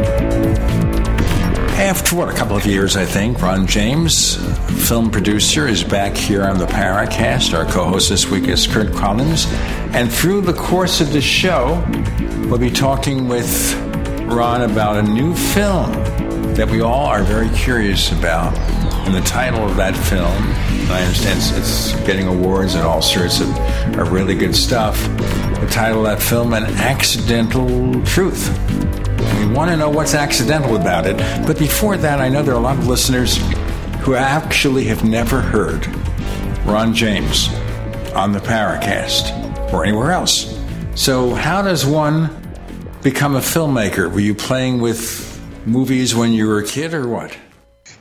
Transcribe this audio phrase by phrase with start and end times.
[1.78, 4.36] After what, a couple of years, I think, Ron James,
[4.88, 7.54] film producer, is back here on the Paracast.
[7.54, 9.46] Our co host this week is Curt Collins.
[9.94, 11.84] And through the course of the show,
[12.48, 13.76] we'll be talking with
[14.22, 15.92] Ron about a new film
[16.56, 18.54] that we all are very curious about.
[19.06, 20.34] And the title of that film,
[20.92, 23.50] I understand it's, getting awards and all sorts of,
[24.00, 25.00] of really good stuff.
[25.60, 28.50] The title of that film, An Accidental Truth.
[29.40, 31.18] We want to know what's accidental about it.
[31.46, 33.38] But before that, I know there are a lot of listeners
[34.02, 35.86] who actually have never heard
[36.66, 37.50] Ron James
[38.16, 40.60] on the Paracast or anywhere else.
[40.96, 42.30] So, how does one
[43.04, 44.12] become a filmmaker?
[44.12, 47.38] Were you playing with movies when you were a kid or what?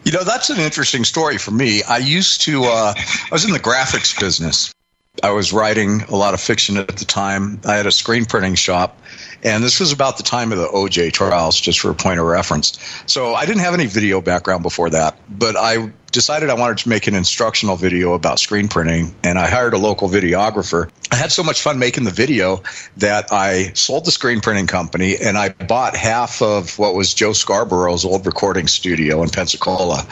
[0.04, 1.82] You know, that's an interesting story for me.
[1.82, 4.74] I used to, uh, I was in the graphics business.
[5.22, 7.60] I was writing a lot of fiction at the time.
[7.64, 9.00] I had a screen printing shop,
[9.42, 12.26] and this was about the time of the OJ trials, just for a point of
[12.26, 12.78] reference.
[13.06, 16.88] So I didn't have any video background before that, but I decided I wanted to
[16.88, 20.88] make an instructional video about screen printing, and I hired a local videographer.
[21.14, 22.62] I had so much fun making the video
[22.96, 27.30] that I sold the screen printing company and I bought half of what was Joe
[27.30, 30.04] Scarborough's old recording studio in Pensacola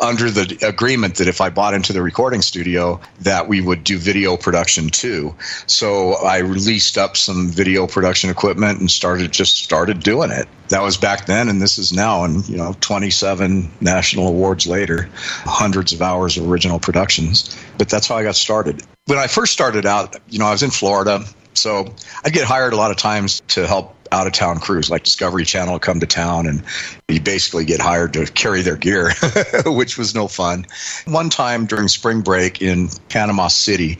[0.00, 3.96] under the agreement that if I bought into the recording studio that we would do
[3.96, 5.34] video production too.
[5.66, 10.46] So I leased up some video production equipment and started just started doing it.
[10.68, 15.08] That was back then and this is now and you know 27 national awards later
[15.50, 17.56] hundreds of hours of original productions.
[17.78, 18.82] But that's how I got started.
[19.06, 21.24] When I first started out, you know, I was in Florida,
[21.54, 21.92] so
[22.24, 25.44] I'd get hired a lot of times to help out of town crews like Discovery
[25.44, 26.62] Channel come to town and
[27.08, 29.12] you basically get hired to carry their gear,
[29.66, 30.66] which was no fun.
[31.06, 33.98] One time during spring break in Panama City,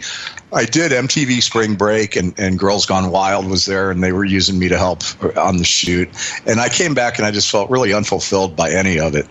[0.53, 4.25] I did MTV Spring Break and, and Girls Gone Wild was there and they were
[4.25, 5.03] using me to help
[5.37, 6.09] on the shoot.
[6.45, 9.27] And I came back and I just felt really unfulfilled by any of it.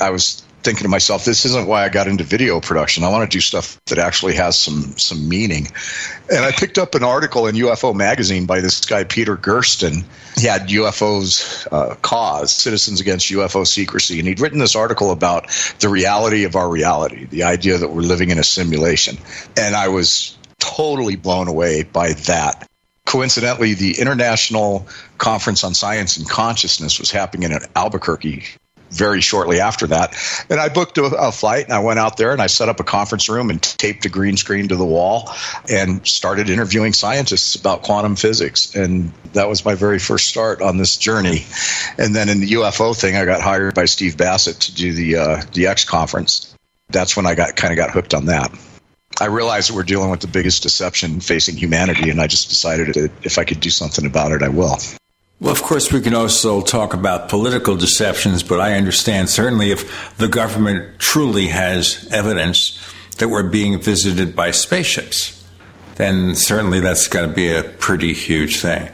[0.00, 3.04] I was thinking to myself, this isn't why I got into video production.
[3.04, 5.68] I want to do stuff that actually has some some meaning.
[6.30, 10.04] And I picked up an article in UFO magazine by this guy Peter Gersten.
[10.36, 15.48] He had UFO's uh, cause, Citizens Against UFO Secrecy, and he'd written this article about
[15.80, 19.18] the reality of our reality, the idea that we're living in a simulation.
[19.56, 22.68] And I was totally blown away by that
[23.08, 24.86] coincidentally, the International
[25.16, 28.44] Conference on Science and Consciousness was happening in Albuquerque
[28.90, 30.14] very shortly after that.
[30.48, 32.80] And I booked a, a, flight and I went out there and I set up
[32.80, 35.30] a conference room and taped a green screen to the wall
[35.70, 38.74] and started interviewing scientists about quantum physics.
[38.74, 41.44] And that was my very first start on this journey.
[41.98, 45.16] And then in the UFO thing, I got hired by Steve Bassett to do the
[45.16, 46.54] uh, DX conference.
[46.90, 48.50] That's when I got kind of got hooked on that.
[49.20, 52.94] I realized that we're dealing with the biggest deception facing humanity, and I just decided
[52.94, 54.78] that if I could do something about it, I will.
[55.40, 60.16] Well, of course, we can also talk about political deceptions, but I understand certainly if
[60.18, 62.76] the government truly has evidence
[63.18, 65.44] that we're being visited by spaceships,
[65.94, 68.90] then certainly that's going to be a pretty huge thing.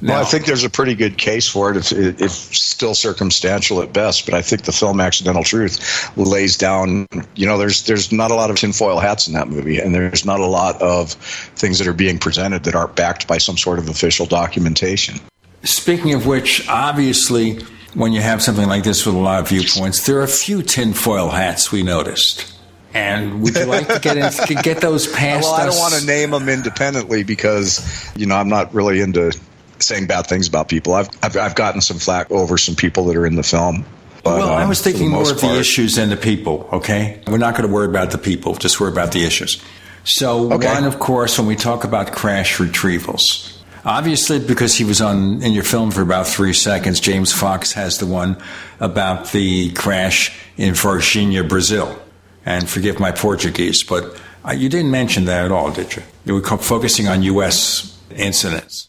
[0.00, 3.80] Now, well, I think there's a pretty good case for it, It's, if still circumstantial
[3.80, 4.26] at best.
[4.26, 7.06] But I think the film "Accidental Truth" lays down.
[7.34, 10.26] You know, there's there's not a lot of tinfoil hats in that movie, and there's
[10.26, 13.78] not a lot of things that are being presented that aren't backed by some sort
[13.78, 15.18] of official documentation.
[15.66, 17.58] Speaking of which, obviously,
[17.94, 20.62] when you have something like this with a lot of viewpoints, there are a few
[20.62, 22.52] tinfoil hats we noticed.
[22.94, 25.54] And would you like to get in, get those past well.
[25.54, 29.38] I don't want to name them independently because you know I'm not really into
[29.80, 30.94] saying bad things about people.
[30.94, 33.84] I've I've, I've gotten some flack over some people that are in the film.
[34.24, 36.68] But, well, um, I was thinking more of part, the issues than the people.
[36.72, 39.62] Okay, we're not going to worry about the people; just worry about the issues.
[40.04, 40.72] So, okay.
[40.72, 43.55] one, of course, when we talk about crash retrievals,
[43.86, 47.98] Obviously, because he was on in your film for about three seconds, James Fox has
[47.98, 48.36] the one
[48.80, 51.96] about the crash in Varginha, Brazil.
[52.44, 56.02] And forgive my Portuguese, but uh, you didn't mention that at all, did you?
[56.24, 57.96] You were focusing on U.S.
[58.10, 58.88] incidents.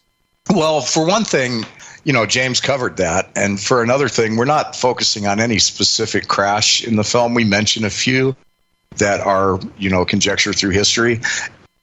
[0.50, 1.64] Well, for one thing,
[2.04, 3.30] you know, James covered that.
[3.36, 7.34] And for another thing, we're not focusing on any specific crash in the film.
[7.34, 8.36] We mention a few
[8.98, 11.22] that are, you know, conjecture through history.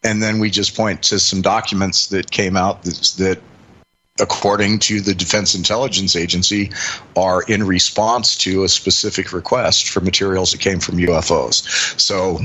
[0.04, 3.40] And then we just point to some documents that came out that, that
[4.20, 6.70] according to the Defense Intelligence Agency,
[7.16, 11.98] are in response to a specific request for materials that came from UFOs.
[11.98, 12.38] So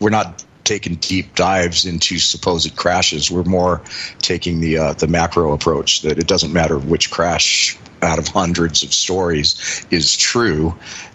[0.00, 3.30] we're not taking deep dives into supposed crashes.
[3.30, 3.82] We're more
[4.20, 8.82] taking the uh, the macro approach that it doesn't matter which crash out of hundreds
[8.82, 10.74] of stories is true.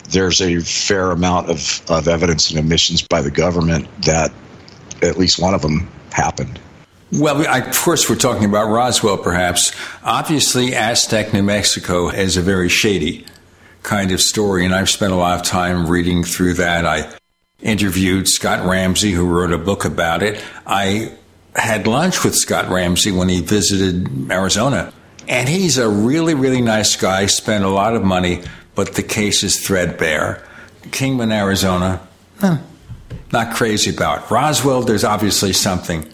[0.10, 4.32] There's a fair amount of, of evidence and admissions by the government that
[5.02, 6.60] at least one of them happened.
[7.12, 9.72] Well, I, of course, we're talking about Roswell, perhaps.
[10.04, 13.26] Obviously, Aztec, New Mexico is a very shady
[13.82, 16.86] kind of story, and I've spent a lot of time reading through that.
[16.86, 17.12] I
[17.62, 20.44] interviewed Scott Ramsey, who wrote a book about it.
[20.68, 21.14] I
[21.56, 24.94] had lunch with Scott Ramsey when he visited Arizona,
[25.28, 28.44] and he's a really, really nice guy, spent a lot of money,
[28.76, 30.44] but the case is threadbare.
[30.92, 32.08] Kingman, Arizona,
[33.32, 34.30] not crazy about.
[34.32, 36.08] Roswell, there's obviously something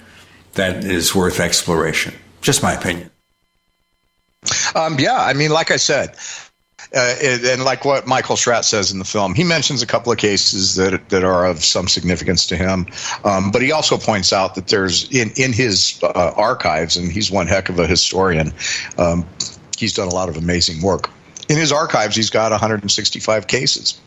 [0.53, 2.13] that is worth exploration.
[2.41, 3.09] Just my opinion.
[4.75, 6.15] Um, yeah, I mean, like I said,
[6.95, 10.17] uh, and like what Michael Schratt says in the film, he mentions a couple of
[10.17, 12.87] cases that that are of some significance to him.
[13.23, 17.31] Um, but he also points out that there's in in his uh, archives, and he's
[17.31, 18.53] one heck of a historian.
[18.97, 19.25] Um,
[19.77, 21.09] he's done a lot of amazing work.
[21.49, 23.99] In his archives, he's got 165 cases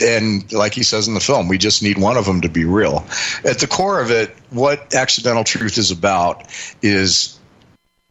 [0.00, 2.64] and like he says in the film, we just need one of them to be
[2.64, 3.06] real.
[3.44, 6.46] At the core of it, what accidental truth is about
[6.82, 7.38] is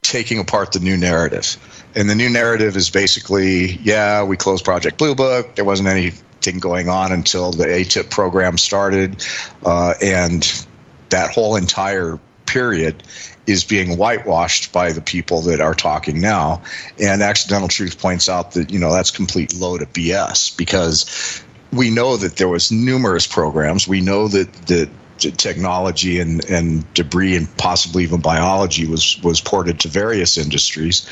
[0.01, 1.57] taking apart the new narrative.
[1.95, 5.56] And the new narrative is basically, yeah, we closed Project Blue Book.
[5.56, 9.25] There wasn't anything going on until the ATIP program started,
[9.66, 10.66] uh, and
[11.10, 13.04] that whole entire period
[13.48, 16.62] is being whitewashed by the people that are talking now.
[17.00, 21.44] And accidental truth points out that you know that's complete load of BS because
[21.75, 23.88] we know that there was numerous programs.
[23.88, 29.80] We know that that technology and, and debris and possibly even biology was was ported
[29.81, 31.07] to various industries.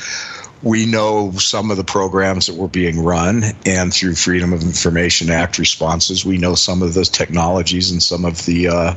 [0.62, 5.28] We know some of the programs that were being run, and through Freedom of Information
[5.28, 8.94] Act responses, we know some of the technologies and some of the uh,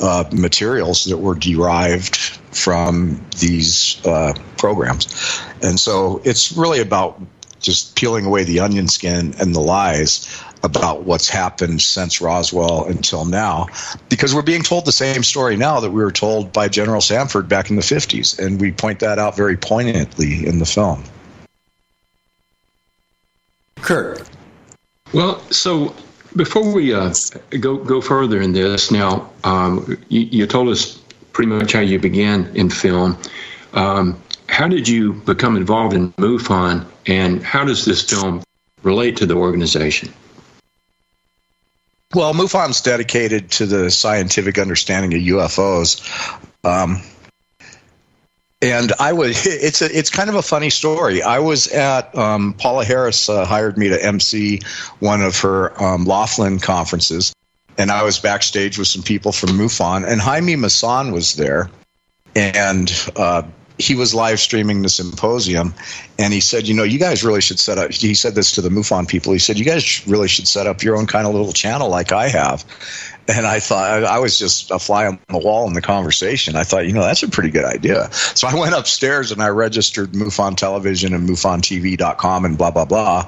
[0.00, 5.40] uh, materials that were derived from these uh, programs.
[5.60, 7.20] And so it's really about
[7.60, 13.24] just peeling away the onion skin and the lies about what's happened since Roswell until
[13.24, 13.66] now,
[14.08, 17.48] because we're being told the same story now that we were told by General Samford
[17.48, 21.04] back in the 50s, and we point that out very poignantly in the film.
[23.76, 24.28] Curt.
[25.12, 25.94] Well, so
[26.36, 27.14] before we uh,
[27.60, 30.98] go go further in this, now um, you, you, told us
[31.32, 33.16] pretty much how you began in film.
[33.72, 38.42] Um, how did you become involved in MUFON, and how does this film
[38.82, 40.12] relate to the organization?
[42.14, 46.00] Well, MUFON's dedicated to the scientific understanding of UFOs.
[46.64, 47.02] Um,
[48.62, 51.22] and I was it's a it's kind of a funny story.
[51.22, 54.60] I was at um, Paula Harris uh, hired me to MC
[55.00, 57.34] one of her um, Laughlin conferences,
[57.76, 61.70] and I was backstage with some people from MUFON, and Jaime Maussan was there,
[62.34, 63.42] and uh,
[63.78, 65.72] he was live streaming the symposium
[66.18, 68.60] and he said, you know, you guys really should set up, he said this to
[68.60, 69.32] the MUFON people.
[69.32, 72.10] He said, you guys really should set up your own kind of little channel like
[72.10, 72.64] I have.
[73.28, 76.56] And I thought, I was just a fly on the wall in the conversation.
[76.56, 78.10] I thought, you know, that's a pretty good idea.
[78.12, 83.26] So I went upstairs and I registered MUFON television and MUFONTV.com and blah, blah, blah.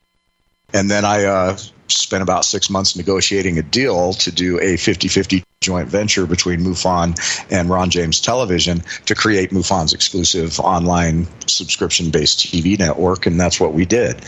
[0.73, 5.09] And then I uh, spent about six months negotiating a deal to do a 50
[5.09, 7.19] 50 joint venture between MUFON
[7.51, 13.27] and Ron James Television to create MUFON's exclusive online subscription based TV network.
[13.27, 14.25] And that's what we did.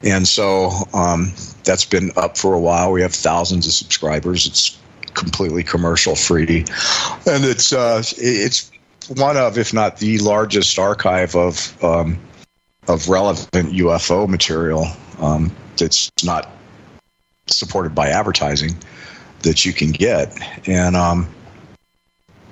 [0.00, 1.32] And so um,
[1.62, 2.90] that's been up for a while.
[2.90, 4.44] We have thousands of subscribers.
[4.46, 4.76] It's
[5.14, 6.64] completely commercial free.
[7.28, 8.68] And it's, uh, it's
[9.14, 12.18] one of, if not the largest archive of, um,
[12.88, 14.88] of relevant UFO material
[15.20, 16.50] um, that's not
[17.46, 18.76] supported by advertising
[19.42, 20.36] that you can get.
[20.66, 21.28] And um,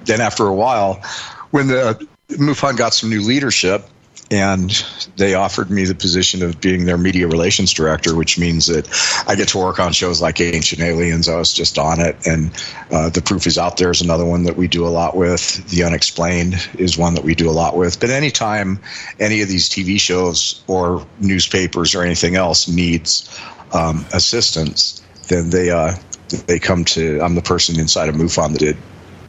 [0.04, 1.02] then after a while,
[1.50, 3.88] when the MUFON got some new leadership,
[4.30, 4.84] and
[5.16, 8.88] they offered me the position of being their media relations director, which means that
[9.28, 11.28] I get to work on shows like Ancient Aliens.
[11.28, 12.50] I was just on it, and
[12.90, 15.68] uh, The Proof is Out There is another one that we do a lot with.
[15.68, 18.00] The Unexplained is one that we do a lot with.
[18.00, 18.80] But anytime
[19.20, 23.40] any of these TV shows or newspapers or anything else needs
[23.72, 25.96] um, assistance, then they uh,
[26.46, 27.20] they come to.
[27.20, 28.76] I'm the person inside of MUFON that did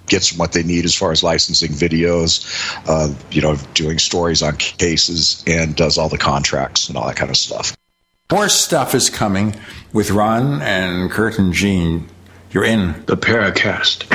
[0.08, 2.46] gets what they need as far as licensing videos,
[2.88, 7.16] uh, you know, doing stories on cases, and does all the contracts and all that
[7.16, 7.76] kind of stuff.
[8.32, 9.56] More stuff is coming
[9.94, 12.10] with Ron and Curt and Gene.
[12.52, 14.06] You're in the Paracast.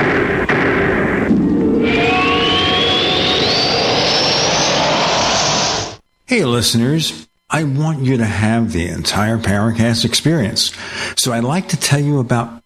[6.25, 7.27] Hey, listeners.
[7.49, 10.71] I want you to have the entire Paracast experience.
[11.17, 12.60] So I'd like to tell you about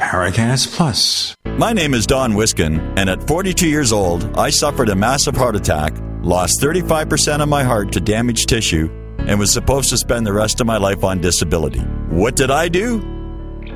[0.00, 1.36] Paracast Plus.
[1.56, 5.54] My name is Don Wiskin, and at 42 years old, I suffered a massive heart
[5.54, 10.32] attack, lost 35% of my heart to damaged tissue, and was supposed to spend the
[10.32, 11.78] rest of my life on disability.
[12.10, 13.02] What did I do?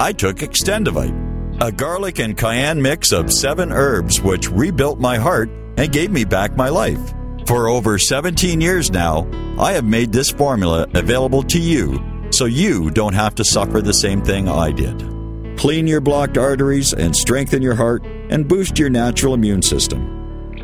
[0.00, 5.50] I took Extendivite, a garlic and cayenne mix of seven herbs which rebuilt my heart
[5.76, 7.14] and gave me back my life.
[7.46, 12.90] For over 17 years now, I have made this formula available to you so you
[12.90, 15.17] don't have to suffer the same thing I did.
[15.58, 20.14] Clean your blocked arteries and strengthen your heart and boost your natural immune system.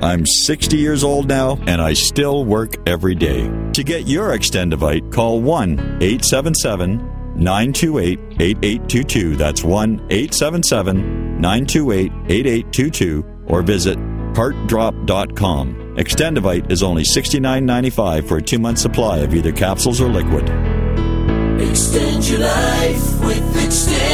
[0.00, 3.50] I'm 60 years old now and I still work every day.
[3.72, 6.98] To get your Extendivite, call 1 877
[7.34, 9.34] 928 8822.
[9.34, 15.96] That's 1 877 928 8822 or visit heartdrop.com.
[15.96, 20.48] Extendivite is only $69.95 for a two month supply of either capsules or liquid.
[21.60, 24.13] Extend your life with Extendovite.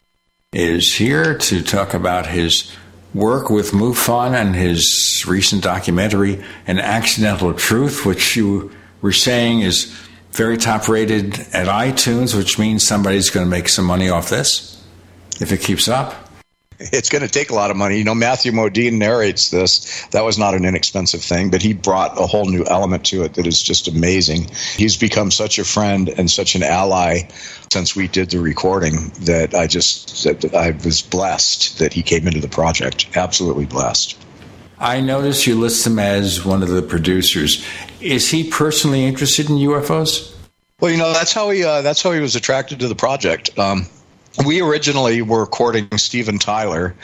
[0.52, 2.76] is here to talk about his
[3.14, 9.96] work with MUFON and his recent documentary, An Accidental Truth, which you were saying is
[10.32, 14.84] very top rated at iTunes, which means somebody's going to make some money off this
[15.40, 16.29] if it keeps up
[16.94, 17.98] it's going to take a lot of money.
[17.98, 20.06] You know, Matthew Modine narrates this.
[20.08, 23.34] That was not an inexpensive thing, but he brought a whole new element to it
[23.34, 24.48] that is just amazing.
[24.78, 27.24] He's become such a friend and such an ally
[27.72, 32.28] since we did the recording that I just that I was blessed that he came
[32.28, 33.08] into the project.
[33.16, 34.18] Absolutely blessed.
[34.80, 37.66] I notice you list him as one of the producers.
[38.00, 40.34] Is he personally interested in UFOs?
[40.80, 43.60] Well, you know that's how he uh, that's how he was attracted to the project.
[43.60, 43.88] Um,
[44.46, 46.96] we originally were courting Steven Tyler,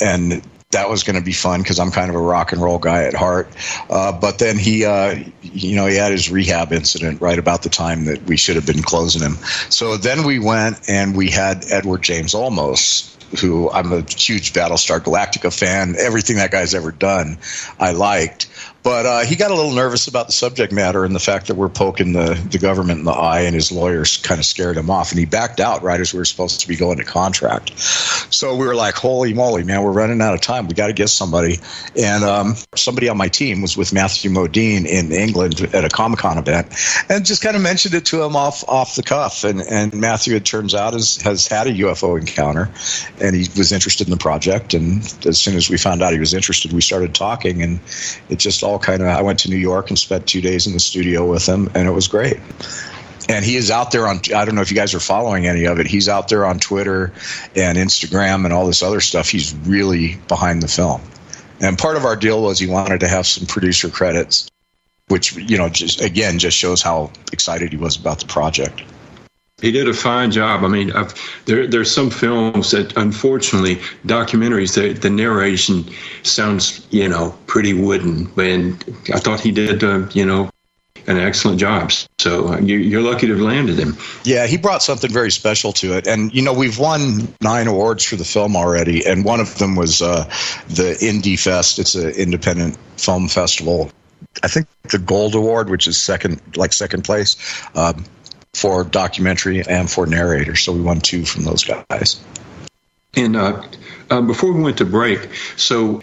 [0.00, 2.78] and that was going to be fun because I'm kind of a rock and roll
[2.78, 3.48] guy at heart.
[3.88, 7.70] Uh, but then he, uh, you know, he had his rehab incident right about the
[7.70, 9.36] time that we should have been closing him.
[9.70, 15.00] So then we went and we had Edward James Olmos, who I'm a huge Battlestar
[15.00, 15.94] Galactica fan.
[15.98, 17.38] Everything that guy's ever done,
[17.78, 18.48] I liked.
[18.88, 21.56] But uh, he got a little nervous about the subject matter and the fact that
[21.56, 24.88] we're poking the, the government in the eye, and his lawyers kind of scared him
[24.88, 25.10] off.
[25.10, 27.78] And he backed out right as we were supposed to be going to contract.
[27.78, 30.68] So we were like, holy moly, man, we're running out of time.
[30.68, 31.60] We got to get somebody.
[32.00, 36.20] And um, somebody on my team was with Matthew Modine in England at a Comic
[36.20, 36.68] Con event
[37.10, 39.44] and just kind of mentioned it to him off, off the cuff.
[39.44, 42.70] And, and Matthew, it turns out, has, has had a UFO encounter
[43.20, 44.72] and he was interested in the project.
[44.72, 47.80] And as soon as we found out he was interested, we started talking, and
[48.30, 49.08] it just all kind of.
[49.08, 51.88] I went to New York and spent two days in the studio with him, and
[51.88, 52.38] it was great.
[53.28, 54.20] And he is out there on.
[54.34, 55.86] I don't know if you guys are following any of it.
[55.86, 57.12] He's out there on Twitter
[57.54, 59.28] and Instagram and all this other stuff.
[59.28, 61.02] He's really behind the film.
[61.60, 64.48] And part of our deal was he wanted to have some producer credits,
[65.08, 68.82] which you know just again just shows how excited he was about the project.
[69.60, 70.64] He did a fine job.
[70.64, 71.14] I mean, I've,
[71.46, 75.84] there there's some films that, unfortunately, documentaries, the, the narration
[76.22, 78.30] sounds, you know, pretty wooden.
[78.36, 80.48] And I thought he did, uh, you know,
[81.08, 81.90] an excellent job.
[82.18, 83.96] So uh, you, are lucky to have landed him.
[84.24, 86.06] Yeah, he brought something very special to it.
[86.06, 89.04] And, you know, we've won nine awards for the film already.
[89.04, 90.24] And one of them was uh,
[90.68, 91.80] the Indie Fest.
[91.80, 93.90] It's an independent film festival.
[94.42, 97.36] I think the Gold Award, which is second, like second place.
[97.74, 98.04] Um,
[98.54, 100.56] for documentary and for narrator.
[100.56, 102.20] So we won two from those guys.
[103.14, 103.62] And uh,
[104.10, 106.02] uh, before we went to break, so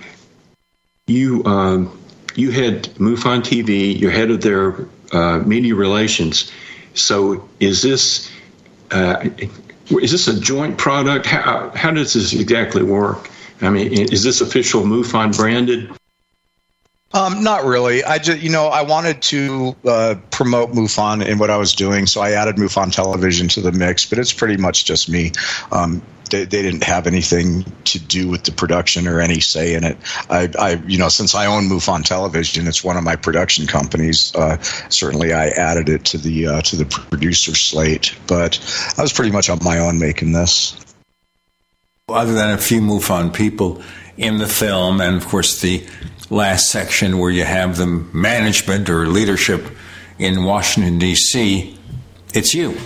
[1.08, 2.00] you um,
[2.36, 6.52] you had MUFON TV, you're head of their uh, media relations.
[6.94, 8.32] So is this
[8.92, 9.30] uh,
[9.90, 11.26] is this a joint product?
[11.26, 13.30] How, how does this exactly work?
[13.62, 15.92] I mean, is this official MUFON branded?
[17.16, 18.04] Um, not really.
[18.04, 22.08] I just, you know, I wanted to uh, promote MUFON in what I was doing,
[22.08, 24.06] so I added MUFON Television to the mix.
[24.06, 25.32] But it's pretty much just me.
[25.72, 29.86] Um, they, they, didn't have anything to do with the production or any say in
[29.86, 29.98] it.
[30.30, 34.36] I, I you know, since I own MUFON Television, it's one of my production companies.
[34.36, 38.60] Uh, certainly, I added it to the uh, to the producer slate, but
[38.98, 40.76] I was pretty much on my own making this.
[42.10, 43.82] Other than a few MUFON people
[44.18, 45.86] in the film, and of course the
[46.30, 49.66] last section where you have the management or leadership
[50.18, 51.78] in Washington, D.C.,
[52.34, 52.78] it's you.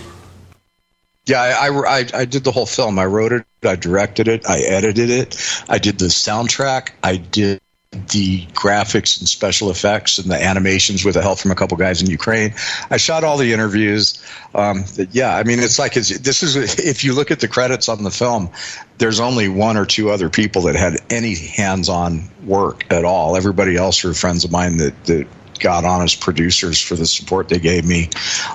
[1.26, 2.98] Yeah, I, I, I, did the whole film.
[2.98, 7.60] I wrote it, I directed it, I edited it, I did the soundtrack, I did
[7.92, 12.00] the graphics and special effects and the animations with the help from a couple guys
[12.00, 12.54] in Ukraine.
[12.88, 14.22] I shot all the interviews.
[14.54, 17.88] Um, yeah, I mean, it's like it's, this is if you look at the credits
[17.88, 18.48] on the film,
[18.98, 23.36] there's only one or two other people that had any hands-on work at all.
[23.36, 25.26] Everybody else are friends of mine that that
[25.58, 28.08] got on as producers for the support they gave me.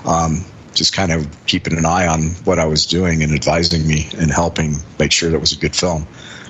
[0.06, 4.08] Um, just kind of keeping an eye on what I was doing and advising me
[4.18, 6.06] and helping make sure that was a good film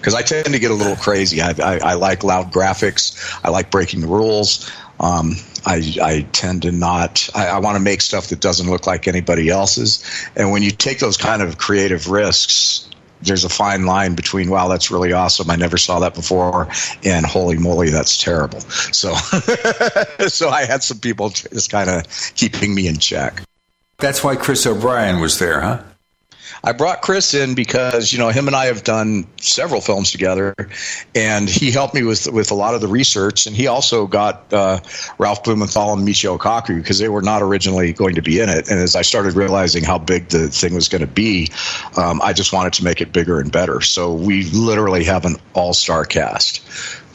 [0.07, 1.43] because I tend to get a little crazy.
[1.43, 3.41] I, I, I, like loud graphics.
[3.43, 4.71] I like breaking the rules.
[5.01, 5.33] Um,
[5.65, 7.29] I, I, tend to not.
[7.35, 10.05] I, I want to make stuff that doesn't look like anybody else's.
[10.37, 12.89] And when you take those kind of creative risks,
[13.21, 16.69] there's a fine line between wow that's really awesome i never saw that before
[17.03, 19.15] and holy moly that's terrible so
[20.29, 23.43] so i had some people just kind of keeping me in check
[23.97, 25.83] that's why chris o'brien was there huh
[26.63, 30.55] I brought Chris in because you know him and I have done several films together,
[31.15, 34.53] and he helped me with with a lot of the research, and he also got
[34.53, 34.81] uh,
[35.19, 38.71] Ralph Blumenthal and Michio Kaku because they were not originally going to be in it.
[38.71, 41.51] And as I started realizing how big the thing was going to be,
[41.97, 43.81] um, I just wanted to make it bigger and better.
[43.81, 46.63] So we literally have an all star cast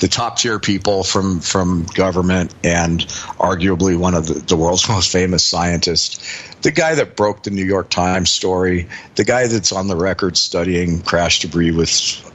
[0.02, 3.02] the top tier people from from government and
[3.40, 6.20] arguably one of the, the, world's most famous scientists.
[6.64, 10.36] The guy that broke the new york times story the guy that's on the record
[10.36, 11.92] studying crash debris with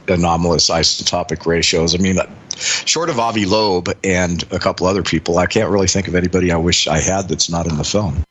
[0.07, 1.93] anomalous isotopic ratios.
[1.93, 2.17] I mean
[2.55, 6.51] short of avi loeb and a couple other people i can't really think of anybody
[6.51, 8.23] i wish i had that's not in the film.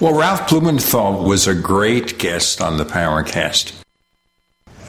[0.00, 3.72] Well ralph blumenthal was a great guest on the Paracast.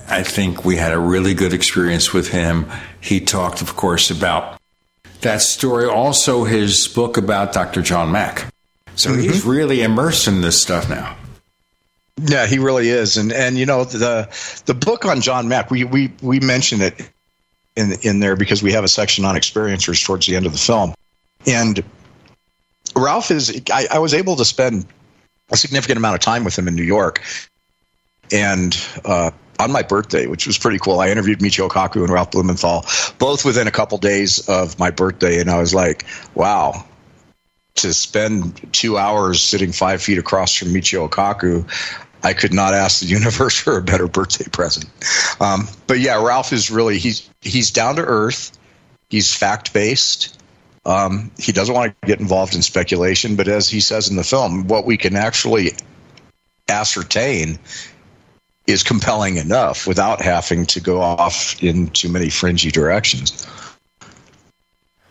[0.10, 2.66] I think we had a really good experience with him.
[3.08, 4.60] He talked, of course, about
[5.22, 7.82] that story, also his book about Dr.
[7.82, 8.52] John Mack.
[8.96, 9.22] So mm-hmm.
[9.22, 11.16] he's really immersed in this stuff now.
[12.22, 14.28] Yeah, he really is, and and you know the
[14.66, 17.10] the book on John Mack, we we we mentioned it
[17.78, 20.58] in in there because we have a section on experiencers towards the end of the
[20.58, 20.94] film,
[21.46, 21.82] and
[22.94, 24.86] Ralph is I, I was able to spend
[25.50, 27.22] a significant amount of time with him in New York,
[28.34, 31.00] and uh, on my birthday, which was pretty cool.
[31.00, 32.86] I interviewed Michio Kaku and Ralph Blumenthal,
[33.18, 36.86] both within a couple days of my birthday, and I was like, wow.
[37.78, 41.70] To spend two hours sitting five feet across from Michio Kaku,
[42.24, 44.86] I could not ask the universe for a better birthday present.
[45.40, 48.58] Um, but yeah, Ralph is really he's he's down to earth.
[49.10, 50.40] He's fact based.
[50.86, 54.24] Um, he doesn't want to get involved in speculation, but as he says in the
[54.24, 55.74] film, what we can actually
[56.70, 57.60] ascertain
[58.68, 63.48] is compelling enough without having to go off in too many fringy directions.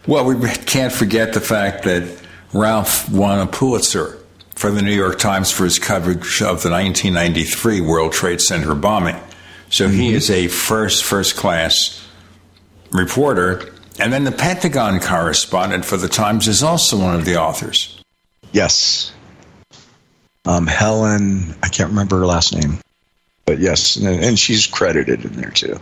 [0.07, 2.21] Well, we can't forget the fact that
[2.53, 4.19] Ralph won a Pulitzer
[4.55, 9.17] for the New York Times for his coverage of the 1993 World Trade Center bombing.
[9.69, 9.99] So mm-hmm.
[9.99, 12.07] he is a first, first class
[12.93, 13.73] reporter.
[13.99, 18.01] And then the Pentagon correspondent for the Times is also one of the authors.
[18.53, 19.13] Yes.
[20.45, 22.79] Um, Helen, I can't remember her last name.
[23.47, 25.79] But yes, and, and she's credited in there too.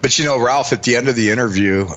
[0.00, 1.88] But you know, Ralph, at the end of the interview,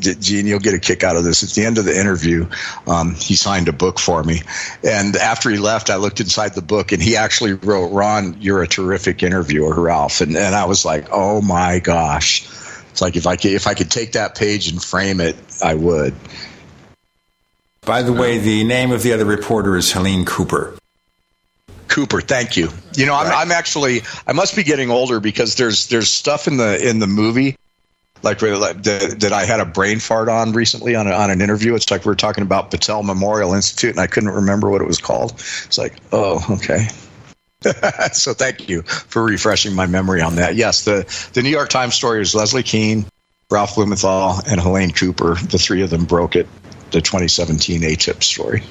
[0.00, 1.42] Gene, you'll get a kick out of this.
[1.42, 2.48] At the end of the interview,
[2.86, 4.40] um, he signed a book for me.
[4.82, 8.62] And after he left, I looked inside the book and he actually wrote, Ron, you're
[8.62, 10.20] a terrific interviewer, Ralph.
[10.20, 12.44] And, and I was like, oh my gosh.
[12.90, 15.74] It's like if I could, if I could take that page and frame it, I
[15.74, 16.14] would.
[17.82, 20.76] By the way, the name of the other reporter is Helene Cooper.
[21.88, 22.68] Cooper, thank you.
[22.96, 23.40] You know, I'm, right.
[23.40, 27.06] I'm actually I must be getting older because there's there's stuff in the in the
[27.06, 27.56] movie
[28.24, 31.74] like that, that I had a brain fart on recently on, a, on an interview.
[31.74, 34.86] It's like we were talking about Battelle Memorial Institute, and I couldn't remember what it
[34.86, 35.32] was called.
[35.32, 36.88] It's like, oh, okay.
[38.12, 40.54] so thank you for refreshing my memory on that.
[40.54, 43.06] Yes, the the New York Times story is Leslie Kean,
[43.50, 45.34] Ralph Blumenthal, and Helene Cooper.
[45.34, 46.46] The three of them broke it.
[46.90, 48.62] The 2017 AATIP story.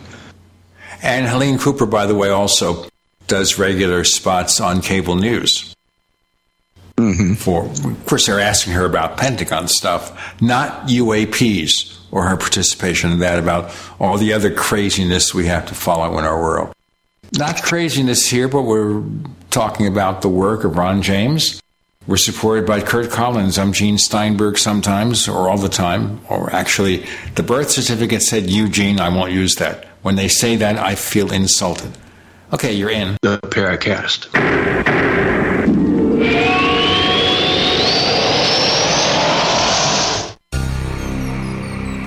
[1.01, 2.87] And Helene Cooper, by the way, also
[3.27, 5.73] does regular spots on cable news.
[6.97, 7.33] Mm-hmm.
[7.33, 13.19] For of course, they're asking her about Pentagon stuff, not UAPs or her participation in
[13.19, 13.39] that.
[13.39, 16.73] About all the other craziness we have to follow in our world.
[17.35, 19.03] Not craziness here, but we're
[19.49, 21.59] talking about the work of Ron James.
[22.05, 23.57] We're supported by Curt Collins.
[23.57, 26.19] I'm Gene Steinberg sometimes, or all the time.
[26.29, 27.05] Or actually,
[27.35, 28.99] the birth certificate said Eugene.
[28.99, 29.85] I won't use that.
[30.03, 31.97] When they say that, I feel insulted.
[32.53, 33.17] Okay, you're in.
[33.23, 34.27] The Paracast.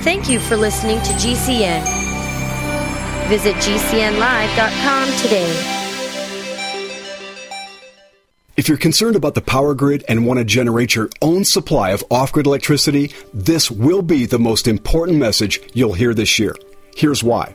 [0.05, 1.83] Thank you for listening to GCN.
[3.29, 5.73] Visit GCNlive.com today.
[8.57, 12.05] If you're concerned about the power grid and want to generate your own supply of
[12.09, 16.55] off grid electricity, this will be the most important message you'll hear this year.
[16.95, 17.55] Here's why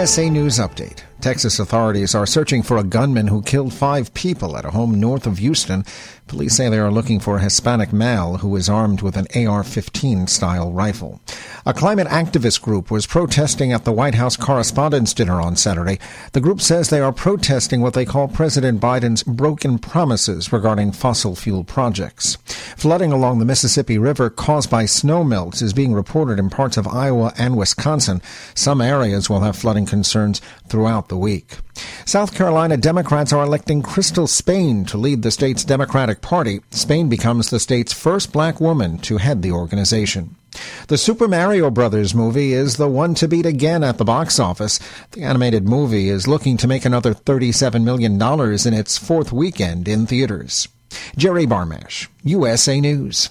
[0.00, 1.02] USA News Update.
[1.20, 5.26] Texas authorities are searching for a gunman who killed five people at a home north
[5.26, 5.84] of Houston.
[6.30, 9.64] Police say they are looking for a Hispanic male who is armed with an AR
[9.64, 11.20] 15 style rifle.
[11.66, 15.98] A climate activist group was protesting at the White House Correspondents' Dinner on Saturday.
[16.30, 21.34] The group says they are protesting what they call President Biden's broken promises regarding fossil
[21.34, 22.36] fuel projects.
[22.76, 27.32] Flooding along the Mississippi River caused by snowmelts is being reported in parts of Iowa
[27.38, 28.22] and Wisconsin.
[28.54, 31.56] Some areas will have flooding concerns throughout the week.
[32.04, 36.60] South Carolina Democrats are electing Crystal Spain to lead the state's Democratic Party.
[36.70, 40.36] Spain becomes the state's first black woman to head the organization.
[40.88, 44.80] The Super Mario Brothers movie is the one to beat again at the box office.
[45.12, 50.06] The animated movie is looking to make another $37 million in its fourth weekend in
[50.06, 50.68] theaters.
[51.16, 53.30] Jerry Barmash, USA News.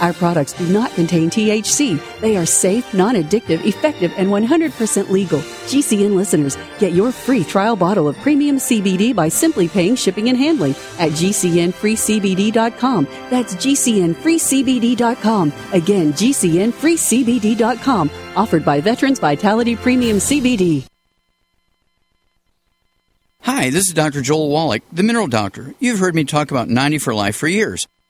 [0.00, 2.00] Our products do not contain THC.
[2.20, 5.40] They are safe, non addictive, effective, and 100% legal.
[5.40, 10.38] GCN listeners, get your free trial bottle of premium CBD by simply paying shipping and
[10.38, 13.04] handling at GCNFreeCBD.com.
[13.30, 15.52] That's GCNFreeCBD.com.
[15.72, 18.10] Again, GCNFreeCBD.com.
[18.36, 20.84] Offered by Veterans Vitality Premium CBD.
[23.44, 24.22] Hi, this is Dr.
[24.22, 25.74] Joel Wallach, the Mineral Doctor.
[25.78, 27.86] You've heard me talk about 90 for Life for years.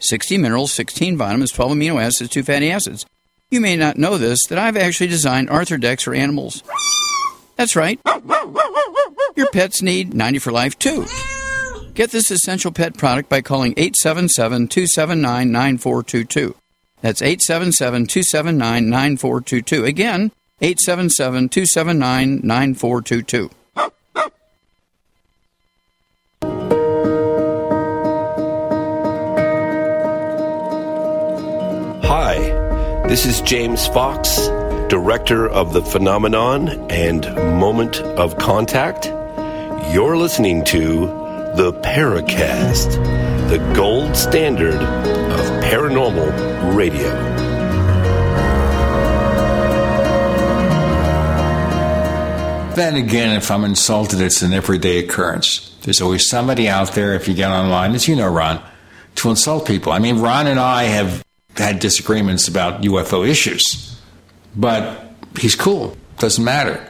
[0.00, 3.06] 60 minerals, 16 vitamins, 12 amino acids, 2 fatty acids.
[3.50, 6.62] You may not know this, that I've actually designed Arthrodex for animals.
[7.56, 8.00] That's right.
[9.36, 11.06] Your pets need 90 for life too.
[11.94, 16.54] Get this essential pet product by calling 877 279 9422.
[17.02, 19.84] That's 877 279 9422.
[19.84, 23.50] Again, 877 279 9422.
[33.10, 34.46] This is James Fox,
[34.86, 37.24] director of The Phenomenon and
[37.58, 39.06] Moment of Contact.
[39.92, 41.06] You're listening to
[41.56, 42.92] the Paracast,
[43.50, 47.10] the gold standard of paranormal radio.
[52.76, 55.76] Then again, if I'm insulted, it's an everyday occurrence.
[55.82, 58.62] There's always somebody out there, if you get online, as you know, Ron,
[59.16, 59.90] to insult people.
[59.90, 61.24] I mean, Ron and I have
[61.60, 63.98] had disagreements about UFO issues,
[64.56, 65.96] but he's cool.
[66.18, 66.86] Doesn't matter.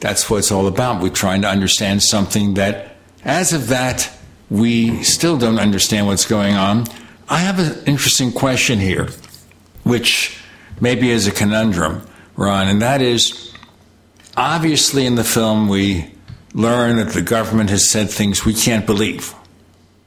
[0.00, 1.02] That's what it's all about.
[1.02, 4.10] We're trying to understand something that, as of that,
[4.50, 6.86] we still don't understand what's going on.
[7.28, 9.08] I have an interesting question here,
[9.84, 10.38] which
[10.80, 12.06] maybe is a conundrum,
[12.36, 13.54] Ron, and that is
[14.36, 16.10] obviously in the film we
[16.52, 19.34] learn that the government has said things we can't believe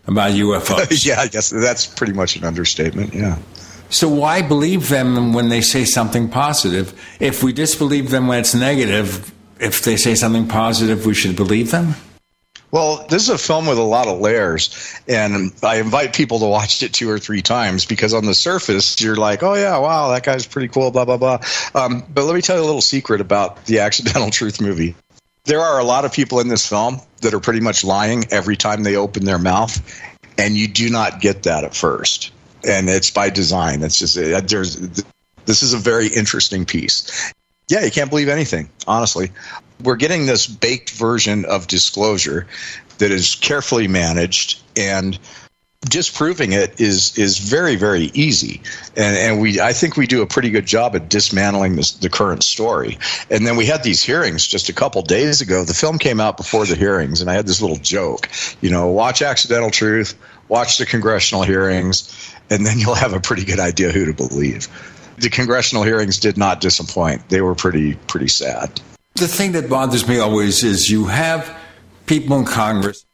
[0.06, 1.06] about UFOs.
[1.06, 3.13] yeah, I guess that's pretty much an understatement.
[3.13, 3.38] Yeah.
[3.89, 6.93] So why believe them when they say something positive?
[7.19, 11.71] If we disbelieve them when it's negative, if they say something positive, we should believe
[11.71, 11.95] them?
[12.69, 16.47] Well, this is a film with a lot of layers, and I invite people to
[16.47, 20.10] watch it two or three times because on the surface, you're like, oh, yeah, wow,
[20.10, 21.39] that guy's pretty cool, blah, blah, blah.
[21.73, 24.95] Um, but let me tell you a little secret about the Accidental Truth movie.
[25.45, 28.58] There are a lot of people in this film that are pretty much lying every
[28.58, 29.80] time they open their mouth,
[30.38, 32.32] and you do not get that at first
[32.65, 33.83] and it's by design.
[33.83, 34.77] It's just uh, there's
[35.45, 37.33] this is a very interesting piece.
[37.69, 39.31] Yeah, you can't believe anything, honestly.
[39.83, 42.47] We're getting this baked version of disclosure
[42.97, 45.17] that is carefully managed and
[45.81, 48.61] disproving it is is very very easy
[48.95, 52.09] and and we i think we do a pretty good job at dismantling this, the
[52.09, 52.97] current story
[53.29, 56.35] and then we had these hearings just a couple days ago the film came out
[56.35, 58.27] before the hearings and i had this little joke
[58.59, 60.15] you know watch accidental truth
[60.49, 64.67] watch the congressional hearings and then you'll have a pretty good idea who to believe
[65.17, 68.81] the congressional hearings did not disappoint they were pretty pretty sad
[69.15, 71.49] the thing that bothers me always is you have
[72.05, 73.05] people in congress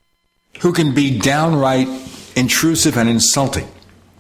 [0.60, 1.88] who can be downright
[2.36, 3.68] intrusive and insulting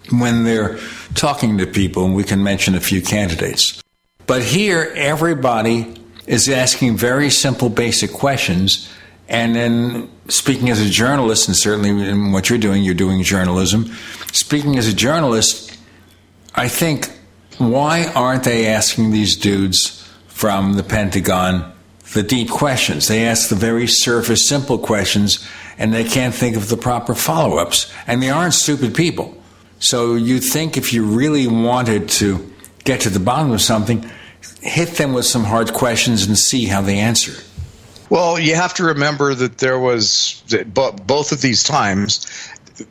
[0.09, 0.77] when they're
[1.15, 3.81] talking to people, and we can mention a few candidates.
[4.27, 5.95] But here, everybody
[6.27, 8.89] is asking very simple, basic questions.
[9.29, 13.85] And then, speaking as a journalist, and certainly in what you're doing, you're doing journalism.
[14.31, 15.77] Speaking as a journalist,
[16.55, 17.09] I think,
[17.57, 21.71] why aren't they asking these dudes from the Pentagon
[22.13, 23.07] the deep questions?
[23.07, 27.57] They ask the very surface, simple questions and they can't think of the proper follow
[27.57, 27.91] ups.
[28.07, 29.37] And they aren't stupid people.
[29.79, 32.51] So you think if you really wanted to
[32.83, 34.09] get to the bottom of something,
[34.61, 37.33] hit them with some hard questions and see how they answer.
[38.13, 42.27] Well, you have to remember that there was both of these times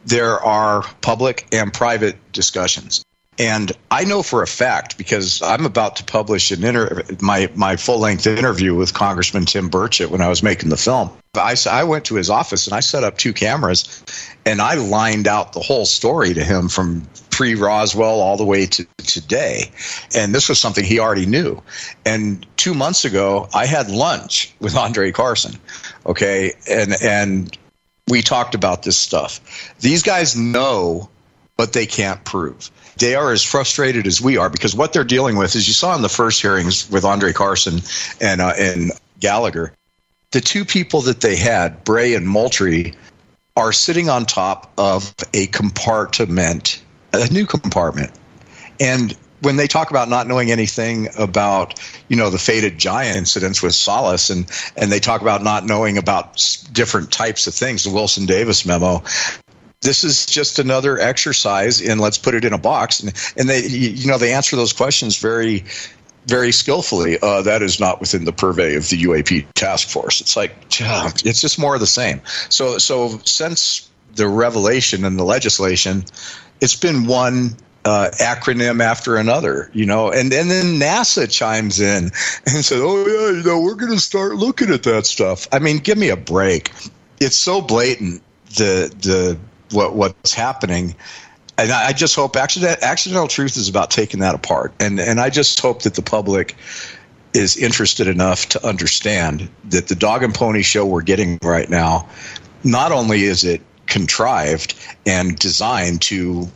[0.05, 3.05] there are public and private discussions.
[3.39, 7.77] And I know for a fact because I'm about to publish an inter- my my
[7.77, 11.11] full length interview with Congressman Tim Burchett when I was making the film.
[11.35, 14.05] I, I went to his office and I set up two cameras
[14.45, 18.67] and I lined out the whole story to him from pre Roswell all the way
[18.67, 19.73] to today.
[20.15, 21.61] And this was something he already knew.
[22.07, 25.59] And two months ago, I had lunch with Andre Carson.
[26.07, 26.53] Okay.
[26.71, 27.59] And, and
[28.07, 29.75] we talked about this stuff.
[29.81, 31.11] These guys know,
[31.57, 35.37] but they can't prove they are as frustrated as we are because what they're dealing
[35.37, 37.81] with, as you saw in the first hearings with Andre Carson
[38.21, 39.73] and uh, and Gallagher,
[40.33, 42.95] the two people that they had, Bray and Moultrie,
[43.57, 46.82] are sitting on top of a compartment,
[47.13, 48.13] a new compartment,
[48.81, 53.63] and when they talk about not knowing anything about you know the faded giant incidents
[53.63, 57.91] with Salas and and they talk about not knowing about different types of things the
[57.91, 59.03] Wilson Davis memo
[59.83, 63.01] this is just another exercise in let's put it in a box.
[63.01, 65.65] And, and they you know they answer those questions very
[66.27, 67.19] very skillfully.
[67.21, 70.21] Uh, that is not within the purvey of the UAP task force.
[70.21, 72.23] It's like it's just more of the same.
[72.49, 76.05] So so since the revelation and the legislation
[76.63, 82.05] it's been one uh, acronym after another, you know, and, and then NASA chimes in
[82.05, 85.59] and says, "Oh yeah, you know, we're going to start looking at that stuff." I
[85.59, 86.71] mean, give me a break.
[87.21, 88.23] It's so blatant
[88.57, 89.39] the the
[89.75, 90.95] what what's happening.
[91.59, 95.29] And I just hope accidental, accidental truth is about taking that apart, and and I
[95.29, 96.57] just hope that the public
[97.35, 102.09] is interested enough to understand that the dog and pony show we're getting right now,
[102.65, 103.61] not only is it
[103.93, 104.75] contrived
[105.07, 106.49] and designed to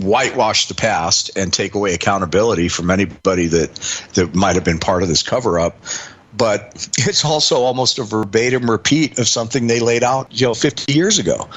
[0.00, 3.74] whitewash the past and take away accountability from anybody that
[4.14, 5.76] that might have been part of this cover up
[6.36, 10.92] but it's also almost a verbatim repeat of something they laid out you know 50
[10.92, 11.48] years ago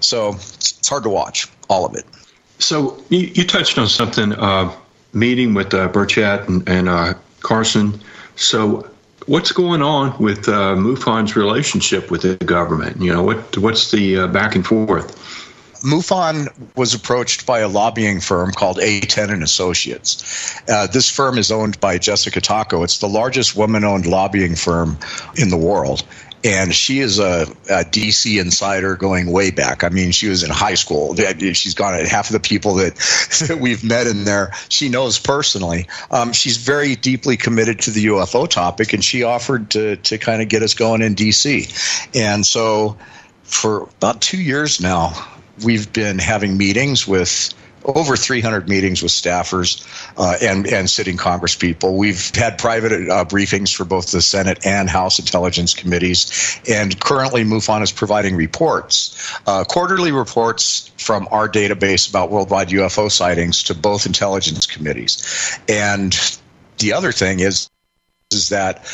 [0.00, 2.04] so it's hard to watch all of it.
[2.58, 4.72] So you, you touched on something, uh,
[5.12, 8.00] meeting with uh, Burchett and, and uh, Carson.
[8.36, 8.88] So
[9.28, 13.00] what's going on with uh, MUFON's relationship with the government?
[13.00, 15.16] You know, what what's the uh, back and forth?
[15.84, 20.60] MUFON was approached by a lobbying firm called A10 and Associates.
[20.68, 22.82] Uh, this firm is owned by Jessica Taco.
[22.82, 24.98] It's the largest woman-owned lobbying firm
[25.36, 26.02] in the world,
[26.44, 29.82] and she is a, a, DC insider going way back.
[29.82, 31.14] I mean, she was in high school.
[31.16, 32.04] She's gone.
[32.04, 32.94] Half of the people that,
[33.48, 35.88] that we've met in there, she knows personally.
[36.10, 40.42] Um, she's very deeply committed to the UFO topic, and she offered to to kind
[40.42, 42.14] of get us going in DC.
[42.14, 42.96] And so,
[43.42, 45.12] for about two years now,
[45.64, 47.52] we've been having meetings with
[47.84, 49.86] over 300 meetings with staffers
[50.16, 51.96] uh, and and sitting Congress people.
[51.96, 57.44] We've had private uh, briefings for both the Senate and House Intelligence committees, and currently
[57.44, 63.74] MUFON is providing reports, uh, quarterly reports from our database about worldwide UFO sightings to
[63.74, 65.58] both intelligence committees.
[65.68, 66.16] And
[66.78, 67.68] the other thing is
[68.32, 68.84] is that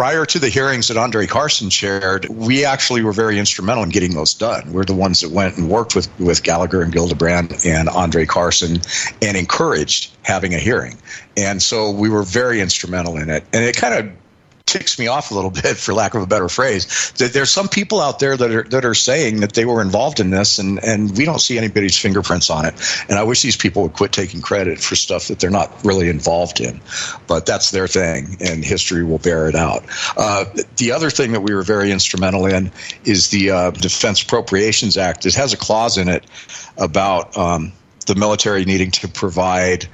[0.00, 4.14] prior to the hearings that Andre Carson chaired, we actually were very instrumental in getting
[4.14, 4.72] those done.
[4.72, 8.80] We're the ones that went and worked with, with Gallagher and Gillibrand and Andre Carson
[9.20, 10.96] and encouraged having a hearing.
[11.36, 13.44] And so we were very instrumental in it.
[13.52, 14.10] And it kind of
[14.70, 17.12] ticks me off a little bit, for lack of a better phrase.
[17.18, 20.20] That there's some people out there that are that are saying that they were involved
[20.20, 22.74] in this, and and we don't see anybody's fingerprints on it.
[23.08, 26.08] And I wish these people would quit taking credit for stuff that they're not really
[26.08, 26.80] involved in.
[27.26, 29.84] But that's their thing, and history will bear it out.
[30.16, 30.44] Uh,
[30.76, 32.72] the other thing that we were very instrumental in
[33.04, 35.26] is the uh, Defense Appropriations Act.
[35.26, 36.24] It has a clause in it
[36.76, 37.72] about um,
[38.06, 39.88] the military needing to provide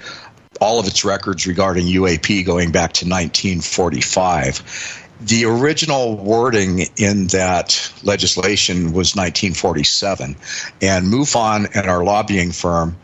[0.60, 5.02] all of its records regarding UAP going back to 1945.
[5.20, 10.36] The original wording in that legislation was 1947,
[10.82, 12.96] and MUFON and our lobbying firm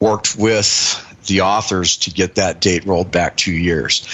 [0.00, 4.06] worked with the authors to get that date rolled back two years.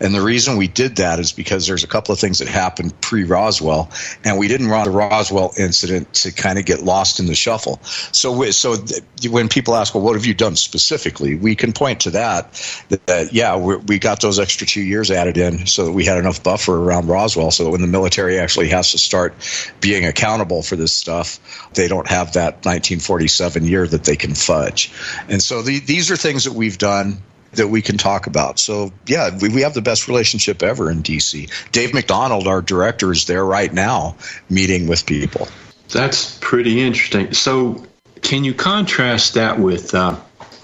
[0.00, 2.98] And the reason we did that is because there's a couple of things that happened
[3.00, 3.90] pre Roswell,
[4.24, 7.80] and we didn't want the Roswell incident to kind of get lost in the shuffle.
[7.82, 11.34] So, we, so th- when people ask, well, what have you done specifically?
[11.34, 12.52] We can point to that.
[12.88, 16.18] That, that yeah, we got those extra two years added in so that we had
[16.18, 19.34] enough buffer around Roswell, so that when the military actually has to start
[19.80, 21.38] being accountable for this stuff,
[21.74, 24.92] they don't have that 1947 year that they can fudge.
[25.28, 27.22] And so the, these are things that we've done
[27.52, 28.58] that we can talk about.
[28.58, 31.50] So, yeah, we, we have the best relationship ever in DC.
[31.72, 34.16] Dave McDonald, our director, is there right now
[34.48, 35.48] meeting with people.
[35.88, 37.32] That's pretty interesting.
[37.32, 37.84] So,
[38.22, 40.16] can you contrast that with uh,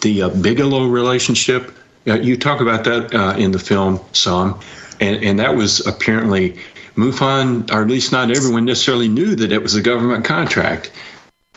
[0.03, 1.73] the uh, Bigelow relationship?
[2.07, 4.61] Uh, you talk about that uh, in the film some,
[5.01, 6.59] and, and that was apparently
[6.97, 10.91] MUFON, or at least not everyone necessarily knew that it was a government contract.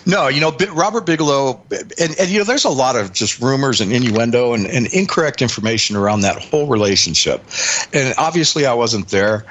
[0.10, 3.80] No, you know, Robert Bigelow, and, and, you know, there's a lot of just rumors
[3.80, 7.44] and innuendo and, and, incorrect information around that whole relationship.
[7.94, 9.46] And obviously, I wasn't there,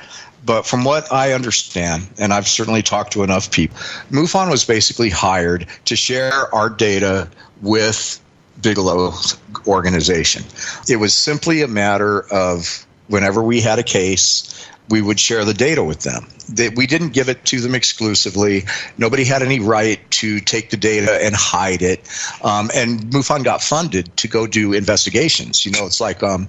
[0.45, 3.77] but from what I understand, and I've certainly talked to enough people,
[4.11, 7.29] MUFON was basically hired to share our data
[7.63, 8.21] with
[8.61, 10.43] Bigelow's organization.
[10.89, 15.55] It was simply a matter of whenever we had a case, we would share the
[15.55, 16.27] data with them.
[16.49, 18.65] They, we didn't give it to them exclusively.
[18.97, 22.01] Nobody had any right to take the data and hide it.
[22.43, 25.67] Um, and MUFON got funded to go do investigations.
[25.67, 26.49] You know, it's like um,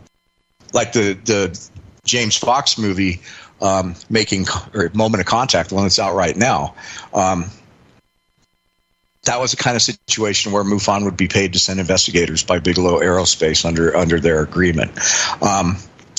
[0.73, 1.69] like the the
[2.05, 3.21] James Fox movie,
[3.61, 6.75] um, making or Moment of Contact, the one that's out right now.
[7.13, 7.49] Um,
[9.23, 12.59] that was a kind of situation where MUFON would be paid to send investigators by
[12.59, 14.91] Bigelow Aerospace under under their agreement.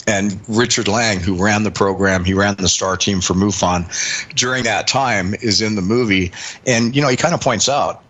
[0.07, 4.65] And Richard Lang, who ran the program, he ran the star team for MUFON during
[4.65, 6.33] that time, is in the movie.
[6.67, 8.03] And, you know, he kind of points out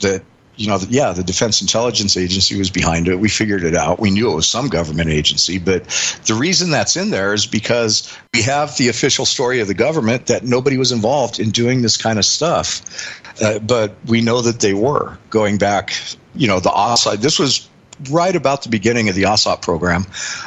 [0.00, 0.22] that,
[0.56, 3.18] you know, yeah, the Defense Intelligence Agency was behind it.
[3.18, 3.98] We figured it out.
[3.98, 5.58] We knew it was some government agency.
[5.58, 5.84] But
[6.26, 10.26] the reason that's in there is because we have the official story of the government
[10.26, 12.82] that nobody was involved in doing this kind of stuff.
[13.42, 15.92] Uh, but we know that they were going back,
[16.36, 17.18] you know, the offside.
[17.18, 17.68] This was
[18.10, 20.06] right about the beginning of the AAWSAP program,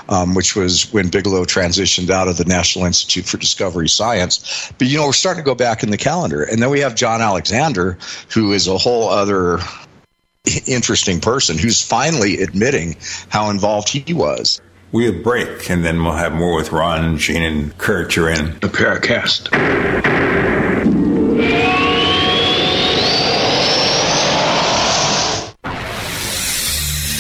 [0.10, 4.72] um, which was when Bigelow transitioned out of the National Institute for Discovery Science.
[4.78, 6.44] But, you know, we're starting to go back in the calendar.
[6.44, 7.98] And then we have John Alexander,
[8.34, 9.60] who is a whole other
[10.66, 12.96] interesting person who's finally admitting
[13.30, 14.62] how involved he was.
[14.94, 18.16] We have break, and then we'll have more with Ron, Gene, and Curt.
[18.16, 19.52] You're in the Paracast.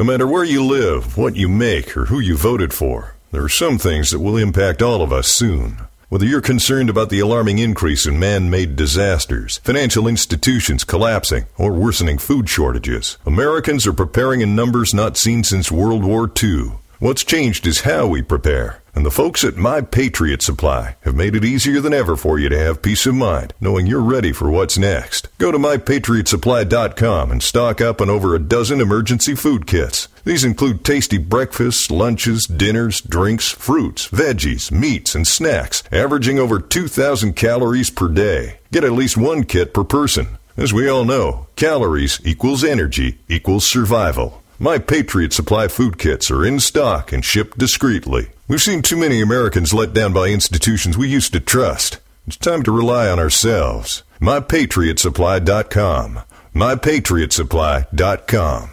[0.00, 3.50] No matter where you live, what you make, or who you voted for, there are
[3.50, 5.76] some things that will impact all of us soon.
[6.08, 11.74] Whether you're concerned about the alarming increase in man made disasters, financial institutions collapsing, or
[11.74, 16.70] worsening food shortages, Americans are preparing in numbers not seen since World War II.
[17.00, 18.82] What's changed is how we prepare.
[18.94, 22.50] And the folks at My Patriot Supply have made it easier than ever for you
[22.50, 25.26] to have peace of mind, knowing you're ready for what's next.
[25.38, 30.08] Go to MyPatriotSupply.com and stock up on over a dozen emergency food kits.
[30.26, 37.32] These include tasty breakfasts, lunches, dinners, drinks, fruits, veggies, meats, and snacks, averaging over 2,000
[37.32, 38.58] calories per day.
[38.72, 40.36] Get at least one kit per person.
[40.54, 44.39] As we all know, calories equals energy equals survival.
[44.62, 48.28] My Patriot Supply food kits are in stock and shipped discreetly.
[48.46, 51.98] We've seen too many Americans let down by institutions we used to trust.
[52.26, 54.02] It's time to rely on ourselves.
[54.20, 56.20] MyPatriotSupply.com.
[56.54, 58.70] MyPatriotSupply.com.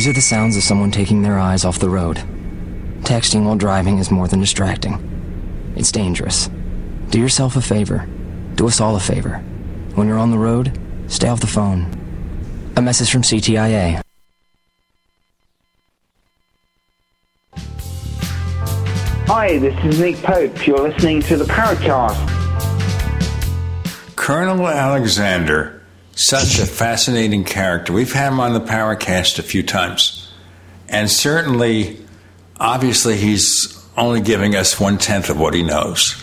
[0.00, 2.16] These are the sounds of someone taking their eyes off the road.
[3.02, 4.96] Texting while driving is more than distracting.
[5.76, 6.48] It's dangerous.
[7.10, 8.08] Do yourself a favor.
[8.54, 9.40] Do us all a favor.
[9.96, 10.72] When you're on the road,
[11.08, 11.84] stay off the phone.
[12.76, 14.00] A message from CTIA.
[19.26, 20.66] Hi, this is Nick Pope.
[20.66, 22.16] You're listening to the Paracast.
[24.16, 25.79] Colonel Alexander,
[26.20, 27.92] such a fascinating character.
[27.92, 30.30] We've had him on the Paracast a few times.
[30.88, 31.98] And certainly,
[32.58, 36.22] obviously, he's only giving us one tenth of what he knows.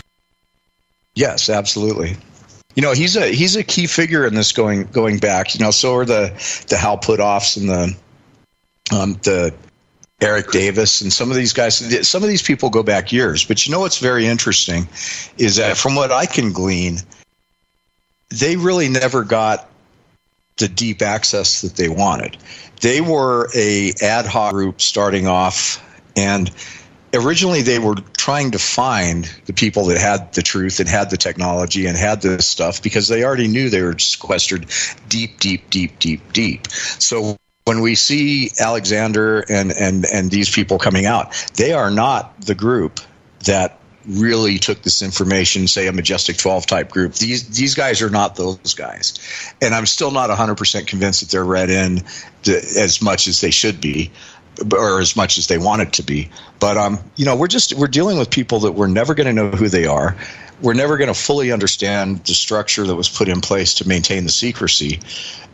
[1.14, 2.16] Yes, absolutely.
[2.76, 5.54] You know, he's a he's a key figure in this going going back.
[5.54, 6.32] You know, so are the
[6.68, 9.52] the Hal Puthoffs and the um, the
[10.20, 12.06] Eric Davis and some of these guys.
[12.06, 13.44] Some of these people go back years.
[13.44, 14.86] But you know what's very interesting
[15.38, 16.98] is that from what I can glean,
[18.30, 19.68] they really never got
[20.58, 22.36] the deep access that they wanted.
[22.80, 25.82] They were a ad hoc group starting off,
[26.16, 26.50] and
[27.14, 31.16] originally they were trying to find the people that had the truth and had the
[31.16, 34.66] technology and had this stuff because they already knew they were sequestered
[35.08, 36.68] deep, deep, deep, deep, deep.
[36.70, 42.40] So when we see Alexander and and and these people coming out, they are not
[42.40, 43.00] the group
[43.44, 43.77] that
[44.08, 47.14] really took this information, say a Majestic 12 type group.
[47.14, 49.18] These these guys are not those guys,
[49.60, 52.02] and I'm still not 100% convinced that they're read in
[52.44, 54.10] to, as much as they should be,
[54.72, 56.30] or as much as they want it to be.
[56.58, 59.32] But um, you know, we're just we're dealing with people that we're never going to
[59.32, 60.16] know who they are.
[60.60, 64.24] We're never going to fully understand the structure that was put in place to maintain
[64.24, 65.00] the secrecy.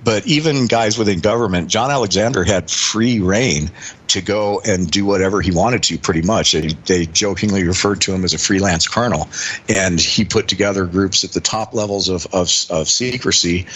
[0.03, 3.71] But even guys within government, John Alexander had free reign
[4.09, 6.53] to go and do whatever he wanted to, pretty much.
[6.53, 9.29] They, they jokingly referred to him as a freelance colonel.
[9.69, 13.67] And he put together groups at the top levels of, of, of secrecy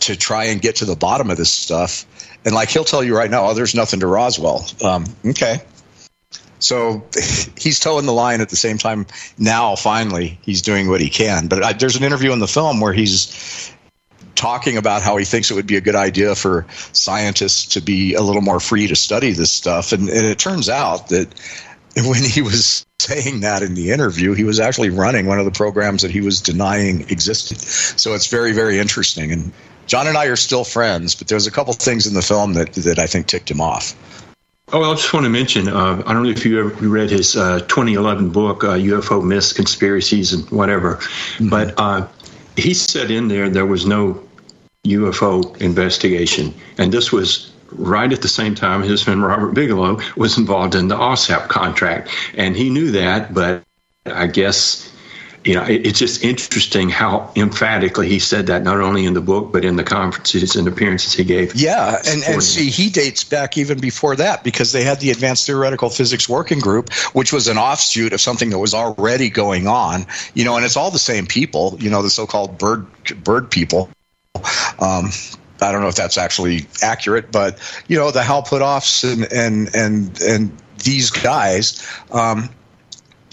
[0.00, 2.06] to try and get to the bottom of this stuff.
[2.44, 4.66] And like he'll tell you right now, oh, there's nothing to Roswell.
[4.84, 5.60] Um, okay.
[6.64, 7.04] So
[7.58, 9.06] he's toeing the line at the same time.
[9.38, 11.48] Now, finally, he's doing what he can.
[11.48, 13.72] But I, there's an interview in the film where he's
[14.34, 18.14] talking about how he thinks it would be a good idea for scientists to be
[18.14, 19.92] a little more free to study this stuff.
[19.92, 21.28] And, and it turns out that
[21.96, 25.50] when he was saying that in the interview, he was actually running one of the
[25.50, 27.60] programs that he was denying existed.
[27.60, 29.30] So it's very, very interesting.
[29.30, 29.52] And
[29.86, 32.72] John and I are still friends, but there's a couple things in the film that,
[32.72, 33.94] that I think ticked him off.
[34.74, 35.68] Oh, I just want to mention.
[35.68, 39.52] Uh, I don't know if you ever read his uh, 2011 book, uh, UFO Myths,
[39.52, 41.48] Conspiracies, and whatever, mm-hmm.
[41.48, 42.08] but uh,
[42.56, 44.20] he said in there there was no
[44.84, 50.36] UFO investigation, and this was right at the same time his friend Robert Bigelow was
[50.38, 53.62] involved in the AAWSAP contract, and he knew that, but
[54.06, 54.92] I guess
[55.44, 59.52] you know, it's just interesting how emphatically he said that, not only in the book,
[59.52, 61.54] but in the conferences and appearances he gave.
[61.54, 65.46] Yeah, and, and see, he dates back even before that because they had the Advanced
[65.46, 70.06] Theoretical Physics Working Group, which was an offshoot of something that was already going on,
[70.32, 72.86] you know, and it's all the same people, you know, the so called bird,
[73.22, 73.90] bird people.
[74.80, 75.10] Um,
[75.60, 79.74] I don't know if that's actually accurate, but you know the Hal Puthoffs and and
[79.74, 82.50] and and these guys, um,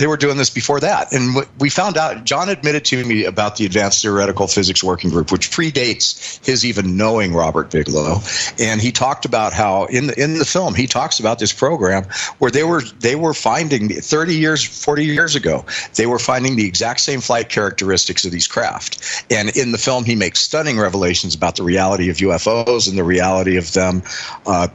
[0.02, 1.14] they were doing this before that.
[1.14, 5.32] And we found out, John admitted to me about the Advanced Theoretical Physics Working Group,
[5.32, 8.18] which predates his even knowing Robert Bigelow.
[8.58, 12.06] And he talked about how in the, in the film, he talks about this program
[12.40, 16.66] where they were, they were finding 30 years, 40 years ago, they were finding the
[16.66, 19.24] exact same flight characteristics of these craft.
[19.30, 23.04] And in the film, he makes stunning revelations about the reality of UFOs and the
[23.04, 24.02] reality of them
[24.48, 24.68] uh,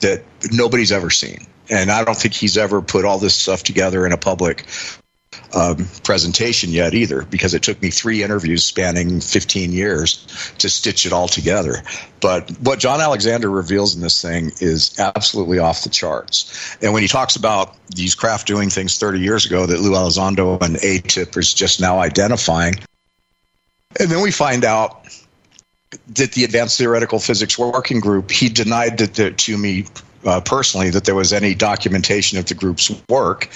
[0.00, 4.04] that nobody's ever seen and I don't think he's ever put all this stuff together
[4.04, 4.66] in a public
[5.54, 11.06] um, presentation yet either, because it took me three interviews spanning 15 years to stitch
[11.06, 11.82] it all together.
[12.20, 16.76] But what John Alexander reveals in this thing is absolutely off the charts.
[16.82, 20.60] And when he talks about these craft doing things 30 years ago that Lou Elizondo
[20.62, 22.74] and AATIP is just now identifying,
[23.98, 25.04] and then we find out
[26.14, 29.86] that the Advanced Theoretical Physics Working Group, he denied that to me
[30.24, 33.48] uh, personally that there was any documentation of the group's work.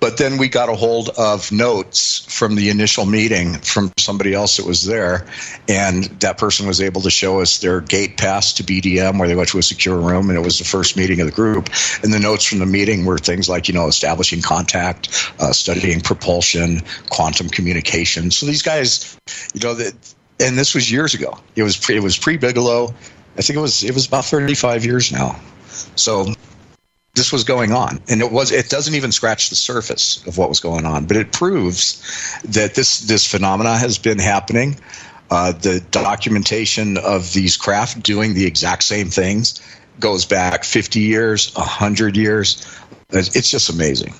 [0.00, 4.56] But then we got a hold of notes from the initial meeting from somebody else
[4.56, 5.26] that was there,
[5.68, 9.36] and that person was able to show us their gate pass to BDM where they
[9.36, 11.68] went to a secure room, and it was the first meeting of the group.
[12.02, 16.00] And the notes from the meeting were things like, you know, establishing contact, uh, studying
[16.00, 18.30] propulsion, quantum communication.
[18.30, 19.16] So these guys,
[19.54, 19.94] you know, that.
[20.38, 21.38] And this was years ago.
[21.54, 22.94] It was pre, it was pre Bigelow.
[23.38, 25.40] I think it was it was about 35 years now.
[25.96, 26.34] So
[27.14, 30.50] this was going on and it was it doesn't even scratch the surface of what
[30.50, 32.02] was going on but it proves
[32.44, 34.78] that this this phenomena has been happening.
[35.28, 39.60] Uh, the documentation of these craft doing the exact same things
[39.98, 42.64] goes back 50 years 100 years.
[43.10, 44.14] It's just amazing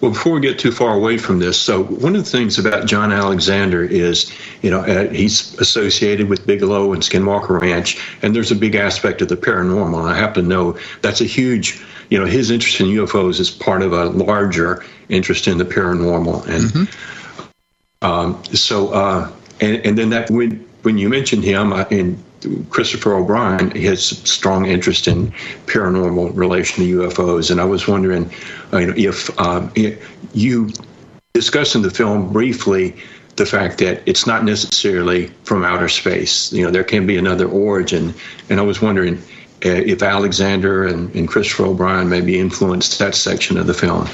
[0.00, 2.86] well, before we get too far away from this, so one of the things about
[2.86, 8.50] John Alexander is, you know, uh, he's associated with Bigelow and Skinwalker Ranch, and there's
[8.50, 10.04] a big aspect of the paranormal.
[10.04, 11.80] I happen to know that's a huge,
[12.10, 16.44] you know, his interest in UFOs is part of a larger interest in the paranormal,
[16.48, 18.04] and mm-hmm.
[18.04, 19.30] um, so, uh,
[19.60, 22.22] and, and then that when when you mentioned him, uh, in
[22.70, 25.30] Christopher O'Brien has strong interest in
[25.66, 28.30] paranormal relation to UFOs, and I was wondering
[28.72, 29.72] uh, if um,
[30.32, 30.70] you
[31.34, 32.96] discuss in the film briefly
[33.36, 36.52] the fact that it's not necessarily from outer space.
[36.52, 38.14] You know, there can be another origin,
[38.48, 39.16] and I was wondering
[39.64, 44.08] uh, if Alexander and, and Christopher O'Brien maybe influenced that section of the film.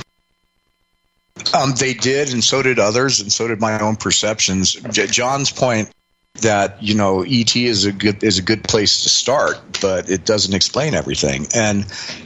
[1.54, 4.74] Um, they did, and so did others, and so did my own perceptions.
[4.74, 5.90] John's point
[6.34, 10.24] that you know ET is a good is a good place to start, but it
[10.24, 11.46] doesn't explain everything.
[11.54, 11.84] And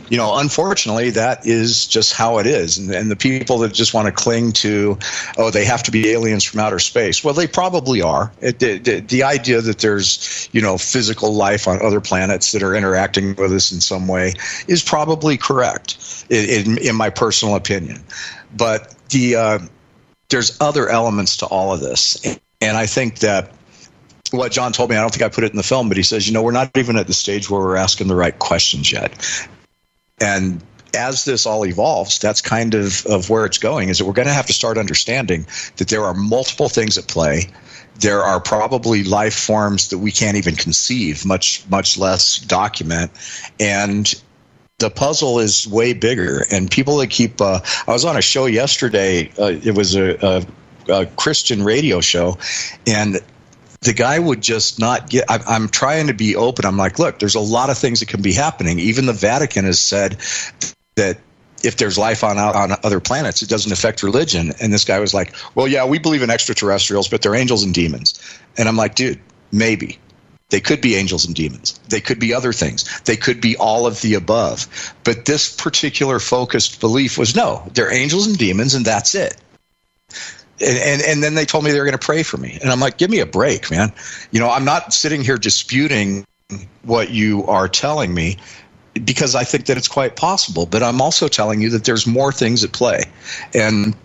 [0.08, 2.76] you know, unfortunately, that is just how it is.
[2.78, 4.98] And, and the people that just want to cling to,
[5.38, 7.24] oh, they have to be aliens from outer space.
[7.24, 8.30] Well, they probably are.
[8.40, 12.74] It, the, the idea that there's you know physical life on other planets that are
[12.74, 14.34] interacting with us in some way
[14.68, 18.04] is probably correct, in, in my personal opinion.
[18.54, 19.58] But the uh,
[20.28, 22.22] there's other elements to all of this,
[22.60, 23.52] and I think that
[24.30, 26.02] what John told me, I don't think I put it in the film, but he
[26.02, 28.90] says, you know, we're not even at the stage where we're asking the right questions
[28.90, 29.12] yet.
[30.20, 30.62] And
[30.94, 34.28] as this all evolves, that's kind of, of where it's going is that we're going
[34.28, 35.46] to have to start understanding
[35.76, 37.48] that there are multiple things at play.
[38.00, 43.10] There are probably life forms that we can't even conceive, much, much less document.
[43.60, 44.12] And
[44.78, 46.44] the puzzle is way bigger.
[46.50, 50.16] And people that keep, uh, I was on a show yesterday, uh, it was a,
[50.26, 50.46] a
[50.88, 52.38] a Christian radio show,
[52.86, 53.20] and
[53.84, 55.30] the guy would just not get.
[55.30, 56.64] I, I'm trying to be open.
[56.64, 58.78] I'm like, look, there's a lot of things that can be happening.
[58.78, 60.16] Even the Vatican has said
[60.96, 61.18] that
[61.62, 64.52] if there's life on on other planets, it doesn't affect religion.
[64.60, 67.74] And this guy was like, "Well, yeah, we believe in extraterrestrials, but they're angels and
[67.74, 68.18] demons."
[68.56, 69.20] And I'm like, "Dude,
[69.52, 69.98] maybe."
[70.50, 71.80] They could be angels and demons.
[71.88, 72.84] They could be other things.
[73.06, 74.94] They could be all of the above.
[75.02, 79.36] But this particular focused belief was no, they're angels and demons, and that's it.
[80.60, 82.58] And, and, and then they told me they were going to pray for me.
[82.62, 83.92] And I'm like, give me a break, man.
[84.30, 86.24] You know, I'm not sitting here disputing
[86.82, 88.36] what you are telling me
[89.04, 90.66] because I think that it's quite possible.
[90.66, 93.02] But I'm also telling you that there's more things at play.
[93.52, 93.96] And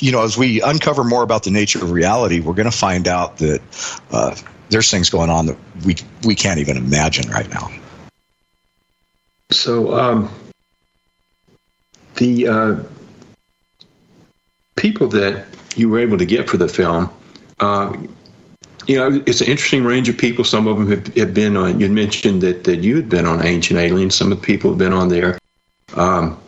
[0.00, 3.06] you know, as we uncover more about the nature of reality, we're going to find
[3.06, 3.60] out that
[4.10, 4.34] uh,
[4.70, 7.70] there's things going on that we we can't even imagine right now.
[9.50, 10.30] So um,
[12.16, 12.76] the uh,
[14.76, 15.46] people that
[15.76, 17.10] you were able to get for the film,
[17.60, 17.96] uh,
[18.86, 20.44] you know, it's an interesting range of people.
[20.44, 21.80] Some of them have, have been on.
[21.80, 24.14] You mentioned that that you had been on Ancient Aliens.
[24.14, 25.38] Some of the people have been on there.
[25.94, 26.38] Um,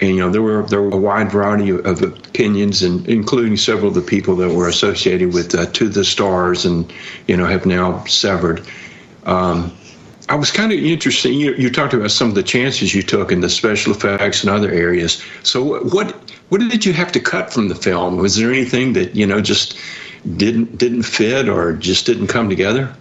[0.00, 3.56] and you know there were there were a wide variety of, of, opinions, and including
[3.56, 6.92] several of the people that were associated with uh, To the Stars, and
[7.26, 8.66] you know have now severed.
[9.24, 9.72] Um,
[10.28, 11.30] I was kind of interested.
[11.30, 14.50] You, you talked about some of the chances you took in the special effects and
[14.50, 15.22] other areas.
[15.42, 16.14] So what
[16.48, 18.16] what did you have to cut from the film?
[18.16, 19.78] Was there anything that you know just
[20.36, 22.94] didn't didn't fit or just didn't come together?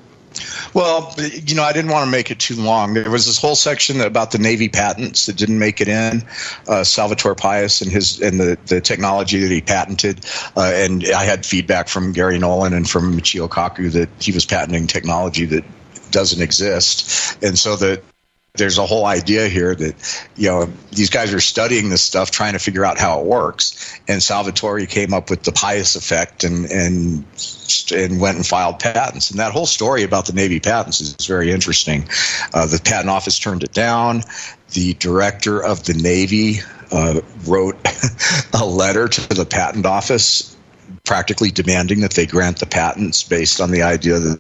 [0.74, 2.93] Well, you know, I didn't want to make it too long.
[2.93, 6.24] There was this whole section about the Navy patents that didn't make it in.
[6.68, 10.26] Uh, Salvatore Pais and his and the, the technology that he patented,
[10.56, 14.45] uh, and I had feedback from Garry Nolan and from Michio Kaku that he was
[14.45, 15.64] patenting technology that
[16.12, 18.04] doesn't exist, and so that
[18.58, 22.53] there's a whole idea here that you know these guys are studying this stuff trying
[22.53, 23.99] to figure out how it works.
[24.08, 27.26] And salvatore came up with the Pais effect and and
[27.93, 29.32] and went and filed patents.
[29.32, 32.08] And that whole story about the navy patents is very interesting.
[32.53, 34.22] Uh, the patent office turned it down.
[34.74, 36.60] The director of the navy
[36.91, 37.78] uh, wrote
[38.53, 40.55] a letter to the patent office
[41.05, 44.39] practically demanding that they grant the patents based on the idea that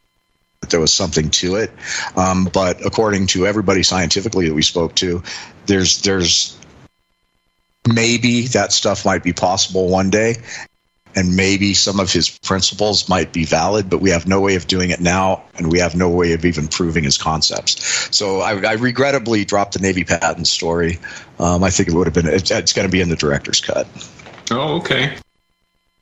[0.69, 1.71] there was something to it.
[2.15, 5.23] Um, but according to everybody scientifically that we spoke to,
[5.65, 6.57] there's there's
[7.87, 10.35] maybe that stuff might be possible one day,
[11.15, 14.67] and maybe some of his principles might be valid, but we have no way of
[14.67, 18.15] doing it now, and we have no way of even proving his concepts.
[18.15, 20.99] So I, I regrettably dropped the Navy patent story.
[21.39, 23.61] Um, I think it would have been it's, it's going to be in the director's
[23.61, 23.87] cut.
[24.51, 25.17] Oh, okay.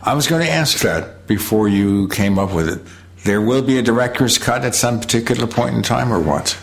[0.01, 2.81] I was going to ask that before you came up with it
[3.25, 6.57] there will be a director's cut at some particular point in time, or what?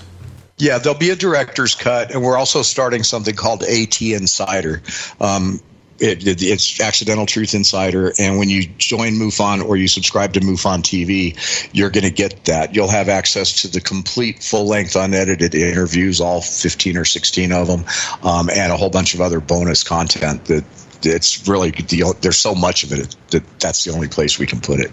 [0.58, 4.80] Yeah, there'll be a director's cut, and we're also starting something called AT Insider.
[5.20, 5.60] Um,
[5.98, 10.40] it, it, it's Accidental Truth Insider, and when you join MUFON or you subscribe to
[10.40, 12.76] MUFON TV, you're going to get that.
[12.76, 17.84] You'll have access to the complete, full-length, unedited interviews, all 15 or 16 of them,
[18.22, 20.44] um, and a whole bunch of other bonus content.
[20.44, 20.64] That
[21.04, 24.60] it's really the, there's so much of it that that's the only place we can
[24.60, 24.92] put it.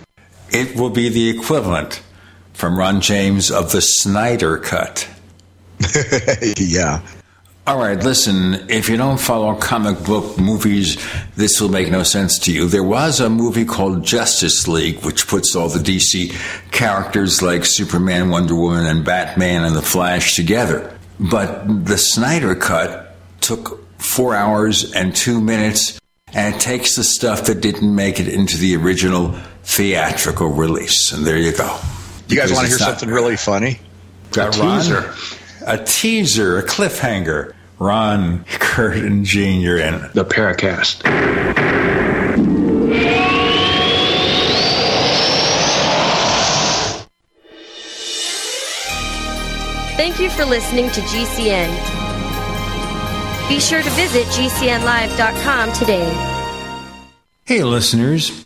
[0.52, 2.02] It will be the equivalent
[2.54, 5.08] from Ron James of the Snyder Cut.
[6.58, 7.02] yeah.
[7.70, 10.98] All right, listen, if you don't follow comic book movies,
[11.36, 12.68] this will make no sense to you.
[12.68, 16.34] There was a movie called Justice League, which puts all the DC
[16.72, 20.98] characters like Superman, Wonder Woman, and Batman and The Flash together.
[21.20, 26.00] But the Snyder Cut took four hours and two minutes,
[26.34, 31.12] and it takes the stuff that didn't make it into the original theatrical release.
[31.12, 31.80] And there you go.
[32.28, 33.80] You guys want to hear something really funny?
[34.32, 35.14] Got a Ron, teaser.
[35.66, 37.54] A teaser, a cliffhanger.
[37.80, 39.26] Ron, Curt, and
[39.80, 40.02] in.
[40.14, 41.02] The Paracast.
[49.96, 51.70] Thank you for listening to GCN.
[53.50, 56.36] Be sure to visit GCNlive.com today.
[57.46, 58.46] Hey, listeners.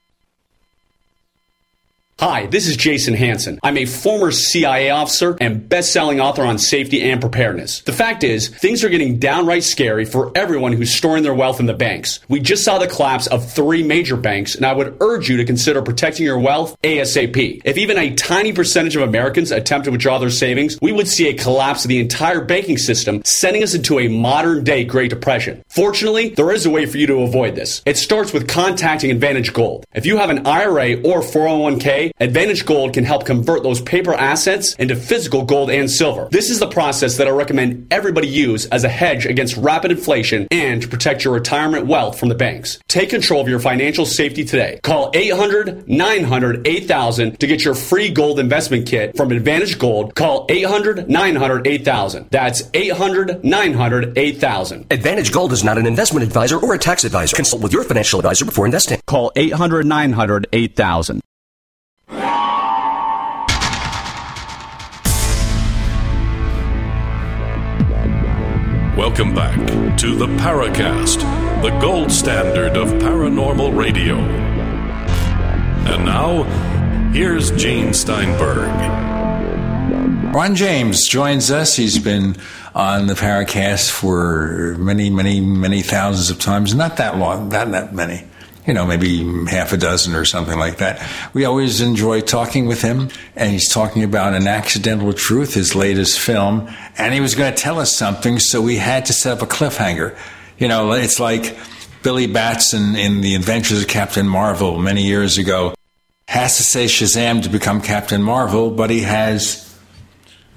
[2.21, 3.59] Hi, this is Jason Hanson.
[3.63, 7.81] I'm a former CIA officer and best-selling author on safety and preparedness.
[7.81, 11.65] The fact is, things are getting downright scary for everyone who's storing their wealth in
[11.65, 12.19] the banks.
[12.29, 15.45] We just saw the collapse of three major banks, and I would urge you to
[15.45, 17.63] consider protecting your wealth ASAP.
[17.65, 21.27] If even a tiny percentage of Americans attempt to withdraw their savings, we would see
[21.27, 25.63] a collapse of the entire banking system, sending us into a modern-day Great Depression.
[25.69, 27.81] Fortunately, there is a way for you to avoid this.
[27.87, 29.87] It starts with contacting Advantage Gold.
[29.95, 34.75] If you have an IRA or 401k, Advantage Gold can help convert those paper assets
[34.75, 36.27] into physical gold and silver.
[36.29, 40.47] This is the process that I recommend everybody use as a hedge against rapid inflation
[40.51, 42.79] and to protect your retirement wealth from the banks.
[42.87, 44.79] Take control of your financial safety today.
[44.83, 50.13] Call 800 900 8000 to get your free gold investment kit from Advantage Gold.
[50.13, 52.27] Call 800 900 8000.
[52.29, 54.85] That's 800 900 8000.
[54.91, 57.35] Advantage Gold is not an investment advisor or a tax advisor.
[57.35, 58.99] Consult with your financial advisor before investing.
[59.07, 61.21] Call 800 900 8000.
[69.11, 71.19] Welcome back to the Paracast,
[71.61, 74.15] the gold standard of paranormal radio.
[74.15, 76.43] And now,
[77.11, 78.69] here's Gene Steinberg.
[80.33, 81.75] Ron James joins us.
[81.75, 82.37] He's been
[82.73, 86.73] on the Paracast for many, many, many thousands of times.
[86.73, 88.23] Not that long, not that many.
[88.71, 91.05] You know, maybe half a dozen or something like that.
[91.33, 96.17] We always enjoy talking with him, and he's talking about An Accidental Truth, his latest
[96.17, 99.41] film, and he was going to tell us something, so we had to set up
[99.41, 100.17] a cliffhanger.
[100.57, 101.57] You know, it's like
[102.01, 105.73] Billy Batson in The Adventures of Captain Marvel many years ago
[106.29, 109.77] has to say Shazam to become Captain Marvel, but he has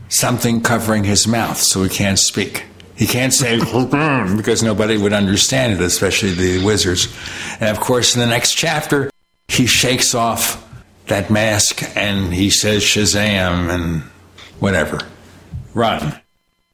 [0.08, 2.66] something covering his mouth, so he can't speak.
[2.96, 3.58] He can't say
[4.36, 7.08] because nobody would understand it, especially the wizards.
[7.60, 9.10] And of course, in the next chapter,
[9.48, 10.60] he shakes off
[11.06, 14.02] that mask and he says Shazam and
[14.60, 15.00] whatever.
[15.74, 16.18] Run.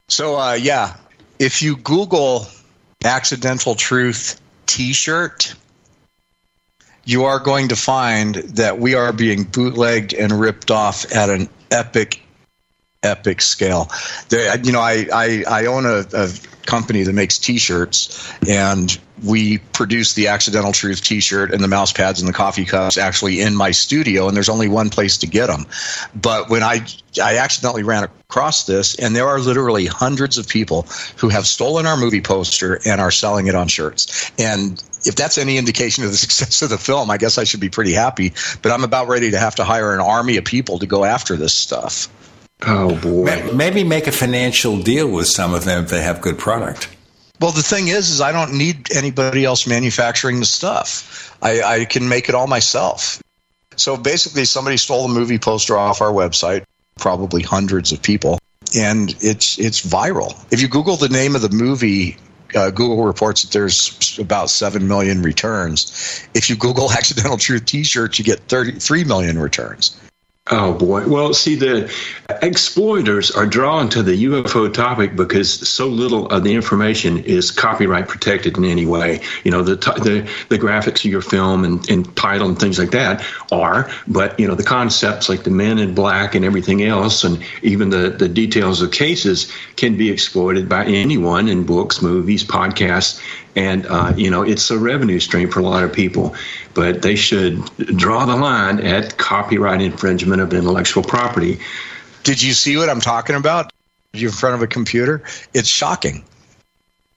[0.07, 0.95] So, uh, yeah,
[1.39, 2.47] if you Google
[3.03, 5.55] Accidental Truth t shirt,
[7.03, 11.49] you are going to find that we are being bootlegged and ripped off at an
[11.71, 12.21] epic,
[13.03, 13.89] epic scale.
[14.29, 16.29] There, you know, I, I, I own a, a
[16.65, 22.19] company that makes T-shirts, and we produce the Accidental Truth T-shirt and the mouse pads
[22.19, 25.47] and the coffee cups actually in my studio, and there's only one place to get
[25.47, 25.65] them.
[26.13, 26.85] But when I
[27.21, 30.83] I accidentally ran across this, and there are literally hundreds of people
[31.17, 34.31] who have stolen our movie poster and are selling it on shirts.
[34.39, 37.59] And if that's any indication of the success of the film, I guess I should
[37.59, 38.33] be pretty happy.
[38.61, 41.35] But I'm about ready to have to hire an army of people to go after
[41.35, 42.09] this stuff.
[42.63, 43.51] Oh boy!
[43.53, 46.89] Maybe make a financial deal with some of them if they have good product.
[47.39, 51.35] Well, the thing is, is I don't need anybody else manufacturing the stuff.
[51.41, 53.21] I, I can make it all myself.
[53.77, 56.65] So basically, somebody stole the movie poster off our website,
[56.99, 58.37] probably hundreds of people,
[58.77, 60.37] and it's it's viral.
[60.51, 62.17] If you Google the name of the movie,
[62.53, 66.23] uh, Google reports that there's about seven million returns.
[66.35, 69.99] If you Google "accidental truth T-shirts," you get thirty-three million returns.
[70.49, 71.07] Oh boy.
[71.07, 71.93] Well, see, the
[72.41, 78.07] exploiters are drawn to the UFO topic because so little of the information is copyright
[78.07, 79.21] protected in any way.
[79.43, 82.89] You know, the the, the graphics of your film and, and title and things like
[82.89, 87.23] that are, but you know, the concepts like the men in black and everything else,
[87.23, 92.43] and even the the details of cases can be exploited by anyone in books, movies,
[92.43, 93.21] podcasts,
[93.55, 96.35] and uh, you know, it's a revenue stream for a lot of people
[96.73, 97.63] but they should
[97.97, 101.59] draw the line at copyright infringement of intellectual property.
[102.23, 103.71] Did you see what I'm talking about?
[104.13, 105.23] You're in front of a computer.
[105.53, 106.23] It's shocking.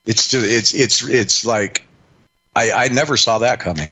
[0.06, 1.84] It's just, it's it's it's like
[2.54, 3.90] I, I never saw that coming.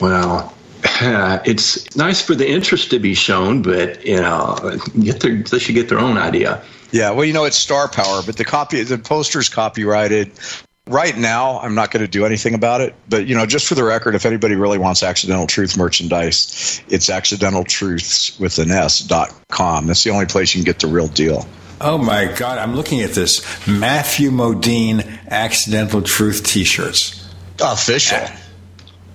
[0.00, 0.54] Well,
[1.00, 5.58] uh, it's nice for the interest to be shown, but you know, get their they
[5.58, 6.62] should get their own idea.
[6.90, 10.32] Yeah, well, you know, it's star power, but the copy the poster's copyrighted
[10.88, 13.74] right now i'm not going to do anything about it but you know just for
[13.74, 19.00] the record if anybody really wants accidental truth merchandise it's accidental truths with an s
[19.00, 19.86] dot com.
[19.86, 21.46] That's the only place you can get the real deal.
[21.80, 23.42] Oh my god i'm looking at this.
[23.66, 27.32] Matthew modine accidental truth t-shirts.
[27.60, 28.26] Official.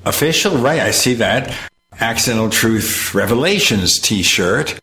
[0.06, 0.58] Official?
[0.58, 1.56] Right i see that.
[2.00, 4.80] Accidental truth revelations t-shirt.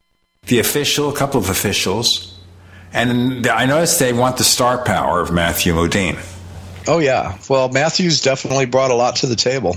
[0.47, 2.39] The official a couple of officials.
[2.93, 6.19] And i noticed they want the star power of matthew modine
[6.87, 7.39] Oh yeah.
[7.49, 9.77] Well, Matthews definitely brought a lot to the table.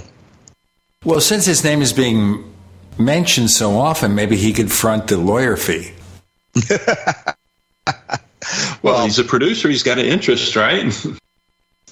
[1.03, 2.53] Well, since his name is being
[2.97, 5.91] mentioned so often, maybe he could front the lawyer fee.
[8.81, 9.69] well, he's a producer.
[9.69, 10.93] He's got an interest, right?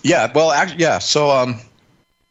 [0.04, 0.98] Yeah, well, actually, yeah.
[0.98, 1.60] So, um,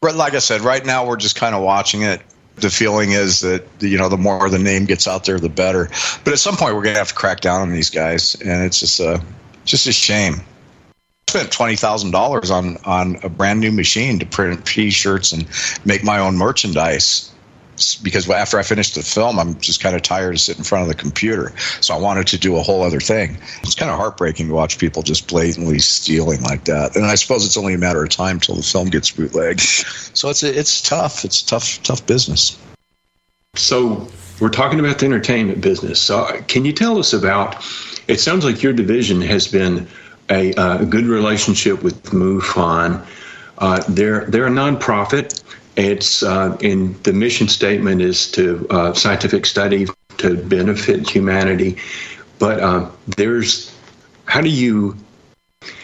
[0.01, 2.21] like I said, right now we're just kind of watching it.
[2.55, 5.87] The feeling is that you know the more the name gets out there, the better.
[6.25, 8.65] But at some point, we're going to have to crack down on these guys, and
[8.65, 9.23] it's just a
[9.63, 10.41] just a shame.
[11.31, 15.47] I spent twenty thousand dollars on on a brand new machine to print T-shirts and
[15.85, 17.31] make my own merchandise
[18.03, 20.81] because after I finished the film, I'm just kind of tired of sitting in front
[20.83, 21.53] of the computer.
[21.79, 23.37] So I wanted to do a whole other thing.
[23.63, 26.97] It's kind of heartbreaking to watch people just blatantly stealing like that.
[26.97, 29.61] And I suppose it's only a matter of time till the film gets bootlegged.
[30.13, 31.23] So it's it's tough.
[31.23, 32.59] It's tough tough business.
[33.55, 34.09] So
[34.41, 36.01] we're talking about the entertainment business.
[36.01, 37.55] So uh, can you tell us about?
[38.09, 39.87] It sounds like your division has been
[40.31, 43.05] a, a good relationship with MUFON.
[43.57, 45.43] Uh, they're they're a nonprofit.
[45.75, 51.77] It's uh, in the mission statement is to uh, scientific study to benefit humanity,
[52.39, 53.73] but uh, there's
[54.25, 54.95] how do you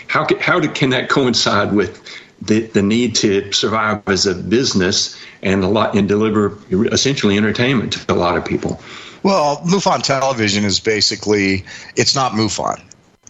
[0.07, 2.01] how how do, can that coincide with
[2.41, 6.57] the, the need to survive as a business and a lot and deliver
[6.91, 8.79] essentially entertainment to a lot of people?
[9.23, 12.81] Well, MUFON Television is basically it's not MUFON.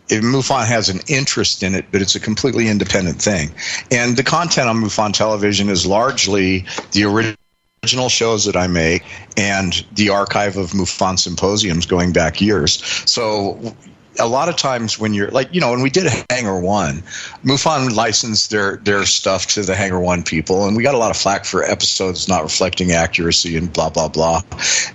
[0.10, 3.52] MUFON has an interest in it, but it's a completely independent thing.
[3.92, 9.04] And the content on MUFON television is largely the original shows that I make
[9.36, 12.84] and the archive of MUFON symposiums going back years.
[13.10, 13.76] So
[14.20, 17.04] a lot of times when you're like you know when we did Hangar One,
[17.44, 21.12] MUFON licensed their their stuff to the Hangar One people, and we got a lot
[21.12, 24.42] of flack for episodes not reflecting accuracy and blah blah blah.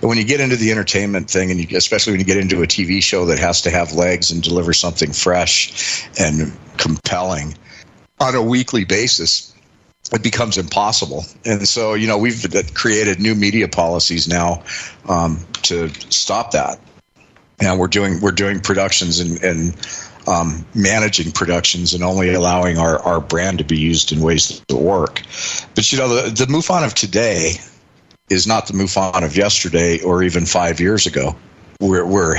[0.01, 2.61] And when you get into the entertainment thing, and you, especially when you get into
[2.63, 7.57] a TV show that has to have legs and deliver something fresh and compelling
[8.19, 9.53] on a weekly basis,
[10.11, 11.25] it becomes impossible.
[11.45, 14.63] And so, you know, we've created new media policies now
[15.07, 16.79] um, to stop that
[17.59, 19.75] and we're doing we're doing productions and, and
[20.27, 24.77] um, managing productions and only allowing our, our brand to be used in ways that
[24.77, 25.21] work.
[25.75, 27.55] But you know, the, the MUFON of today
[28.29, 31.35] is not the MUFON of yesterday or even five years ago.
[31.79, 32.37] We're, we're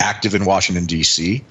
[0.00, 1.44] active in Washington, D.C.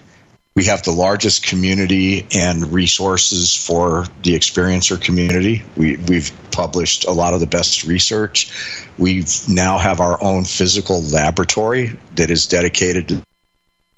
[0.54, 5.64] We have the largest community and resources for the experiencer community.
[5.78, 8.52] We, we've published a lot of the best research.
[8.97, 13.24] We now have our own physical laboratory that is dedicated to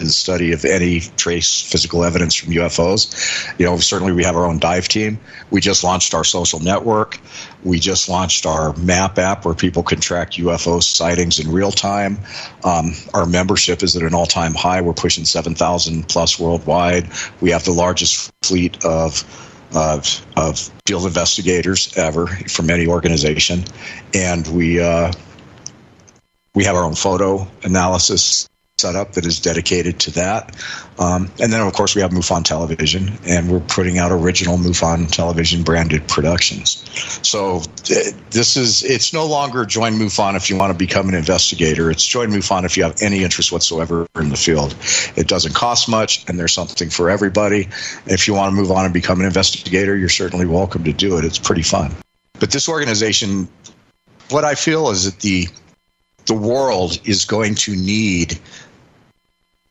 [0.04, 3.58] the study of any trace physical evidence from UFOs.
[3.58, 5.18] You know, certainly we have our own dive team.
[5.50, 7.18] We just launched our social network.
[7.62, 12.18] We just launched our map app where people can track UFO sightings in real time.
[12.62, 14.80] Um, our membership is at an all time high.
[14.80, 17.08] We're pushing 7,000 plus worldwide.
[17.40, 19.24] We have the largest fleet of
[19.74, 23.64] of, of field investigators ever from any organization,
[24.14, 25.12] and we uh,
[26.54, 28.48] we have our own photo analysis
[28.78, 30.56] setup that is dedicated to that.
[30.98, 35.08] Um, and then, of course, we have MUFON Television, and we're putting out original MUFON
[35.12, 36.84] Television branded productions.
[37.22, 37.60] So
[38.30, 41.88] this is, it's no longer join MUFON if you want to become an investigator.
[41.88, 44.74] It's join MUFON if you have any interest whatsoever in the field.
[45.14, 47.68] It doesn't cost much, and there's something for everybody.
[48.06, 51.16] If you want to move on and become an investigator, you're certainly welcome to do
[51.16, 51.24] it.
[51.24, 51.94] It's pretty fun.
[52.40, 53.46] But this organization,
[54.30, 55.46] what I feel is that the
[56.26, 58.38] the world is going to need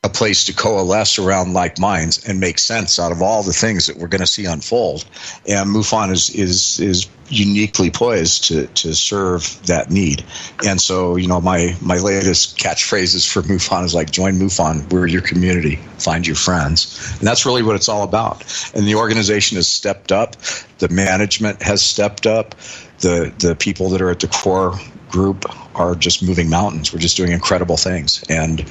[0.03, 3.85] a place to coalesce around like minds and make sense out of all the things
[3.87, 5.05] that we're going to see unfold.
[5.47, 10.23] And MUFON is is is uniquely poised to to serve that need.
[10.65, 15.07] And so, you know, my my latest catchphrases for MUFON is like join MUFON, we're
[15.07, 17.15] your community, find your friends.
[17.19, 18.43] And that's really what it's all about.
[18.75, 20.35] And the organization has stepped up,
[20.79, 22.55] the management has stepped up,
[22.99, 24.77] the the people that are at the core
[25.09, 25.45] group
[25.75, 26.91] are just moving mountains.
[26.91, 28.65] We're just doing incredible things, and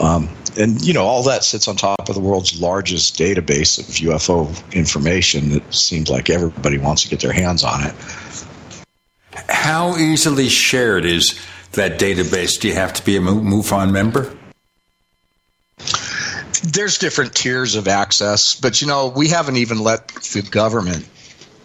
[0.00, 0.28] um,
[0.58, 4.72] and you know all that sits on top of the world's largest database of UFO
[4.72, 5.52] information.
[5.52, 7.94] It seems like everybody wants to get their hands on it.
[9.48, 11.38] How easily shared is
[11.72, 12.60] that database?
[12.60, 14.36] Do you have to be a MUFON member?
[16.62, 21.08] There's different tiers of access, but you know we haven't even let the government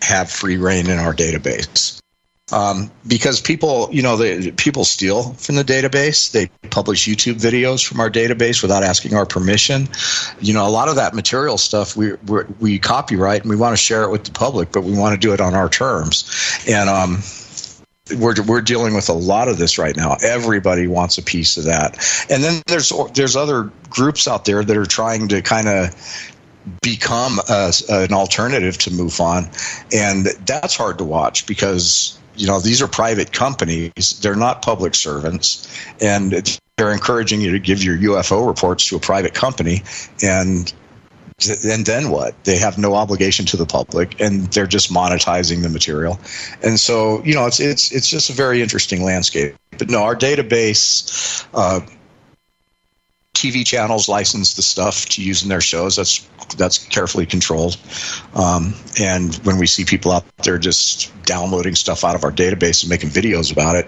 [0.01, 2.01] have free reign in our database
[2.51, 4.17] um, because people, you know,
[4.55, 6.31] people steal from the database.
[6.31, 9.87] They publish YouTube videos from our database without asking our permission.
[10.39, 12.13] You know, a lot of that material stuff we
[12.59, 15.27] we copyright and we want to share it with the public, but we want to
[15.27, 16.61] do it on our terms.
[16.67, 17.23] And um,
[18.19, 20.15] we're we're dealing with a lot of this right now.
[20.23, 21.97] Everybody wants a piece of that.
[22.29, 26.31] And then there's there's other groups out there that are trying to kind of
[26.83, 29.45] become a, an alternative to MUFON,
[29.93, 34.95] and that's hard to watch because you know these are private companies they're not public
[34.95, 35.67] servants
[36.01, 39.83] and they're encouraging you to give your ufo reports to a private company
[40.21, 40.73] and
[41.43, 42.41] and then what?
[42.45, 46.17] They have no obligation to the public, and they're just monetizing the material.
[46.63, 49.55] And so, you know, it's it's it's just a very interesting landscape.
[49.77, 51.45] But no, our database.
[51.53, 51.81] Uh,
[53.45, 55.95] TV channels license the stuff to use in their shows.
[55.95, 56.27] That's
[56.57, 57.77] that's carefully controlled.
[58.33, 62.83] Um, and when we see people out there just downloading stuff out of our database
[62.83, 63.87] and making videos about it,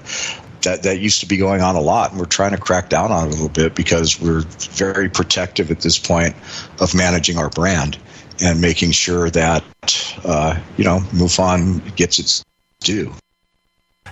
[0.63, 3.11] that that used to be going on a lot, and we're trying to crack down
[3.11, 6.35] on it a little bit because we're very protective at this point
[6.79, 7.97] of managing our brand
[8.41, 9.63] and making sure that
[10.23, 12.43] uh, you know MUFON gets its
[12.79, 13.13] due.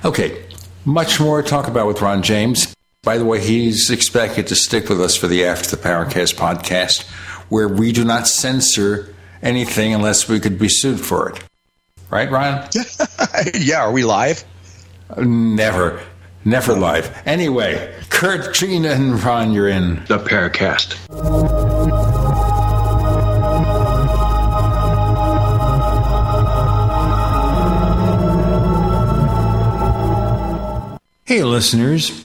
[0.03, 0.45] Okay,
[0.85, 2.74] much more to talk about with Ron James.
[3.05, 7.03] By the way, he's expected to stick with us for the After the Paracast podcast,
[7.49, 11.43] where we do not censor anything unless we could be sued for it.
[12.09, 12.67] Right, Ryan?
[13.53, 14.43] yeah, are we live?
[15.17, 16.01] Never.
[16.45, 17.15] Never live.
[17.27, 20.95] Anyway, Curt, Gina, and Ron, you're in the Paracast.
[31.25, 32.24] Hey, listeners.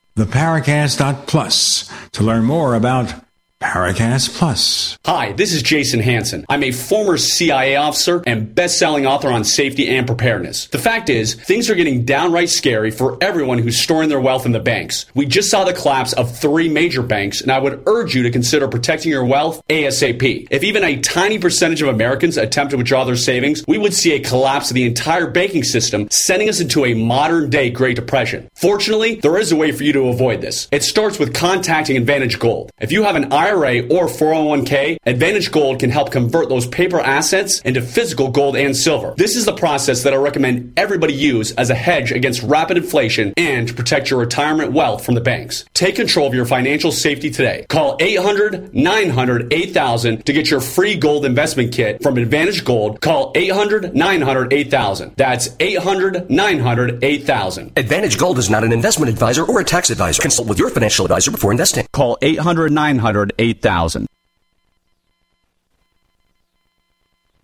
[0.25, 3.13] theparacast.plus to learn more about
[3.61, 4.97] Paracast Plus.
[5.05, 6.45] Hi, this is Jason Hanson.
[6.49, 10.65] I'm a former CIA officer and best-selling author on safety and preparedness.
[10.65, 14.51] The fact is, things are getting downright scary for everyone who's storing their wealth in
[14.51, 15.05] the banks.
[15.13, 18.31] We just saw the collapse of three major banks, and I would urge you to
[18.31, 20.47] consider protecting your wealth ASAP.
[20.49, 24.13] If even a tiny percentage of Americans attempt to withdraw their savings, we would see
[24.13, 28.49] a collapse of the entire banking system, sending us into a modern-day Great Depression.
[28.55, 30.67] Fortunately, there is a way for you to avoid this.
[30.71, 32.71] It starts with contacting Advantage Gold.
[32.79, 37.59] If you have an IRA or 401k, Advantage Gold can help convert those paper assets
[37.61, 39.13] into physical gold and silver.
[39.17, 43.33] This is the process that I recommend everybody use as a hedge against rapid inflation
[43.37, 45.65] and to protect your retirement wealth from the banks.
[45.73, 47.65] Take control of your financial safety today.
[47.69, 53.01] Call 800 900 8000 to get your free gold investment kit from Advantage Gold.
[53.01, 55.13] Call 800 900 8000.
[55.17, 57.71] That's 800 900 8000.
[57.75, 60.21] Advantage Gold is not an investment advisor or a tax advisor.
[60.21, 61.87] Consult with your financial advisor before investing.
[61.91, 64.05] Call 800 900 8000.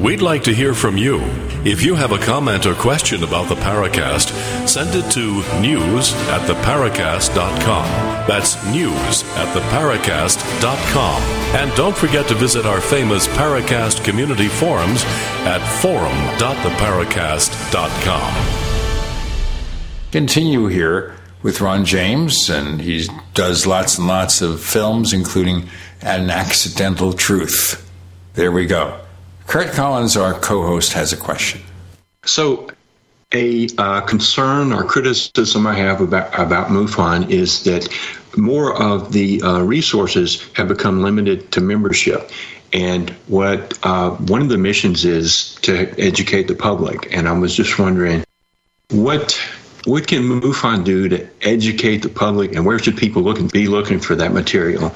[0.00, 1.20] We'd like to hear from you.
[1.62, 4.30] If you have a comment or question about the Paracast,
[4.66, 7.84] send it to news at theparacast.com.
[8.26, 11.22] That's news at theparacast.com.
[11.54, 15.04] And don't forget to visit our famous Paracast community forums
[15.44, 18.34] at forum.theparacast.com.
[20.12, 25.68] Continue here with Ron James, and he does lots and lots of films, including
[26.00, 27.86] An Accidental Truth.
[28.32, 28.98] There we go.
[29.50, 31.60] Curt Collins, our co host, has a question.
[32.24, 32.70] So,
[33.34, 37.88] a uh, concern or criticism I have about, about MUFON is that
[38.36, 42.30] more of the uh, resources have become limited to membership.
[42.72, 47.12] And what uh, one of the missions is to educate the public.
[47.12, 48.22] And I was just wondering,
[48.92, 49.36] what
[49.84, 53.66] what can MUFON do to educate the public, and where should people look and be
[53.66, 54.94] looking for that material?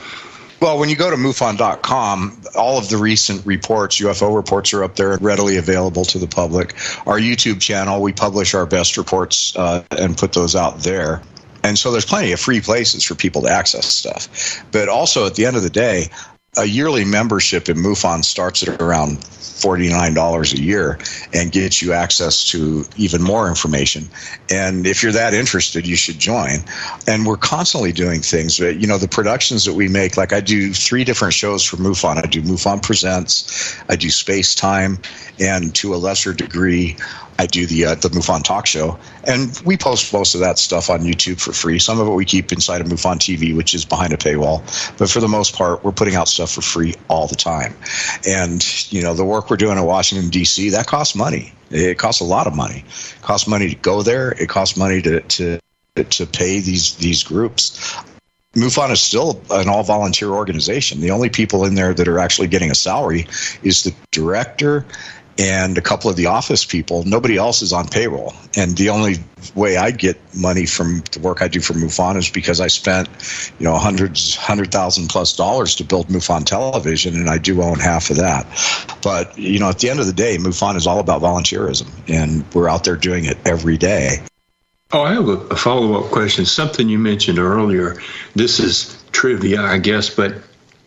[0.65, 4.97] Well, when you go to MUFON.com, all of the recent reports, UFO reports, are up
[4.97, 6.73] there readily available to the public.
[7.07, 11.21] Our YouTube channel, we publish our best reports uh, and put those out there.
[11.63, 14.65] And so there's plenty of free places for people to access stuff.
[14.73, 16.09] But also, at the end of the day,
[16.57, 20.99] a yearly membership in MUFON starts at around $49 a year
[21.33, 24.09] and gets you access to even more information.
[24.51, 26.65] And if you're that interested, you should join.
[27.07, 28.59] And we're constantly doing things.
[28.59, 31.77] That, you know, the productions that we make, like I do three different shows for
[31.77, 32.19] MUFON.
[32.19, 34.99] I do MUFON Presents, I do Space Time,
[35.41, 36.97] and to a lesser degree,
[37.39, 40.89] I do the uh, the MUFON talk show, and we post most of that stuff
[40.89, 41.79] on YouTube for free.
[41.79, 44.63] Some of it we keep inside of MUFON TV, which is behind a paywall.
[44.99, 47.75] But for the most part, we're putting out stuff for free all the time.
[48.27, 50.71] And you know, the work we're doing in Washington D.C.
[50.71, 51.53] that costs money.
[51.71, 52.85] It costs a lot of money.
[52.87, 54.31] It costs money to go there.
[54.31, 55.59] It costs money to to
[55.97, 57.97] to pay these these groups.
[58.55, 61.01] MUFON is still an all volunteer organization.
[61.01, 63.27] The only people in there that are actually getting a salary
[63.65, 64.87] is the director
[65.39, 67.03] and a couple of the office people.
[67.05, 68.35] Nobody else is on payroll.
[68.57, 69.17] And the only
[69.55, 73.09] way I get money from the work I do for MUFON is because I spent,
[73.59, 77.79] you know, hundreds, hundred thousand plus dollars to build MUFON television, and I do own
[77.79, 78.47] half of that.
[79.03, 82.45] But, you know, at the end of the day, MUFON is all about volunteerism, and
[82.55, 84.19] we're out there doing it every day.
[84.93, 86.47] Oh, I have a, follow up question.
[86.47, 87.97] Something you mentioned earlier.
[88.37, 90.37] This is trivia, I guess, but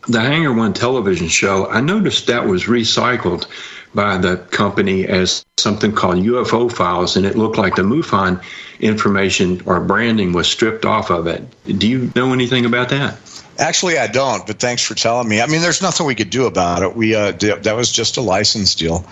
[0.07, 3.48] the Hangar One television show, I noticed that was recycled
[3.93, 8.41] by the company as something called UFO files, and it looked like the MUFON
[8.80, 11.43] information or branding was stripped off of it.
[11.80, 13.18] Do you know anything about that?
[13.59, 15.41] Actually, I don't, but thanks for telling me.
[15.41, 16.95] I mean, there's nothing we could do about it.
[16.95, 19.03] We uh, that was just a license deal.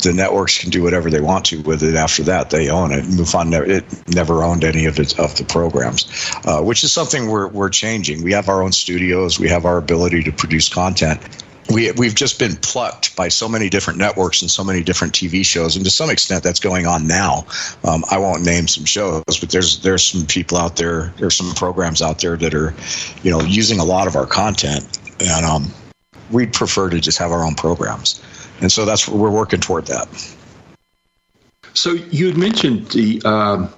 [0.00, 1.94] The networks can do whatever they want to with it.
[1.94, 3.04] After that, they own it.
[3.04, 6.08] MUFON never, it never owned any of its of the programs,
[6.44, 8.24] uh, which is something we're we're changing.
[8.24, 9.38] We have our own studios.
[9.38, 11.20] We have our ability to produce content
[11.70, 15.44] we we've just been plucked by so many different networks and so many different TV
[15.44, 17.46] shows, and to some extent that's going on now.
[17.84, 21.54] Um, I won't name some shows, but there's there's some people out there, there's some
[21.54, 22.74] programs out there that are,
[23.22, 24.86] you know, using a lot of our content,
[25.20, 25.72] and um,
[26.30, 28.22] we'd prefer to just have our own programs,
[28.60, 30.08] and so that's we're working toward that.
[31.74, 33.22] So you had mentioned the.
[33.24, 33.72] Um,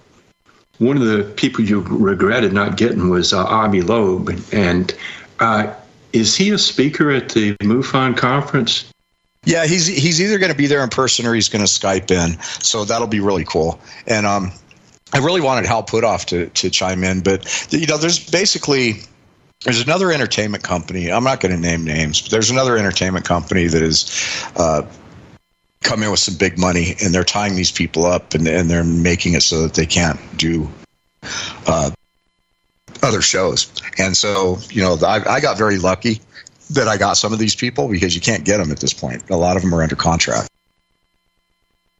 [0.79, 4.93] one of the people you regretted not getting was uh, Loeb, and
[5.39, 5.73] uh,
[6.15, 8.91] is he a speaker at the MUFON conference?
[9.45, 12.11] Yeah, he's he's either going to be there in person or he's going to Skype
[12.11, 12.41] in.
[12.63, 13.79] So that'll be really cool.
[14.07, 14.53] And um,
[15.13, 19.01] I really wanted Hal Puthoff to to chime in, but you know, there's basically
[19.65, 21.13] there's another entertainment company.
[21.13, 24.11] I'm not going to name names, but there's another entertainment company that is.
[24.57, 24.83] Uh,
[25.83, 28.83] come in with some big money and they're tying these people up and, and they're
[28.83, 30.67] making it so that they can't do
[31.67, 31.91] uh,
[33.05, 33.71] other shows.
[33.99, 36.21] And so, you know, I, I got very lucky
[36.71, 39.29] that I got some of these people because you can't get them at this point.
[39.31, 40.49] A lot of them are under contract.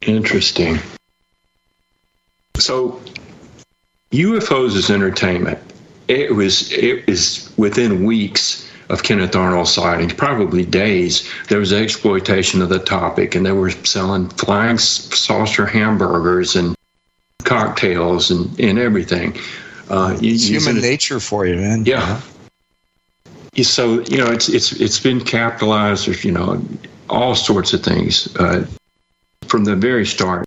[0.01, 0.79] Interesting.
[2.57, 3.01] So,
[4.11, 5.59] UFOs is entertainment.
[6.07, 11.29] It was it is within weeks of Kenneth Arnold sightings, probably days.
[11.47, 16.75] There was exploitation of the topic, and they were selling flying saucer hamburgers and
[17.43, 19.37] cocktails and, and everything.
[19.89, 21.85] Uh, it's human nature for you, man.
[21.85, 22.21] Yeah.
[23.61, 26.07] so you know it's it's it's been capitalized.
[26.07, 26.63] There's you know
[27.09, 28.65] all sorts of things uh,
[29.47, 30.45] from the very start,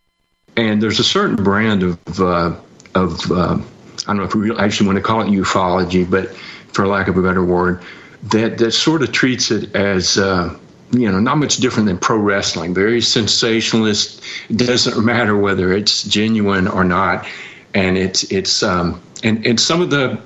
[0.57, 2.57] and there's a certain brand of uh,
[2.95, 3.59] of uh,
[4.07, 6.35] I don't know if we actually want to call it ufology, but
[6.73, 7.83] for lack of a better word,
[8.25, 10.57] that that sort of treats it as uh,
[10.91, 12.75] you know not much different than pro wrestling.
[12.75, 14.23] Very sensationalist.
[14.49, 17.27] It doesn't matter whether it's genuine or not,
[17.75, 20.21] and it's it's um, and and some of the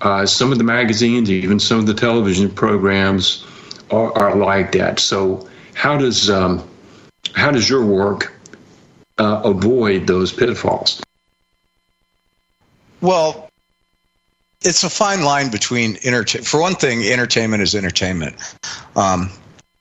[0.00, 3.44] uh, some of the magazines, even some of the television programs,
[3.90, 4.98] are, are like that.
[5.00, 6.68] So, how does um,
[7.34, 8.32] how does your work
[9.18, 11.02] uh, avoid those pitfalls?
[13.00, 13.48] Well,
[14.62, 16.46] it's a fine line between entertainment.
[16.46, 18.36] For one thing, entertainment is entertainment.
[18.96, 19.30] Um,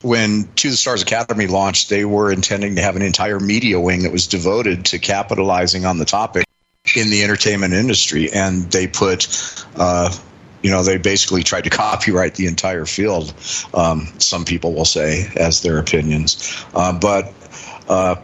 [0.01, 4.03] when To the Stars Academy launched, they were intending to have an entire media wing
[4.03, 6.45] that was devoted to capitalizing on the topic
[6.95, 9.27] in the entertainment industry, and they put.
[9.75, 10.13] Uh,
[10.61, 13.35] you know, they basically tried to copyright the entire field.
[13.75, 17.31] Um, some people will say as their opinions, uh, but
[17.87, 18.15] uh,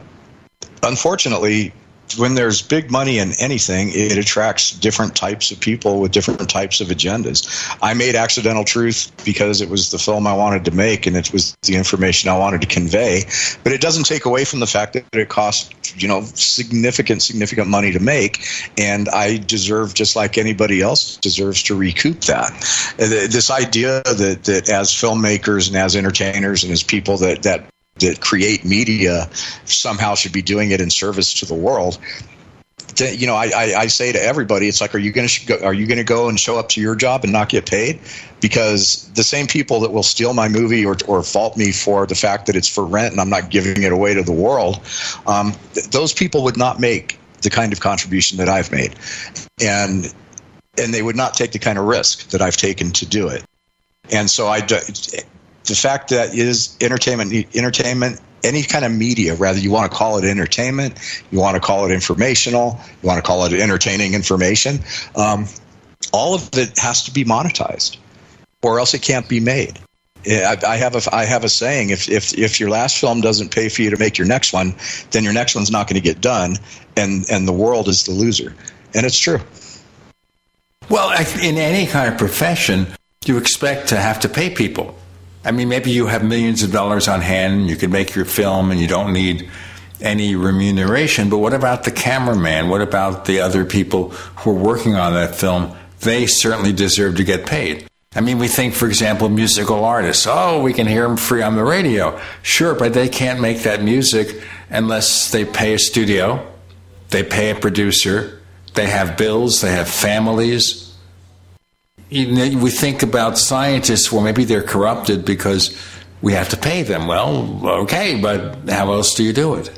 [0.81, 1.71] unfortunately,
[2.17, 6.81] when there's big money in anything, it attracts different types of people with different types
[6.81, 7.75] of agendas.
[7.81, 11.31] I made Accidental Truth because it was the film I wanted to make and it
[11.31, 13.23] was the information I wanted to convey.
[13.63, 17.67] But it doesn't take away from the fact that it cost, you know, significant, significant
[17.67, 18.45] money to make.
[18.77, 22.51] And I deserve, just like anybody else deserves, to recoup that.
[22.99, 27.70] Uh, this idea that, that as filmmakers and as entertainers and as people that, that
[27.99, 29.29] that create media
[29.65, 31.99] somehow should be doing it in service to the world
[32.99, 35.59] you know, I, I, I, say to everybody, it's like, are you going to go,
[35.63, 37.99] are you going to go and show up to your job and not get paid?
[38.39, 42.15] Because the same people that will steal my movie or, or fault me for the
[42.15, 44.79] fact that it's for rent and I'm not giving it away to the world,
[45.27, 48.95] um, th- those people would not make the kind of contribution that I've made,
[49.63, 50.13] and
[50.77, 53.43] and they would not take the kind of risk that I've taken to do it.
[54.11, 54.61] And so I,
[55.65, 60.17] the fact that is entertainment entertainment any kind of media rather you want to call
[60.17, 60.97] it entertainment
[61.31, 64.79] you want to call it informational you want to call it entertaining information
[65.15, 65.45] um,
[66.11, 67.97] all of it has to be monetized
[68.63, 69.79] or else it can't be made
[70.27, 73.49] I, I have a I have a saying if, if if your last film doesn't
[73.49, 74.75] pay for you to make your next one,
[75.11, 76.57] then your next one's not going to get done,
[76.95, 78.55] and and the world is the loser,
[78.93, 79.39] and it's true.
[80.89, 81.11] Well,
[81.41, 82.87] in any kind of profession,
[83.25, 84.95] you expect to have to pay people.
[85.43, 88.25] I mean, maybe you have millions of dollars on hand, and you can make your
[88.25, 89.49] film, and you don't need
[89.99, 91.29] any remuneration.
[91.29, 92.69] But what about the cameraman?
[92.69, 95.75] What about the other people who are working on that film?
[96.01, 97.87] They certainly deserve to get paid.
[98.13, 100.27] I mean, we think, for example, musical artists.
[100.27, 102.19] Oh, we can hear them free on the radio.
[102.41, 106.45] Sure, but they can't make that music unless they pay a studio,
[107.09, 108.41] they pay a producer,
[108.73, 110.80] they have bills, they have families
[112.11, 115.77] we think about scientists, well, maybe they're corrupted because
[116.21, 117.07] we have to pay them.
[117.07, 119.71] Well, okay, but how else do you do it?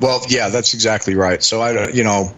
[0.00, 1.42] Well, yeah, that's exactly right.
[1.42, 2.32] So I, you know,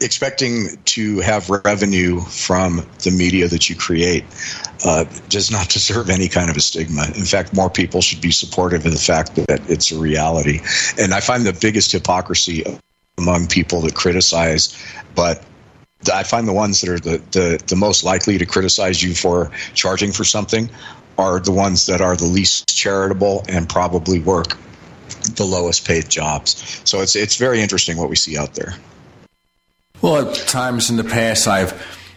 [0.00, 4.24] expecting to have revenue from the media that you create
[4.84, 7.06] uh, does not deserve any kind of a stigma.
[7.16, 10.60] In fact, more people should be supportive of the fact that it's a reality.
[10.98, 12.64] And I find the biggest hypocrisy
[13.16, 14.76] among people that criticize,
[15.14, 15.42] but
[16.10, 19.50] I find the ones that are the, the, the most likely to criticize you for
[19.74, 20.70] charging for something
[21.18, 24.56] are the ones that are the least charitable and probably work
[25.36, 26.80] the lowest paid jobs.
[26.84, 28.74] So it's it's very interesting what we see out there.
[30.00, 31.72] Well, at times in the past, I've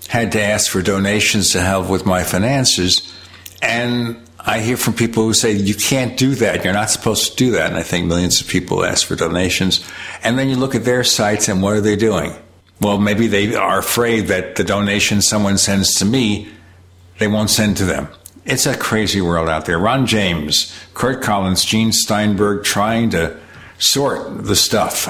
[0.08, 3.14] had to ask for donations to help with my finances,
[3.62, 6.64] and I hear from people who say you can't do that.
[6.64, 7.68] You're not supposed to do that.
[7.68, 9.86] And I think millions of people ask for donations,
[10.24, 12.34] and then you look at their sites, and what are they doing?
[12.82, 16.50] Well, maybe they are afraid that the donation someone sends to me,
[17.20, 18.10] they won't send to them.
[18.46, 19.80] It's a crazy world out there.
[19.80, 23.40] Ron James, Curt Collins, Gene Steinberg trying to
[23.80, 25.08] sort the stuff.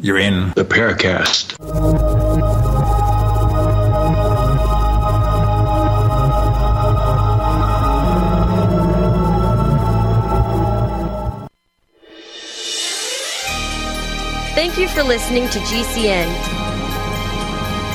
[0.00, 1.58] You're in the Paracast.
[14.54, 16.61] Thank you for listening to GCN.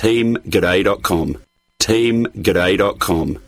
[0.00, 1.28] teamg'day.com.
[1.78, 3.47] teamg'day.com.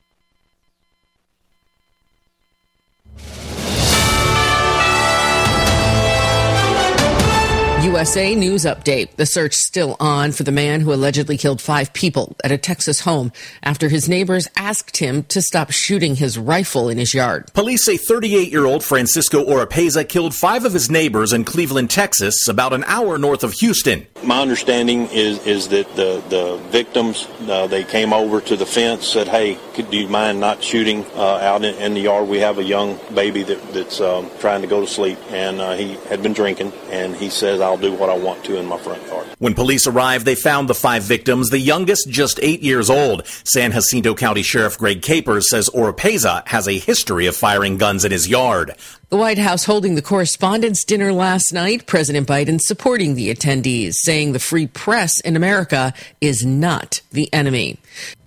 [8.01, 9.15] USA News Update.
[9.17, 13.01] The search still on for the man who allegedly killed five people at a Texas
[13.01, 17.53] home after his neighbors asked him to stop shooting his rifle in his yard.
[17.53, 22.47] Police say 38 year old Francisco Oropeza killed five of his neighbors in Cleveland, Texas,
[22.47, 24.07] about an hour north of Houston.
[24.23, 29.05] My understanding is, is that the, the victims, uh, they came over to the fence,
[29.05, 32.27] said, hey, could, do you mind not shooting uh, out in, in, the yard?
[32.27, 35.73] We have a young baby that, that's um, trying to go to sleep, and uh,
[35.73, 38.77] he had been drinking, and he says, I'll do what I want to in my
[38.77, 39.27] front yard.
[39.39, 43.25] When police arrived, they found the five victims, the youngest just eight years old.
[43.43, 48.11] San Jacinto County Sheriff Greg Capers says Oropeza has a history of firing guns in
[48.11, 48.75] his yard.
[49.09, 51.85] The White House holding the correspondents' dinner last night.
[51.85, 57.77] President Biden supporting the attendees, saying the free press in America is not the enemy.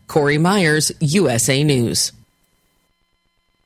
[0.08, 2.12] Corey Myers, USA News.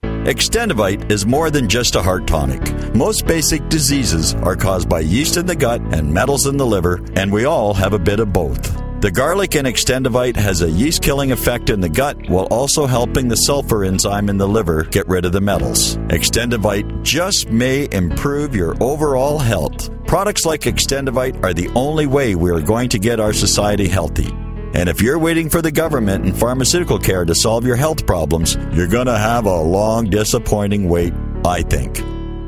[0.04, 2.94] Extendivite is more than just a heart tonic.
[2.94, 7.02] Most basic diseases are caused by yeast in the gut and metals in the liver,
[7.16, 8.83] and we all have a bit of both.
[9.04, 13.28] The garlic in Extendivite has a yeast killing effect in the gut while also helping
[13.28, 15.98] the sulfur enzyme in the liver get rid of the metals.
[16.08, 19.90] Extendivite just may improve your overall health.
[20.08, 24.32] Products like Extendivite are the only way we are going to get our society healthy.
[24.74, 28.56] And if you're waiting for the government and pharmaceutical care to solve your health problems,
[28.72, 31.14] you're going to have a long, disappointing wait,
[31.44, 31.98] I think.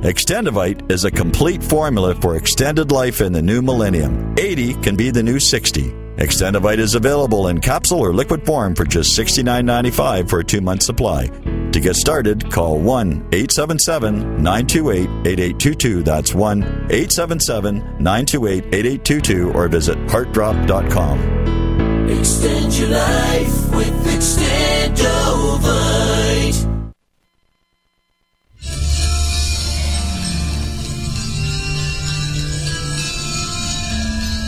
[0.05, 4.35] Extendivite is a complete formula for extended life in the new millennium.
[4.37, 6.04] 80 can be the new 60.
[6.17, 10.83] Extendivite is available in capsule or liquid form for just $69.95 for a two month
[10.83, 11.27] supply.
[11.27, 16.03] To get started, call 1 877 928 8822.
[16.03, 22.09] That's 1 877 928 8822 or visit heartdrop.com.
[22.09, 23.95] Extend your life with.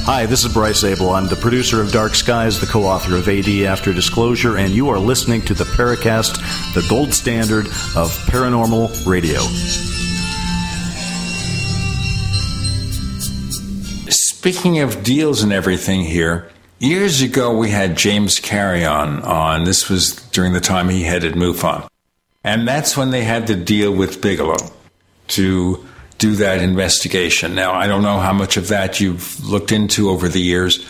[0.10, 1.10] Hi, this is Bryce Zabel.
[1.10, 4.88] I'm the producer of Dark Skies, the co author of AD After Disclosure, and you
[4.88, 6.38] are listening to the Paracast,
[6.74, 9.42] the gold standard of paranormal radio.
[14.10, 19.66] Speaking of deals and everything here, years ago we had James Carrion on.
[19.66, 21.86] This was during the time he headed MUFON.
[22.46, 24.72] And that's when they had to deal with Bigelow
[25.28, 25.86] to
[26.18, 27.56] do that investigation.
[27.56, 30.88] Now, I don't know how much of that you've looked into over the years.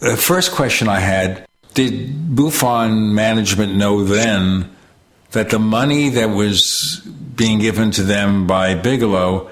[0.00, 4.74] The first question I had did MUFON management know then
[5.30, 7.02] that the money that was
[7.36, 9.50] being given to them by Bigelow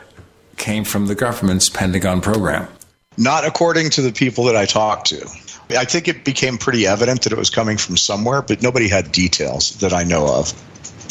[0.56, 2.68] came from the government's Pentagon program?
[3.16, 5.20] Not according to the people that I talked to.
[5.70, 9.10] I think it became pretty evident that it was coming from somewhere, but nobody had
[9.12, 10.52] details that I know of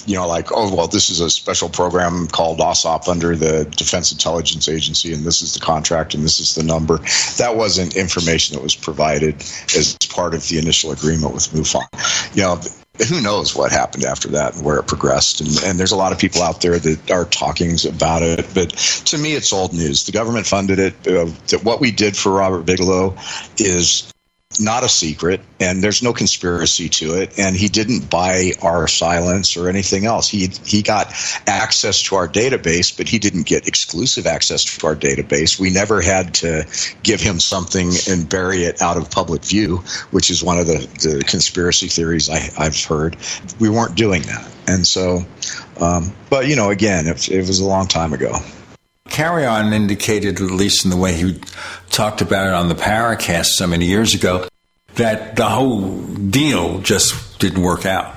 [0.05, 4.11] you know, like, oh, well, this is a special program called AAWSAP under the Defense
[4.11, 6.97] Intelligence Agency, and this is the contract, and this is the number.
[7.37, 9.35] That wasn't information that was provided
[9.75, 12.35] as part of the initial agreement with MUFON.
[12.35, 12.61] You know,
[13.03, 15.41] who knows what happened after that and where it progressed.
[15.41, 18.45] And, and, there's a lot of people out there that are talking about it.
[18.53, 20.05] But to me, it's old news.
[20.05, 21.07] The government funded it.
[21.07, 21.25] Uh,
[21.59, 23.17] what we did for Robert Bigelow
[23.57, 24.11] is
[24.59, 29.57] not a secret and there's no conspiracy to it and he didn't buy our silence
[29.57, 30.29] or anything else.
[30.29, 31.07] He he got
[31.47, 35.59] access to our database but he didn't get exclusive access to our database.
[35.59, 36.65] We never had to
[37.03, 39.77] give him something and bury it out of public view
[40.11, 43.17] which is one of the, the conspiracy theories I, i've heard.
[43.59, 44.49] We weren't doing that.
[44.67, 45.25] And so
[45.81, 48.33] um, but you know again it, it was a long time ago
[49.09, 51.39] Carrion indicated, at least in the way he
[51.89, 54.47] talked about it on the Paracast so many years ago,
[54.95, 58.15] that the whole deal just didn't work out.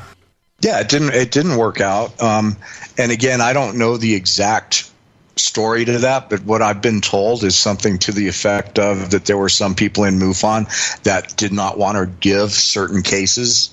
[0.61, 1.15] Yeah, it didn't.
[1.15, 2.21] It didn't work out.
[2.21, 2.57] Um,
[2.97, 4.91] and again, I don't know the exact
[5.37, 9.27] story to that, but what I've been told is something to the effect of that
[9.27, 13.71] there were some people in MUFON that did not want to give certain cases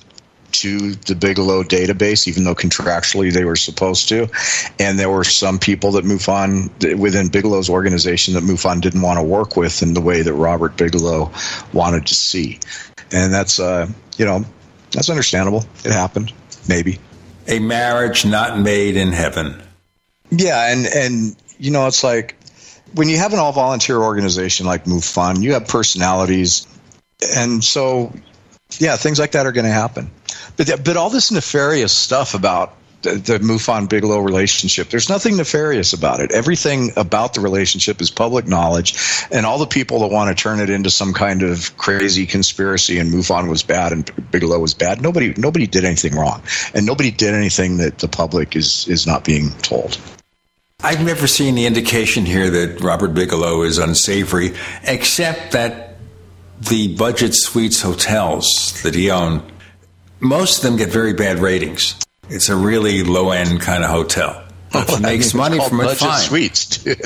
[0.54, 4.28] to the Bigelow database, even though contractually they were supposed to.
[4.80, 9.24] And there were some people that MUFON, within Bigelow's organization, that MUFON didn't want to
[9.24, 11.32] work with in the way that Robert Bigelow
[11.74, 12.60] wanted to see.
[13.12, 14.46] And that's, uh, you know,
[14.92, 15.66] that's understandable.
[15.84, 16.32] It happened,
[16.68, 17.00] maybe.
[17.48, 19.62] A marriage not made in heaven.
[20.32, 22.36] Yeah, and and you know, it's like
[22.96, 26.66] when you have an all volunteer organization like MUFON, you have personalities,
[27.36, 28.12] and so
[28.80, 30.12] yeah, things like that are going to happen.
[30.58, 35.94] But but all this nefarious stuff about the, the MUFON Bigelow relationship, there's nothing nefarious
[35.94, 36.32] about it.
[36.32, 38.98] Everything about the relationship is public knowledge,
[39.32, 42.98] and all the people that want to turn it into some kind of crazy conspiracy
[42.98, 46.42] and MUFON was bad and Bigelow was bad, nobody nobody did anything wrong,
[46.74, 49.98] and nobody did anything that the public is is not being told.
[50.84, 55.85] I've never seen the indication here that Robert Bigelow is unsavory, except that
[56.62, 59.42] the budget suites hotels that he owned
[60.20, 61.96] most of them get very bad ratings.
[62.30, 64.42] It's a really low end kind of hotel.
[64.74, 66.22] If Oh, makes money from it, budget fine.
[66.22, 67.00] suites, dude.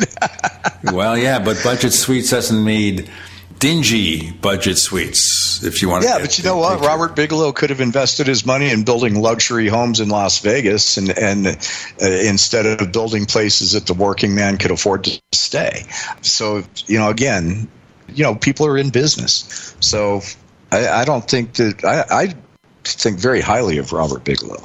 [0.94, 3.10] well, yeah, but budget suites doesn't mean
[3.58, 5.62] dingy budget suites.
[5.64, 6.80] If you want, Yeah, to but you know what?
[6.80, 11.10] Robert Bigelow could have invested his money in building luxury homes in Las Vegas, and
[11.18, 15.84] and uh, instead of building places that the working man could afford to stay.
[16.22, 17.68] So you know, again,
[18.14, 19.76] you know, people are in business.
[19.80, 20.22] So
[20.72, 22.34] I, I don't think that I, I
[22.84, 24.64] think very highly of Robert Bigelow.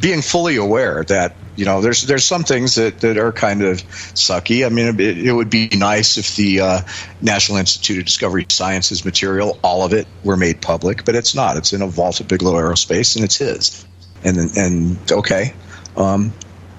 [0.00, 3.78] Being fully aware that you know there's there's some things that, that are kind of
[4.14, 4.66] sucky.
[4.66, 6.80] I mean, it, it would be nice if the uh,
[7.22, 11.56] National Institute of Discovery Sciences material, all of it, were made public, but it's not.
[11.56, 13.86] It's in a vault at Bigelow Aerospace, and it's his.
[14.24, 15.54] And and okay,
[15.96, 16.32] um,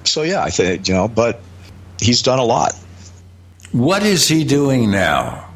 [0.03, 1.39] so yeah, I think you know, but
[2.01, 2.73] he's done a lot.
[3.71, 5.46] What is he doing now?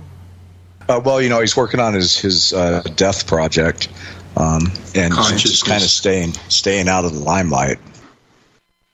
[0.91, 3.87] Uh, well, you know, he's working on his his uh, death project,
[4.35, 4.61] um,
[4.93, 7.79] and just kind of staying staying out of the limelight.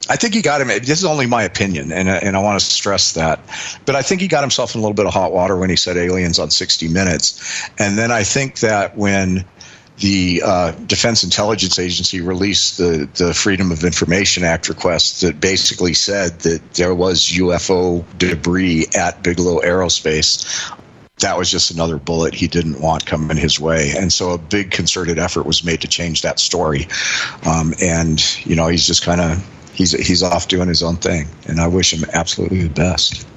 [0.09, 0.67] I think he got him.
[0.67, 3.39] This is only my opinion, and and I want to stress that.
[3.85, 5.75] But I think he got himself in a little bit of hot water when he
[5.75, 9.43] said aliens on 60 Minutes, and then I think that when
[9.97, 15.95] the uh, Defense Intelligence Agency released the, the Freedom of Information Act request that basically
[15.95, 20.71] said that there was UFO debris at Bigelow Aerospace.
[21.19, 23.93] That was just another bullet he didn't want coming his way.
[23.97, 26.87] And so a big concerted effort was made to change that story.
[27.45, 29.53] Um, and, you know, he's just kind of.
[29.73, 33.27] He's, he's off doing his own thing, and I wish him absolutely the best.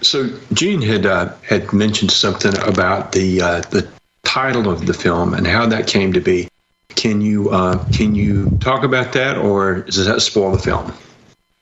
[0.00, 3.86] So Gene had uh, had mentioned something about the uh, the
[4.22, 6.48] title of the film and how that came to be.
[6.88, 10.90] Can you uh, can you talk about that, or does that spoil the film?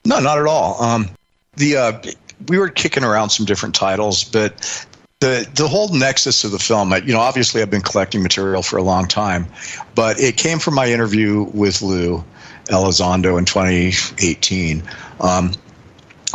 [0.04, 0.80] No, not at all.
[0.80, 1.10] Um,
[1.56, 2.02] the uh,
[2.48, 4.86] we were kicking around some different titles, but
[5.20, 8.78] the the whole nexus of the film, you know, obviously I've been collecting material for
[8.78, 9.46] a long time,
[9.94, 12.24] but it came from my interview with Lou
[12.66, 14.82] Elizondo in 2018.
[15.20, 15.52] Um,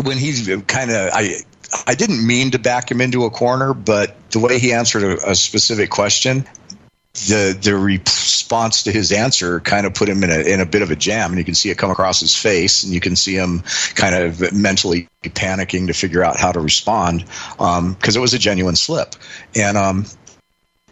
[0.04, 1.38] when he's kind of I
[1.88, 5.32] I didn't mean to back him into a corner, but the way he answered a,
[5.32, 6.46] a specific question,
[7.16, 10.82] the the response to his answer kind of put him in a in a bit
[10.82, 13.16] of a jam, and you can see it come across his face, and you can
[13.16, 13.64] see him
[13.96, 17.26] kind of mentally panicking to figure out how to respond
[17.58, 19.16] because um, it was a genuine slip,
[19.56, 20.06] and um,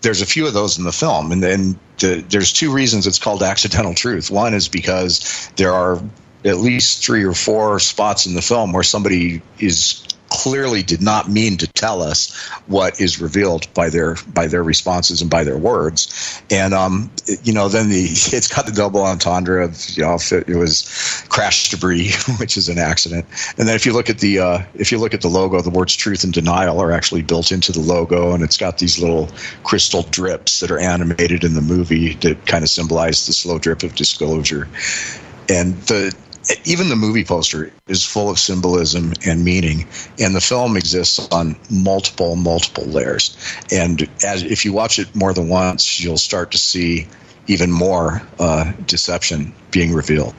[0.01, 3.19] there's a few of those in the film, and then the, there's two reasons it's
[3.19, 4.31] called accidental truth.
[4.31, 6.01] One is because there are
[6.45, 11.29] at least three or four spots in the film where somebody is clearly did not
[11.29, 12.35] mean to tell us
[12.65, 16.41] what is revealed by their by their responses and by their words.
[16.49, 17.11] And um
[17.43, 18.03] you know then the
[18.33, 22.67] it's got the double entendre of you know it, it was crash debris which is
[22.67, 23.25] an accident.
[23.57, 25.69] And then if you look at the uh, if you look at the logo the
[25.69, 29.29] words truth and denial are actually built into the logo and it's got these little
[29.63, 33.83] crystal drips that are animated in the movie that kind of symbolize the slow drip
[33.83, 34.67] of disclosure.
[35.49, 36.15] And the
[36.65, 39.87] even the movie poster is full of symbolism and meaning,
[40.19, 43.37] and the film exists on multiple, multiple layers.
[43.71, 47.07] And as if you watch it more than once, you'll start to see
[47.47, 50.35] even more uh, deception being revealed.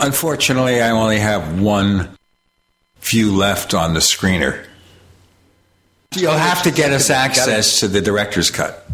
[0.00, 2.10] Unfortunately, I only have one
[2.98, 4.66] few left on the screener.
[6.14, 8.86] You'll have to get us access to the director's cut.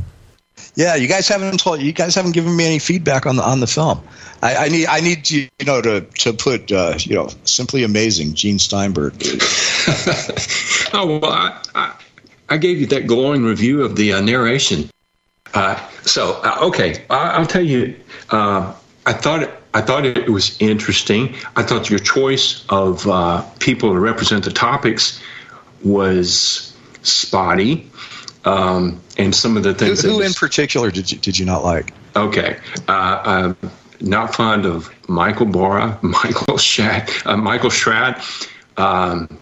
[0.81, 3.61] Yeah, you guys haven't told you guys haven't given me any feedback on the on
[3.61, 4.01] the film.
[4.41, 7.85] I, I need I need you, you know to to put uh, you know simply
[7.85, 9.13] amazing Gene Steinberg.
[10.95, 11.95] oh well, I, I,
[12.49, 14.89] I gave you that glowing review of the uh, narration.
[15.53, 17.95] Uh, so uh, okay, I, will tell you.
[18.31, 18.73] Uh,
[19.05, 21.35] I thought it, I thought it was interesting.
[21.57, 25.21] I thought your choice of uh, people to represent the topics
[25.85, 27.91] was spotty.
[28.45, 30.01] Um, and some of the things.
[30.03, 31.93] Who, who in particular did you did you not like?
[32.17, 32.59] Okay,
[32.89, 38.25] uh, I'm not fond of Michael Bora, Michael Shat, uh, Michael Schratt,
[38.77, 39.39] um,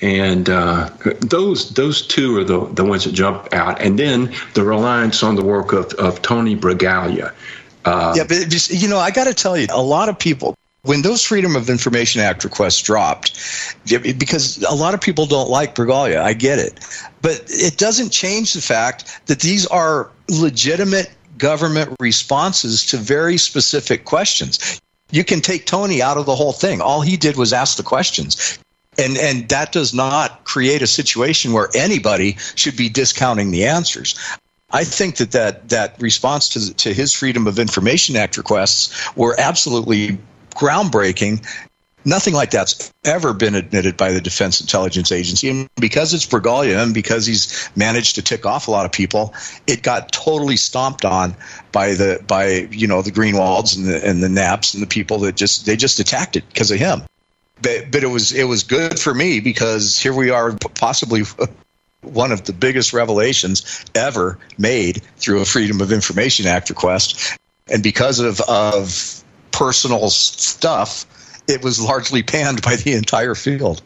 [0.00, 0.90] and uh,
[1.20, 3.80] those those two are the the ones that jump out.
[3.80, 7.32] And then the reliance on the work of, of Tony Bragalia.
[7.84, 10.54] Uh, yeah, but just, you know, I got to tell you, a lot of people
[10.88, 13.38] when those Freedom of Information Act requests dropped,
[13.84, 16.80] because a lot of people don't like Bragalia, I get it,
[17.20, 24.06] but it doesn't change the fact that these are legitimate government responses to very specific
[24.06, 24.80] questions.
[25.10, 26.80] You can take Tony out of the whole thing.
[26.80, 28.58] All he did was ask the questions.
[28.96, 34.18] And, and that does not create a situation where anybody should be discounting the answers.
[34.70, 39.34] I think that that, that response to, to his Freedom of Information Act requests were
[39.38, 40.18] absolutely
[40.58, 41.46] groundbreaking.
[42.04, 45.50] Nothing like that's ever been admitted by the Defense Intelligence Agency.
[45.50, 49.34] And because it's Bragalia and because he's managed to tick off a lot of people,
[49.66, 51.34] it got totally stomped on
[51.70, 55.18] by the by you know the Greenewalds and the and the Knapps and the people
[55.20, 57.02] that just they just attacked it because of him.
[57.60, 61.24] But but it was it was good for me because here we are possibly
[62.02, 67.36] one of the biggest revelations ever made through a Freedom of Information Act request.
[67.70, 69.22] And because of, of
[69.52, 71.06] personal stuff,
[71.48, 73.82] it was largely panned by the entire field.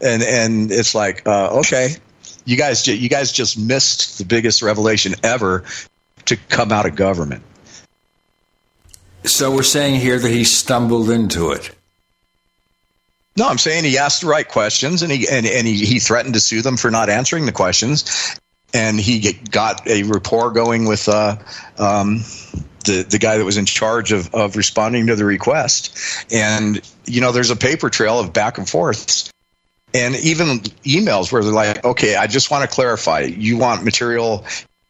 [0.00, 1.96] And and it's like, uh, okay,
[2.44, 5.64] you guys you guys just missed the biggest revelation ever
[6.26, 7.42] to come out of government.
[9.24, 11.70] So we're saying here that he stumbled into it.
[13.36, 16.34] No, I'm saying he asked the right questions, and he and, and he, he threatened
[16.34, 18.38] to sue them for not answering the questions,
[18.74, 21.36] and he got a rapport going with uh,
[21.78, 22.24] um,
[22.82, 25.98] the the guy that was in charge of of responding to the request,
[26.32, 29.30] and you know, there's a paper trail of back and forths.
[29.94, 33.20] And even emails where they're like, okay, I just want to clarify.
[33.20, 34.46] You want material,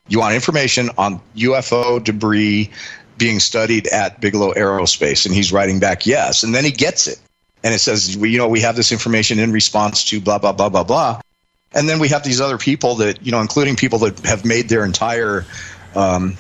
[0.07, 2.71] you want information on UFO debris
[3.19, 5.27] being studied at Bigelow Aerospace.
[5.27, 6.45] And he's writing back, yes.
[6.45, 7.19] And then he gets it
[7.65, 10.69] and it says, you know, we have this information in response to blah, blah, blah,
[10.69, 11.21] blah, blah.
[11.73, 14.69] And then we have these other people that, you know, including people that have made
[14.69, 15.47] their entire
[15.95, 16.37] um,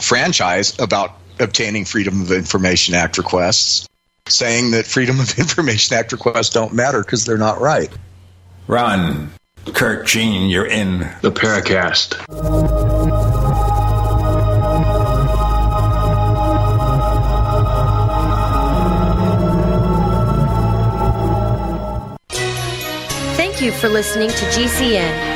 [0.00, 3.86] franchise about obtaining Freedom of Information Act requests,
[4.28, 7.90] saying that Freedom of Information Act requests don't matter because they're not right.
[8.66, 9.30] Ron,
[9.74, 12.14] Curt, Gene, you're in the Paracast.
[23.36, 25.35] Thank you for listening to GCN.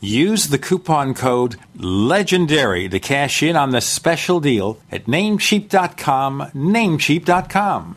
[0.00, 7.96] Use the coupon code LEGENDARY to cash in on the special deal at namecheap.com, namecheap.com.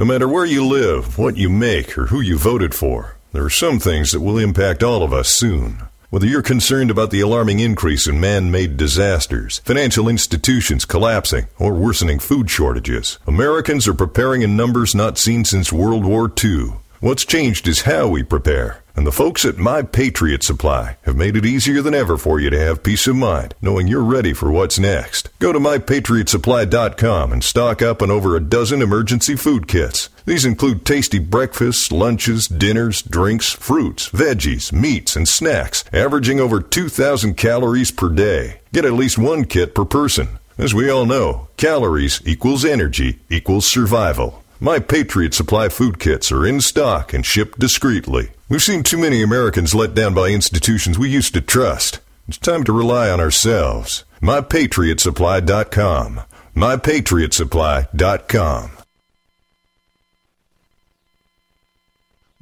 [0.00, 3.50] No matter where you live, what you make, or who you voted for, there are
[3.50, 5.82] some things that will impact all of us soon.
[6.08, 11.74] Whether you're concerned about the alarming increase in man made disasters, financial institutions collapsing, or
[11.74, 16.72] worsening food shortages, Americans are preparing in numbers not seen since World War II.
[17.00, 18.82] What's changed is how we prepare.
[19.00, 22.50] And the folks at My Patriot Supply have made it easier than ever for you
[22.50, 25.30] to have peace of mind, knowing you're ready for what's next.
[25.38, 30.10] Go to MyPatriotSupply.com and stock up on over a dozen emergency food kits.
[30.26, 37.38] These include tasty breakfasts, lunches, dinners, drinks, fruits, veggies, meats, and snacks, averaging over 2,000
[37.38, 38.60] calories per day.
[38.74, 40.28] Get at least one kit per person.
[40.58, 44.44] As we all know, calories equals energy equals survival.
[44.60, 48.32] My Patriot Supply food kits are in stock and shipped discreetly.
[48.50, 52.00] We've seen too many Americans let down by institutions we used to trust.
[52.26, 54.04] It's time to rely on ourselves.
[54.20, 56.22] MyPatriotSupply.com.
[56.56, 58.70] MyPatriotSupply.com.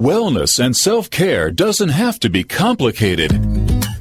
[0.01, 3.33] Wellness and self care doesn't have to be complicated.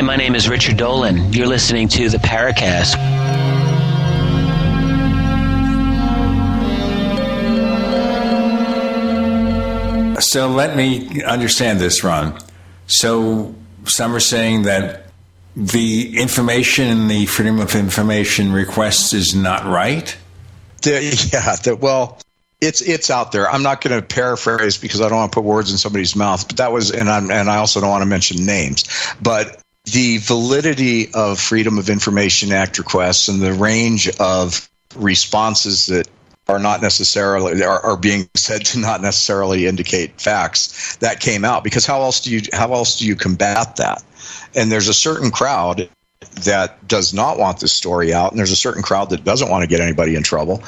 [0.00, 1.34] Hi, my name is Richard Dolan.
[1.34, 2.96] You're listening to the Paracast.
[10.22, 12.38] So let me understand this, Ron.
[12.86, 13.54] So
[13.84, 15.08] some are saying that
[15.54, 20.16] the information in the Freedom of Information request is not right.
[20.80, 22.18] The, yeah, the, well,
[22.62, 23.50] it's it's out there.
[23.50, 26.48] I'm not going to paraphrase because I don't want to put words in somebody's mouth.
[26.48, 28.84] But that was, and I'm, and I also don't want to mention names.
[29.20, 29.60] But
[29.92, 36.08] the validity of Freedom of Information Act requests and the range of responses that
[36.48, 41.62] are not necessarily are, are being said to not necessarily indicate facts that came out.
[41.62, 44.02] Because how else do you how else do you combat that?
[44.54, 45.88] And there's a certain crowd
[46.44, 49.62] that does not want this story out and there's a certain crowd that doesn't want
[49.62, 50.62] to get anybody in trouble.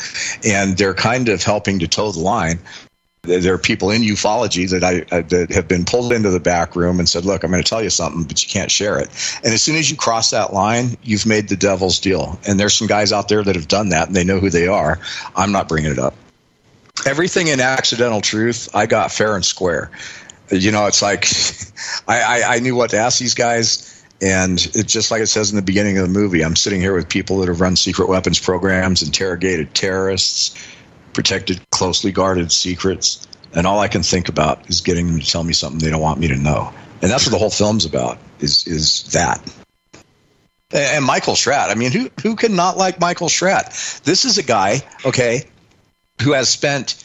[0.45, 2.61] And they're kind of helping to toe the line
[3.23, 6.99] there are people in ufology that I, that have been pulled into the back room
[6.99, 9.09] and said, "Look, I'm going to tell you something, but you can't share it."
[9.45, 12.39] And as soon as you cross that line, you've made the devil's deal.
[12.47, 14.67] And there's some guys out there that have done that, and they know who they
[14.67, 14.99] are.
[15.37, 16.15] I'm not bringing it up.
[17.07, 19.91] Everything in accidental truth, I got fair and square.
[20.51, 21.27] You know, it's like
[22.09, 23.89] I, I, I knew what to ask these guys.
[24.21, 26.45] And it's just like it says in the beginning of the movie.
[26.45, 30.55] I'm sitting here with people that have run secret weapons programs, interrogated terrorists,
[31.13, 33.27] protected, closely guarded secrets.
[33.55, 36.01] And all I can think about is getting them to tell me something they don't
[36.01, 36.73] want me to know.
[37.03, 39.41] And that's what the whole film's about is is that.
[40.71, 41.71] And Michael Schratt.
[41.71, 43.67] I mean, who who can not like Michael Schratt?
[44.05, 45.45] This is a guy, okay,
[46.23, 47.05] who has spent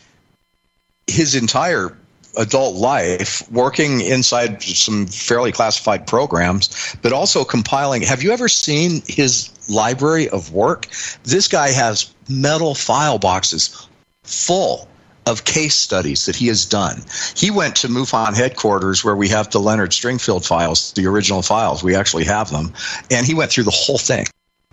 [1.07, 1.97] his entire
[2.37, 8.03] adult life working inside some fairly classified programs, but also compiling.
[8.03, 10.87] Have you ever seen his library of work?
[11.23, 13.86] This guy has metal file boxes
[14.27, 14.87] full
[15.25, 17.03] of case studies that he has done.
[17.35, 21.83] He went to MUFON headquarters where we have the Leonard Stringfield files, the original files.
[21.83, 22.73] We actually have them.
[23.11, 24.25] And he went through the whole thing.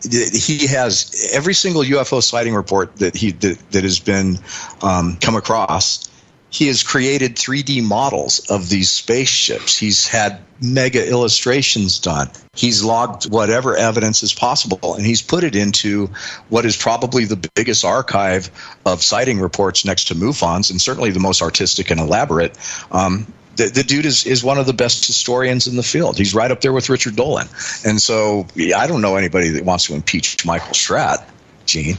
[0.02, 4.38] He has every single UFO sighting report that he that, that has been
[4.82, 6.08] um, come across
[6.54, 9.76] he has created 3D models of these spaceships.
[9.76, 12.30] He's had mega illustrations done.
[12.54, 16.10] He's logged whatever evidence is possible, and he's put it into
[16.50, 18.50] what is probably the biggest archive
[18.86, 22.56] of sighting reports next to MUFON's, and certainly the most artistic and elaborate.
[22.92, 23.26] Um,
[23.56, 26.16] the, the, dude is, is one of the best historians in the field.
[26.16, 27.48] He's right up there with Richard Dolan.
[27.84, 31.28] And so I don't know anybody that wants to impeach Michael Schratt,
[31.66, 31.98] Gene.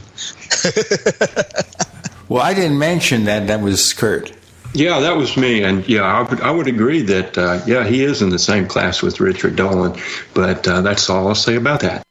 [2.30, 3.48] well, I didn't mention that.
[3.48, 4.32] That was Curt.
[4.76, 8.04] Yeah, that was me, and yeah, I would, I would agree that uh, yeah, he
[8.04, 9.98] is in the same class with Richard Dolan,
[10.34, 12.02] but uh, that's all I'll say about that.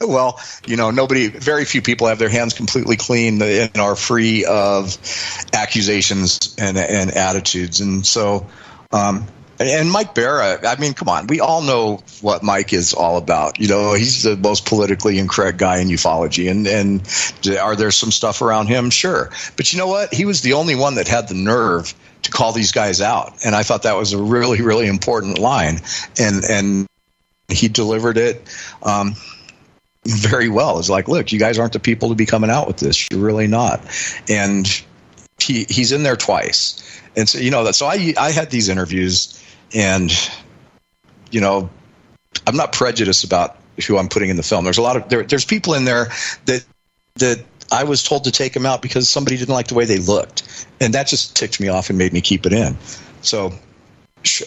[0.00, 4.44] well, you know, nobody, very few people have their hands completely clean and are free
[4.46, 4.98] of
[5.52, 8.48] accusations and and attitudes, and so
[8.90, 9.28] um,
[9.60, 13.60] and Mike Bara, I mean, come on, we all know what Mike is all about.
[13.60, 18.10] You know, he's the most politically incorrect guy in ufology, and and are there some
[18.10, 18.88] stuff around him?
[18.90, 20.14] Sure, but you know what?
[20.14, 23.54] He was the only one that had the nerve to call these guys out, and
[23.54, 25.80] I thought that was a really really important line,
[26.18, 26.86] and and
[27.48, 28.42] he delivered it.
[28.82, 29.14] Um,
[30.06, 30.78] very well.
[30.78, 33.08] It's like, look, you guys aren't the people to be coming out with this.
[33.10, 33.82] You're really not.
[34.30, 34.66] And
[35.38, 36.82] he he's in there twice.
[37.16, 39.39] And so you know that so I I had these interviews
[39.74, 40.12] and
[41.30, 41.70] you know,
[42.46, 43.56] I'm not prejudiced about
[43.86, 44.64] who I'm putting in the film.
[44.64, 46.08] There's a lot of there, there's people in there
[46.46, 46.64] that
[47.16, 49.98] that I was told to take them out because somebody didn't like the way they
[49.98, 52.76] looked, and that just ticked me off and made me keep it in.
[53.22, 53.52] So,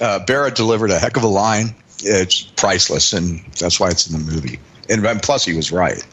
[0.01, 0.19] uh,
[0.49, 1.75] delivered a heck of a line.
[1.99, 4.59] It's priceless, and that's why it's in the movie.
[4.89, 6.05] And, and plus, he was right.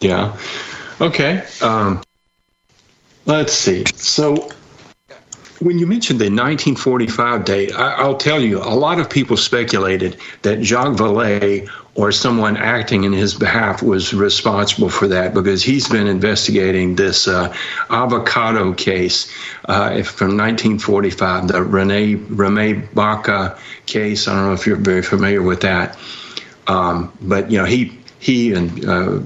[0.00, 0.36] Yeah.
[1.00, 1.44] Okay.
[1.60, 2.02] Um,
[3.26, 3.84] let's see.
[3.94, 4.50] So
[5.60, 10.16] when you mentioned the 1945 date, I, will tell you, a lot of people speculated
[10.40, 15.86] that Jacques Vallée or someone acting in his behalf was responsible for that because he's
[15.86, 17.54] been investigating this uh,
[17.90, 19.30] avocado case
[19.66, 24.28] uh, from 1945, the Rene Rene Baca case.
[24.28, 25.98] I don't know if you're very familiar with that,
[26.68, 29.20] um, but you know he he and uh,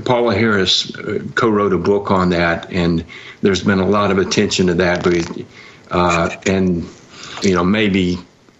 [0.00, 3.06] Paola Harris uh, co-wrote a book on that, and
[3.40, 5.26] there's been a lot of attention to that because
[5.90, 6.86] uh, and
[7.42, 8.18] you know maybe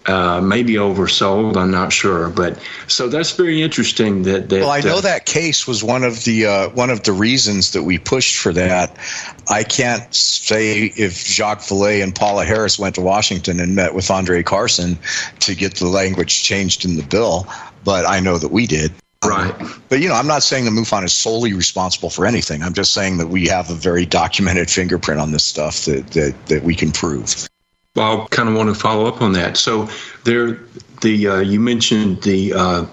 [0.09, 1.57] uh, maybe oversold.
[1.57, 4.23] I'm not sure, but so that's very interesting.
[4.23, 7.03] That, that well, I know uh, that case was one of the uh, one of
[7.03, 8.97] the reasons that we pushed for that.
[9.51, 14.11] I can't say if Jacques Vallée and Paola Harris went to Washington and met with
[14.11, 14.99] Andre Carson
[15.41, 17.47] to get the language changed in the bill,
[17.85, 18.93] but I know that we did.
[19.25, 19.55] Right.
[19.89, 22.63] But, you know, I'm not saying the MUFON is solely responsible for anything.
[22.63, 26.47] I'm just saying that we have a very documented fingerprint on this stuff that, that,
[26.47, 27.49] that we can prove.
[27.97, 29.57] Well, I kind of want to follow up on that.
[29.57, 29.89] So
[30.23, 30.61] there,
[31.01, 32.87] the uh, you mentioned the uh,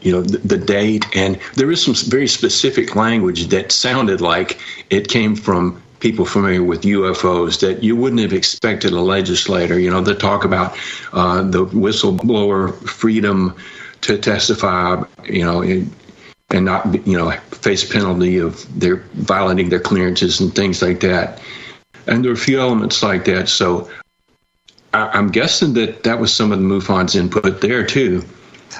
[0.00, 4.60] you know the, the, date, and there is some very specific language that sounded like
[4.90, 9.78] it came from people familiar with UFOs that you wouldn't have expected a legislator.
[9.78, 10.76] You know, they talk about
[11.12, 13.56] uh, the whistleblower freedom
[14.02, 20.40] to testify, you know, and not, you know, face penalty of their violating their clearances
[20.40, 21.40] and things like that.
[22.06, 23.48] And there are a few elements like that.
[23.48, 23.90] So
[24.92, 28.24] I, am guessing that that was some of the MUFON's input there too.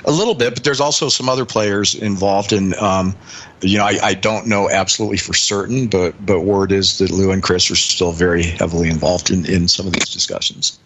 [0.04, 2.74] A little bit, but there's also some other players involved in.
[2.78, 3.14] Um,
[3.60, 7.30] you know, I, I, don't know absolutely for certain, but but word is that Lue
[7.30, 10.78] and Chris are still very heavily involved in, in some of these discussions.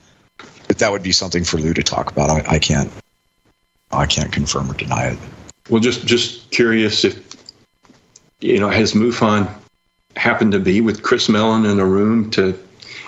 [0.67, 2.31] But that would be something for Lue to talk about.
[2.31, 2.91] I, I can't
[3.91, 5.19] I can't confirm or deny it.
[5.69, 7.23] Well, just just curious if
[8.41, 9.49] you know has MUFON
[10.17, 12.59] happened to be with Chris Mellon in a room to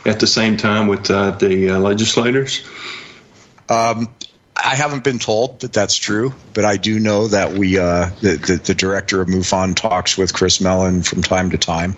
[0.04, 2.66] at the same time with uh, the uh, legislators?
[3.68, 4.08] Um,
[4.56, 8.36] I haven't been told that that's true, but I do know that we uh, the,
[8.36, 11.94] the, the director of MUFON talks with Chris Mellon from time to time,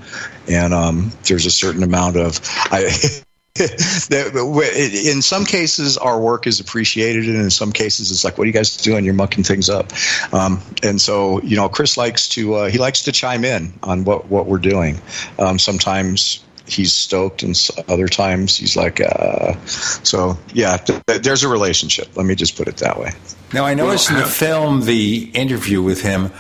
[0.49, 2.41] and um, there's a certain amount of
[2.71, 2.91] I.
[3.59, 8.47] in some cases, our work is appreciated, and in some cases, it's like, "What are
[8.47, 9.05] you guys doing?
[9.05, 9.93] You're mucking things up."
[10.33, 14.05] Um, and so, you know, Chris likes to uh, he likes to chime in on
[14.05, 15.01] what what we're doing.
[15.41, 17.59] Um, sometimes he's stoked, and
[17.89, 22.69] other times he's like, uh, "So, yeah, th- there's a relationship." Let me just put
[22.69, 23.11] it that way.
[23.53, 26.31] Now, I noticed in the film the interview with him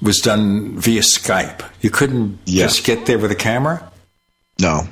[0.00, 1.64] was done via Skype.
[1.80, 2.66] You couldn't yeah.
[2.66, 3.90] just get there with a camera.
[4.60, 4.86] No,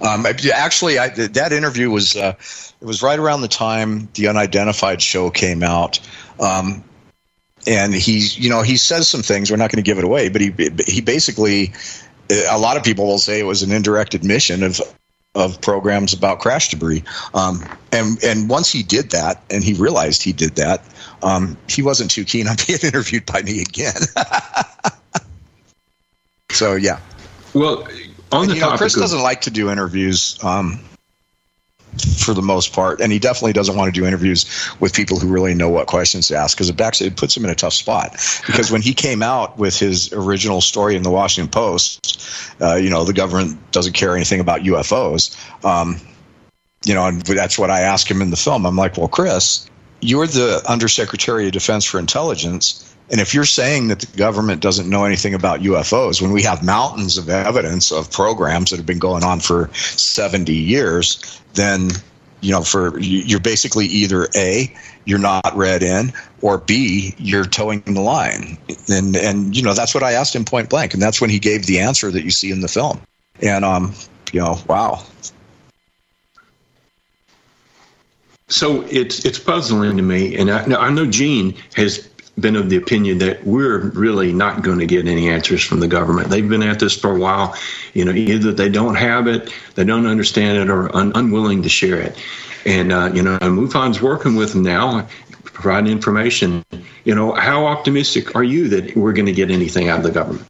[0.00, 2.34] um, actually, I, that interview was uh,
[2.80, 6.00] it was right around the time the Unidentified show came out,
[6.40, 6.84] um,
[7.66, 9.50] and he, you know, he says some things.
[9.50, 10.52] We're not going to give it away, but he
[10.86, 11.72] he basically
[12.30, 14.80] a lot of people will say it was an indirect admission of
[15.34, 17.04] of programs about crash debris.
[17.34, 20.82] Um, and and once he did that, and he realized he did that,
[21.22, 24.00] um, he wasn't too keen on being interviewed by me again.
[26.50, 27.00] so yeah.
[27.54, 27.86] Well,
[28.32, 30.42] on and, the you know, Chris of- doesn't like to do interviews.
[30.42, 30.80] Um,
[32.18, 34.46] for the most part, and he definitely doesn't want to do interviews
[34.78, 37.44] with people who really know what questions to ask because it actually it puts him
[37.44, 38.16] in a tough spot.
[38.46, 42.20] Because when he came out with his original story in the Washington Post,
[42.60, 45.36] uh, you know the government doesn't care anything about UFOs.
[45.64, 46.00] Um,
[46.84, 48.64] you know, and that's what I asked him in the film.
[48.64, 49.68] I'm like, well, Chris,
[50.00, 52.87] you're the Undersecretary of Defense for Intelligence.
[53.10, 56.62] And if you're saying that the government doesn't know anything about UFOs, when we have
[56.62, 61.90] mountains of evidence of programs that have been going on for 70 years, then
[62.40, 64.72] you know, for you're basically either a
[65.06, 68.56] you're not read in, or b you're towing the line.
[68.88, 71.40] And and you know that's what I asked him point blank, and that's when he
[71.40, 73.00] gave the answer that you see in the film.
[73.42, 73.92] And um,
[74.32, 75.02] you know, wow,
[78.48, 82.08] So it's it's puzzling to me, and I, I know Gene has
[82.40, 85.88] been of the opinion that we're really not going to get any answers from the
[85.88, 86.28] government.
[86.28, 87.54] They've been at this for a while.
[87.94, 91.68] You know, either they don't have it, they don't understand it, or un- unwilling to
[91.68, 92.16] share it.
[92.64, 95.06] And uh, you know, MUFON's working with them now,
[95.44, 96.64] providing information.
[97.04, 100.10] You know, how optimistic are you that we're going to get anything out of the
[100.10, 100.46] government?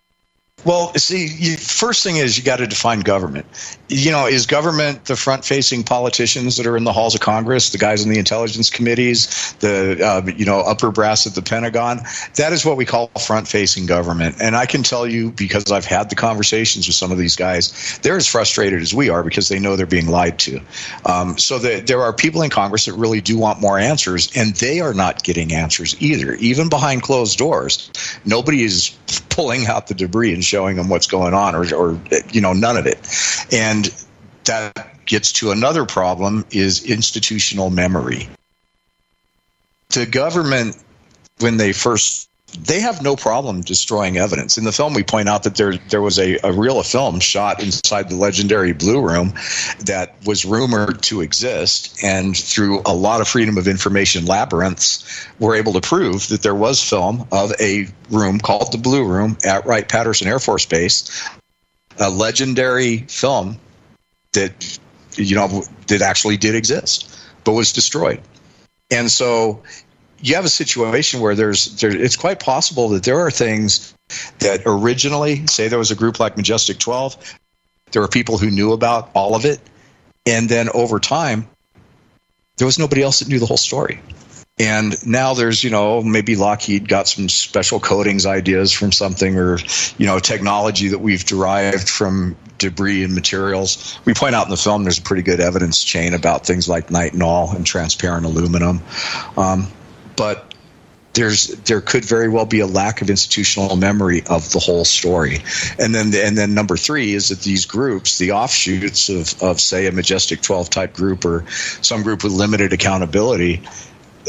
[0.65, 3.47] Well, see, you, first thing is you got to define government.
[3.89, 7.79] You know, is government the front-facing politicians that are in the halls of Congress, the
[7.79, 12.01] guys in the intelligence committees, the uh, you know upper brass at the Pentagon?
[12.35, 14.37] That is what we call front-facing government.
[14.43, 17.99] And I can tell you because I've had the conversations with some of these guys,
[18.03, 20.61] they're as frustrated as we are because they know they're being lied to.
[21.07, 24.55] Um, so the, there are people in Congress that really do want more answers, and
[24.57, 27.91] they are not getting answers either, even behind closed doors.
[28.25, 28.91] Nobody is
[29.39, 32.01] pulling out the debris and showing them what's going on, or, or
[32.33, 32.99] you know, none of it.
[33.53, 33.85] And
[34.47, 38.29] that gets to another problem: is institutional memory.
[39.91, 40.77] The government,
[41.39, 44.57] when they first they have no problem destroying evidence.
[44.57, 47.21] In the film, we point out that there there was a, a reel of film
[47.21, 49.35] shot inside the legendary Blue Room
[49.81, 55.55] that was rumored to exist, and through a lot of Freedom of Information labyrinths, were
[55.55, 59.67] able to prove that there was film of a room called the Blue Room at
[59.67, 61.29] Wright Patterson Air Force Base,
[61.99, 63.59] a legendary film
[64.33, 64.79] that
[65.17, 67.15] you know that actually did exist,
[67.45, 68.23] but was destroyed.
[68.91, 69.63] And so
[70.21, 73.95] you have a situation where there's there, it's quite possible that there are things
[74.39, 77.39] that originally say there was a group like Majestic 12
[77.93, 79.61] there were people who knew about all of it
[80.27, 81.49] and then over time
[82.59, 84.01] there was nobody else that knew the whole story.
[84.61, 89.59] And now there's you know maybe Lockheed got some special coatings ideas from something or
[89.97, 93.97] you know technology that we've derived from debris and materials.
[94.05, 96.89] We point out in the film there's a pretty good evidence chain about things like
[96.89, 98.83] nitinol and transparent aluminum.
[99.37, 99.69] Um,
[100.19, 100.53] but
[101.15, 105.39] there's there could very well be a lack of institutional memory of the whole story
[105.79, 109.87] and then and then number three is that these groups the offshoots of, of say
[109.87, 113.63] a majestic 12 type group or some group with limited accountability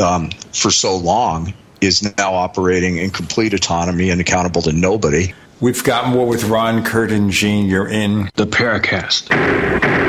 [0.02, 5.84] um, for so long is now operating in complete autonomy and accountable to nobody We've
[5.84, 7.66] got more with Ron, Curt, and Gene.
[7.66, 10.09] You're in the Paracast.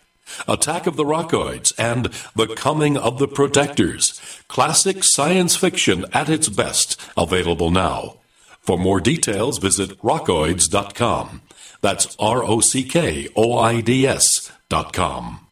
[0.47, 2.05] Attack of the Rockoids and
[2.35, 4.21] The Coming of the Protectors.
[4.47, 8.17] Classic science fiction at its best, available now.
[8.61, 11.41] For more details, visit rockoids.com.
[11.81, 15.47] That's R O C K O I D S dot com.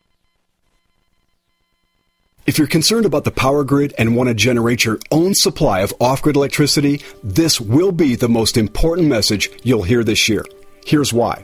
[2.46, 5.94] If you're concerned about the power grid and want to generate your own supply of
[6.00, 10.46] off grid electricity, this will be the most important message you'll hear this year.
[10.86, 11.44] Here's why.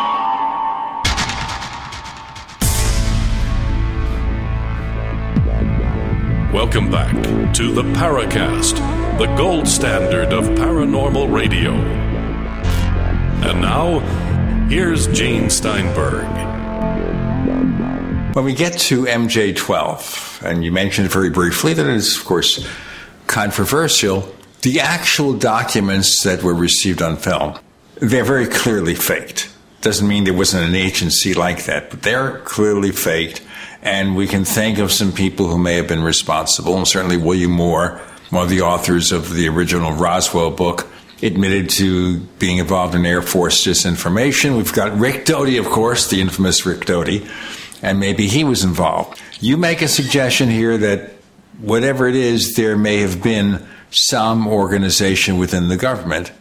[6.53, 7.13] Welcome back
[7.53, 8.75] to the Paracast,
[9.17, 11.71] the gold standard of paranormal radio.
[11.71, 13.99] And now,
[14.67, 16.25] here's Gene Steinberg.
[18.35, 22.67] When we get to MJ12, and you mentioned very briefly that it is, of course,
[23.27, 27.57] controversial, the actual documents that were received on film,
[27.95, 29.49] they're very clearly faked.
[29.79, 33.41] Doesn't mean there wasn't an agency like that, but they're clearly faked.
[33.81, 37.51] And we can think of some people who may have been responsible, and certainly William
[37.51, 37.99] Moore,
[38.29, 40.87] one of the authors of the original Roswell book,
[41.23, 44.57] admitted to being involved in Air Force disinformation.
[44.57, 47.27] We've got Rick Doty, of course, the infamous Rick Doty,
[47.81, 49.19] and maybe he was involved.
[49.39, 51.11] You make a suggestion here that
[51.59, 56.31] whatever it is, there may have been some organization within the government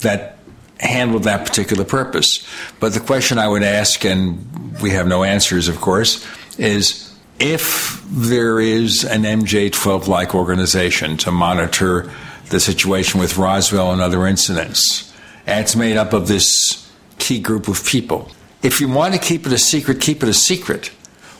[0.00, 0.38] that
[0.80, 2.46] handled that particular purpose.
[2.80, 6.26] But the question I would ask, and we have no answers, of course,
[6.58, 12.10] is if there is an MJ 12 like organization to monitor
[12.50, 15.12] the situation with Roswell and other incidents,
[15.46, 18.30] and it's made up of this key group of people,
[18.62, 20.88] if you want to keep it a secret, keep it a secret.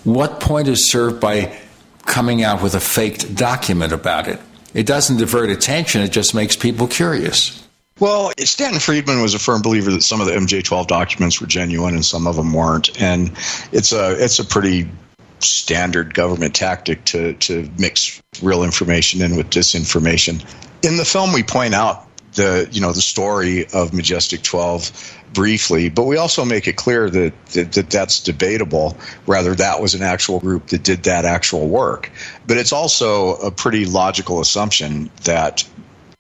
[0.05, 1.59] What point is served by
[2.05, 4.41] coming out with a faked document about it?
[4.74, 7.64] It doesn't divert attention, it just makes people curious.
[8.01, 11.95] Well, Stanton Friedman was a firm believer that some of the MJ12 documents were genuine
[11.95, 13.31] and some of them weren't, and
[13.71, 14.91] it's a it's a pretty
[15.39, 20.45] standard government tactic to to mix real information in with disinformation.
[20.83, 25.89] In the film, we point out the you know the story of Majestic 12 briefly,
[25.89, 28.97] but we also make it clear that, that, that that's debatable.
[29.27, 32.11] Rather, that was an actual group that did that actual work.
[32.47, 35.65] But it's also a pretty logical assumption that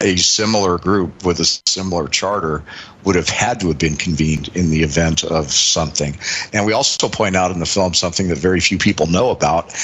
[0.04, 2.62] a similar group with a similar charter
[3.04, 6.16] would have had to have been convened in the event of something.
[6.52, 9.74] And we also point out in the film something that very few people know about,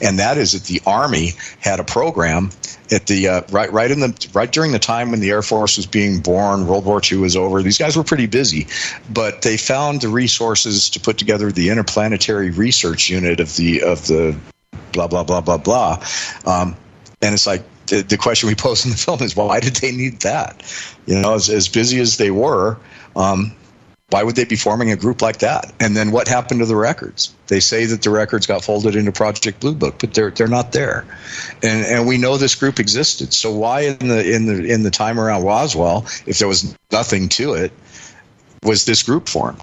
[0.00, 2.50] and that is that the Army had a program
[2.92, 5.76] at the uh, right right in the right during the time when the Air Force
[5.76, 7.62] was being born, World War II was over.
[7.62, 8.68] These guys were pretty busy,
[9.10, 14.06] but they found the resources to put together the interplanetary research unit of the of
[14.06, 14.36] the
[14.92, 16.04] blah blah blah blah blah.
[16.44, 16.76] Um,
[17.22, 19.92] and it's like the, the question we pose in the film is why did they
[19.92, 20.62] need that?
[21.06, 22.78] You know, as, as busy as they were,
[23.14, 23.52] um,
[24.10, 25.72] why would they be forming a group like that?
[25.80, 27.34] And then what happened to the records?
[27.48, 30.70] They say that the records got folded into Project Blue Book, but they're they're not
[30.70, 31.04] there.
[31.62, 33.32] And and we know this group existed.
[33.32, 37.28] So why in the in the in the time around Roswell, if there was nothing
[37.30, 37.72] to it,
[38.62, 39.62] was this group formed?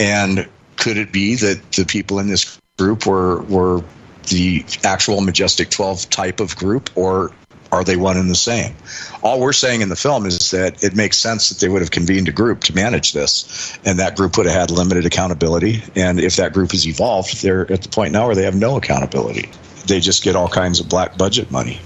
[0.00, 3.84] And could it be that the people in this group were were
[4.28, 7.32] the actual Majestic 12 type of group, or
[7.72, 8.74] are they one and the same?
[9.22, 11.90] All we're saying in the film is that it makes sense that they would have
[11.90, 15.82] convened a group to manage this, and that group would have had limited accountability.
[15.94, 18.76] And if that group has evolved, they're at the point now where they have no
[18.76, 19.50] accountability.
[19.86, 21.80] They just get all kinds of black budget money.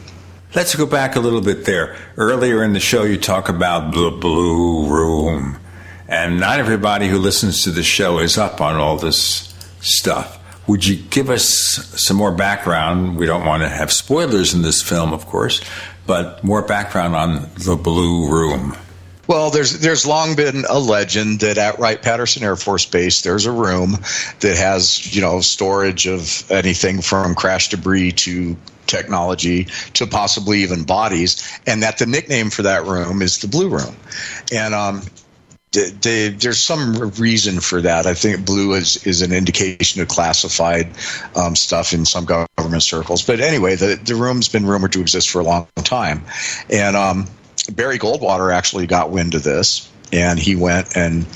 [0.55, 1.97] Let's go back a little bit there.
[2.17, 5.59] Earlier in the show, you talk about the Blue Room.
[6.07, 10.39] And not everybody who listens to the show is up on all this stuff.
[10.67, 11.47] Would you give us
[11.97, 13.17] some more background?
[13.17, 15.61] We don't want to have spoilers in this film, of course,
[16.07, 18.77] but more background on the Blue Room.
[19.27, 23.47] Well, there's there's long been a legend that at Wright Patterson Air Force Base there's
[23.47, 23.93] a room
[24.41, 29.65] that has you know storage of anything from crash debris to technology
[29.95, 33.97] to possibly even bodies, and that the nickname for that room is the Blue Room,
[34.53, 35.03] and um,
[35.75, 38.07] they, there's some reason for that.
[38.07, 40.89] I think blue is, is an indication of classified
[41.37, 43.23] um, stuff in some government circles.
[43.23, 46.23] But anyway, the, the room's been rumored to exist for a long time.
[46.71, 47.27] And um,
[47.73, 51.27] Barry Goldwater actually got wind of this, and he went and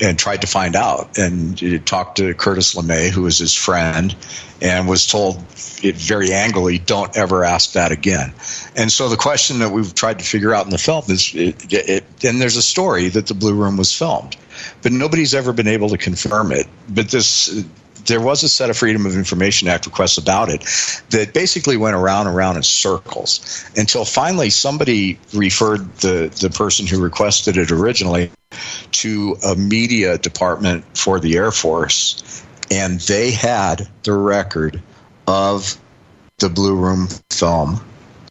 [0.00, 4.14] and tried to find out and talked to Curtis LeMay, who was his friend,
[4.60, 5.42] and was told
[5.82, 8.32] it very angrily, "Don't ever ask that again."
[8.76, 11.72] And so the question that we've tried to figure out in the film is, it,
[11.72, 14.36] it, and there's a story that the Blue Room was filmed,
[14.82, 16.66] but nobody's ever been able to confirm it.
[16.88, 17.64] But this
[18.06, 20.62] there was a set of Freedom of Information Act requests about it
[21.10, 26.86] that basically went around and around in circles until finally somebody referred the, the person
[26.86, 28.30] who requested it originally
[28.92, 34.80] to a media department for the Air Force, and they had the record
[35.26, 35.76] of
[36.38, 37.80] the Blue Room film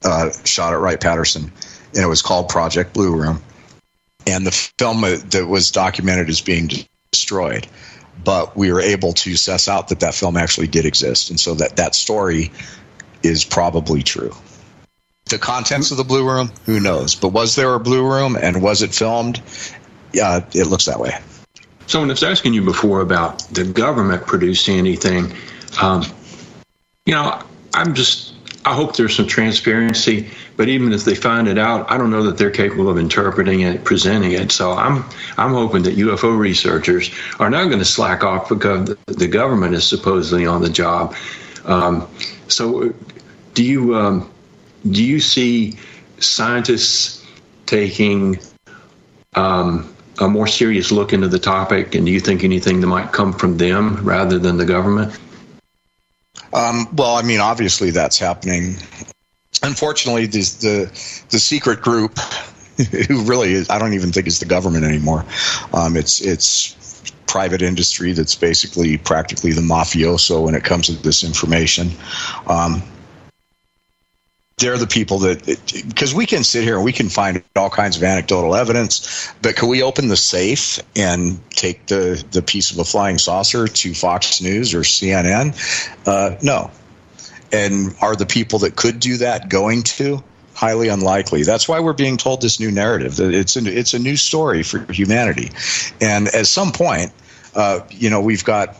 [0.03, 1.51] uh, shot at Wright Patterson,
[1.93, 3.41] and it was called Project Blue Room.
[4.25, 6.69] And the film that was documented as being
[7.11, 7.67] destroyed
[8.27, 11.55] but we were able to suss out that that film actually did exist, and so
[11.55, 12.51] that that story
[13.23, 14.35] is probably true.
[15.29, 17.15] The contents of the Blue Room, who knows?
[17.15, 19.41] But was there a Blue Room, and was it filmed?
[20.11, 21.17] Yeah, it looks that way.
[21.85, 25.31] Someone was asking you before about the government producing anything,
[25.81, 26.03] um,
[27.05, 27.41] you know,
[27.73, 28.26] I'm just
[28.67, 32.23] I hope there's some transparency, but even if they find it out, I don't know
[32.23, 34.51] that they're capable of interpreting it, presenting it.
[34.51, 35.05] So I'm
[35.37, 39.87] I'm hoping that UFO researchers are not going to slack off because the government is
[39.87, 41.15] supposedly on the job.
[41.63, 42.09] Um,
[42.49, 42.93] so,
[43.53, 44.29] do you um,
[44.91, 45.77] do you see
[46.19, 47.25] scientists
[47.67, 48.37] taking
[49.35, 53.13] um, a more serious look into the topic, and do you think anything that might
[53.13, 55.17] come from them rather than the government?
[56.53, 58.75] Um, well, I mean, obviously that's happening.
[59.63, 60.85] Unfortunately, the the,
[61.29, 62.17] the secret group,
[63.07, 65.25] who really is, I don't even think is the government anymore.
[65.73, 66.75] Um, it's it's
[67.27, 71.91] private industry that's basically practically the mafioso when it comes to this information.
[72.47, 72.81] Um,
[74.57, 75.45] they're the people that
[75.87, 79.55] because we can sit here and we can find all kinds of anecdotal evidence but
[79.55, 83.93] can we open the safe and take the the piece of a flying saucer to
[83.93, 85.53] fox news or cnn
[86.07, 86.71] uh, no.
[87.51, 90.23] And are the people that could do that going to?
[90.53, 91.43] Highly unlikely.
[91.43, 94.63] That's why we're being told this new narrative that it's a, it's a new story
[94.63, 95.51] for humanity.
[96.01, 97.11] And at some point
[97.55, 98.75] uh, you know we've got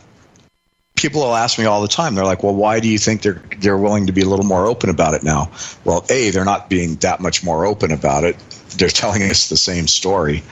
[0.98, 2.14] people will ask me all the time.
[2.14, 4.66] They're like, "Well, why do you think they're they're willing to be a little more
[4.66, 5.50] open about it now?"
[5.84, 8.36] Well, a they're not being that much more open about it.
[8.76, 10.42] They're telling us the same story.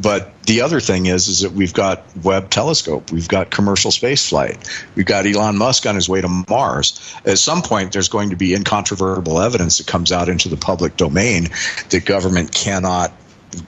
[0.00, 4.30] But the other thing is, is that we've got Webb telescope, we've got commercial space
[4.30, 4.56] flight,
[4.94, 6.98] we've got Elon Musk on his way to Mars.
[7.26, 10.96] At some point, there's going to be incontrovertible evidence that comes out into the public
[10.96, 11.48] domain
[11.90, 13.12] that government cannot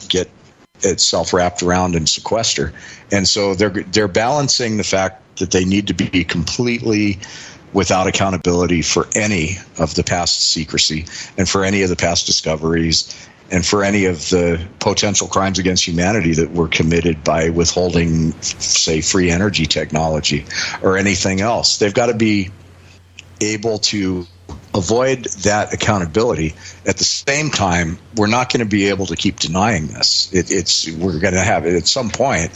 [0.09, 0.31] get
[0.81, 2.73] itself wrapped around and sequester.
[3.11, 7.19] And so they're they're balancing the fact that they need to be completely
[7.73, 11.07] without accountability for any of the past secrecy
[11.39, 15.87] and for any of the past discoveries and for any of the potential crimes against
[15.87, 20.47] humanity that were committed by withholding, say, free energy technology
[20.83, 21.77] or anything else.
[21.77, 22.51] They've got to be
[23.41, 24.27] able to
[24.75, 26.55] avoid that accountability.
[26.87, 30.33] At the same time, we're not going to be able to keep denying this.
[30.33, 32.53] It, it's we're going to have it at some point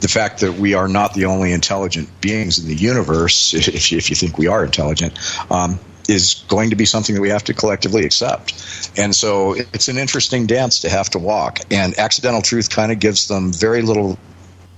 [0.00, 3.98] the fact that we are not the only intelligent beings in the universe, if you,
[3.98, 5.18] if you think we are intelligent,
[5.50, 5.78] um,
[6.08, 8.54] is going to be something that we have to collectively accept.
[8.96, 11.60] And so it's an interesting dance to have to walk.
[11.70, 14.18] And accidental truth kind of gives them very little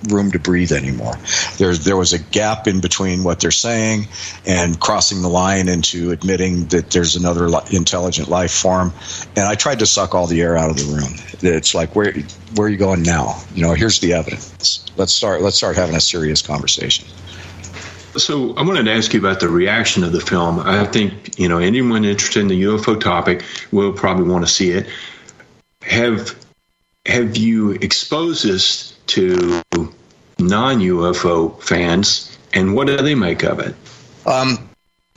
[0.09, 1.15] room to breathe anymore.
[1.57, 4.07] There, there was a gap in between what they're saying
[4.47, 8.93] and crossing the line into admitting that there's another intelligent life form.
[9.37, 11.15] And I tried to suck all the air out of the room.
[11.43, 12.13] It's like, where,
[12.55, 13.41] where are you going now?
[13.55, 14.85] You know, here's the evidence.
[14.97, 15.43] Let's start.
[15.43, 17.07] Let's start having a serious conversation.
[18.17, 20.59] So I wanted to ask you about the reaction of the film.
[20.61, 24.71] I think you know anyone interested in the UFO topic will probably want to see
[24.71, 24.89] it.
[25.83, 26.35] Have
[27.07, 29.63] have you exposed this to
[30.39, 33.75] non UFO fans, and what do they make of it?
[34.27, 34.69] Um,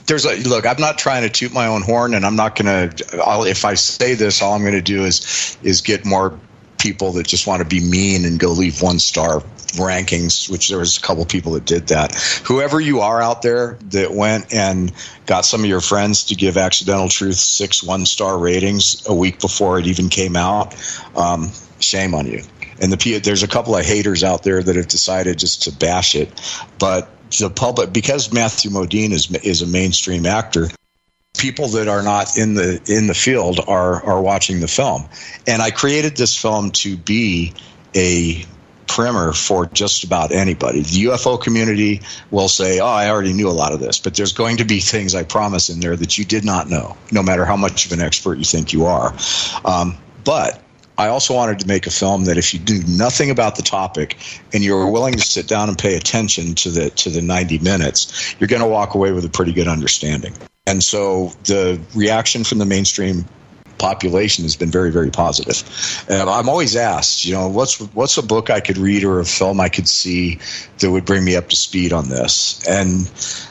[0.06, 0.66] there's a look.
[0.66, 3.04] I'm not trying to toot my own horn, and I'm not going to.
[3.48, 6.38] If I say this, all I'm going to do is is get more
[6.78, 9.40] people that just want to be mean and go leave one star
[9.76, 12.14] rankings, which there was a couple people that did that.
[12.44, 14.92] Whoever you are out there that went and
[15.26, 19.40] got some of your friends to give Accidental Truth six one star ratings a week
[19.40, 20.74] before it even came out,
[21.16, 22.42] um, shame on you.
[22.82, 26.14] And the there's a couple of haters out there that have decided just to bash
[26.14, 26.28] it,
[26.78, 30.68] but the public because Matthew Modine is is a mainstream actor
[31.38, 35.08] people that are not in the in the field are are watching the film.
[35.46, 37.52] And i created this film to be
[37.96, 38.44] a
[38.86, 40.82] primer for just about anybody.
[40.82, 44.32] The ufo community will say oh i already knew a lot of this but there's
[44.32, 47.44] going to be things i promise in there that you did not know no matter
[47.44, 49.14] how much of an expert you think you are.
[49.64, 50.61] Um, but
[50.98, 54.16] I also wanted to make a film that if you do nothing about the topic
[54.52, 58.34] and you're willing to sit down and pay attention to the to the 90 minutes,
[58.38, 60.36] you're going to walk away with a pretty good understanding.
[60.66, 63.24] And so the reaction from the mainstream
[63.82, 65.58] population has been very, very positive.
[66.08, 69.24] And I'm always asked, you know, what's what's a book I could read or a
[69.24, 70.38] film I could see
[70.78, 72.62] that would bring me up to speed on this?
[72.68, 73.10] And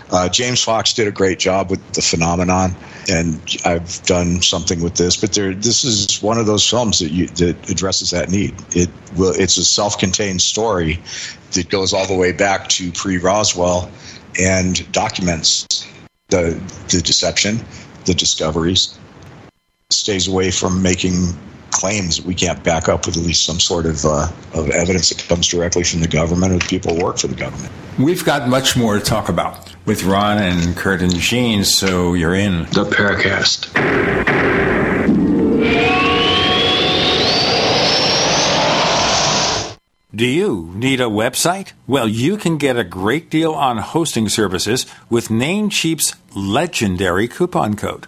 [0.09, 2.75] uh, James Fox did a great job with the phenomenon,
[3.09, 5.17] and I've done something with this.
[5.17, 8.55] But there, this is one of those films that you, that addresses that need.
[8.73, 9.33] It will.
[9.35, 11.01] It's a self-contained story
[11.51, 13.91] that goes all the way back to pre-Roswell
[14.39, 15.67] and documents
[16.29, 16.57] the
[16.89, 17.59] the deception,
[18.05, 18.97] the discoveries,
[19.93, 21.35] stays away from making
[21.71, 25.09] claims that we can't back up with at least some sort of, uh, of evidence
[25.09, 27.71] that comes directly from the government or the people who work for the government.
[27.97, 32.35] We've got much more to talk about with Ron and Curt and Gene, so you're
[32.35, 33.71] in the Paracast.
[40.13, 41.71] Do you need a website?
[41.87, 48.07] Well, you can get a great deal on hosting services with Namecheap's legendary coupon code.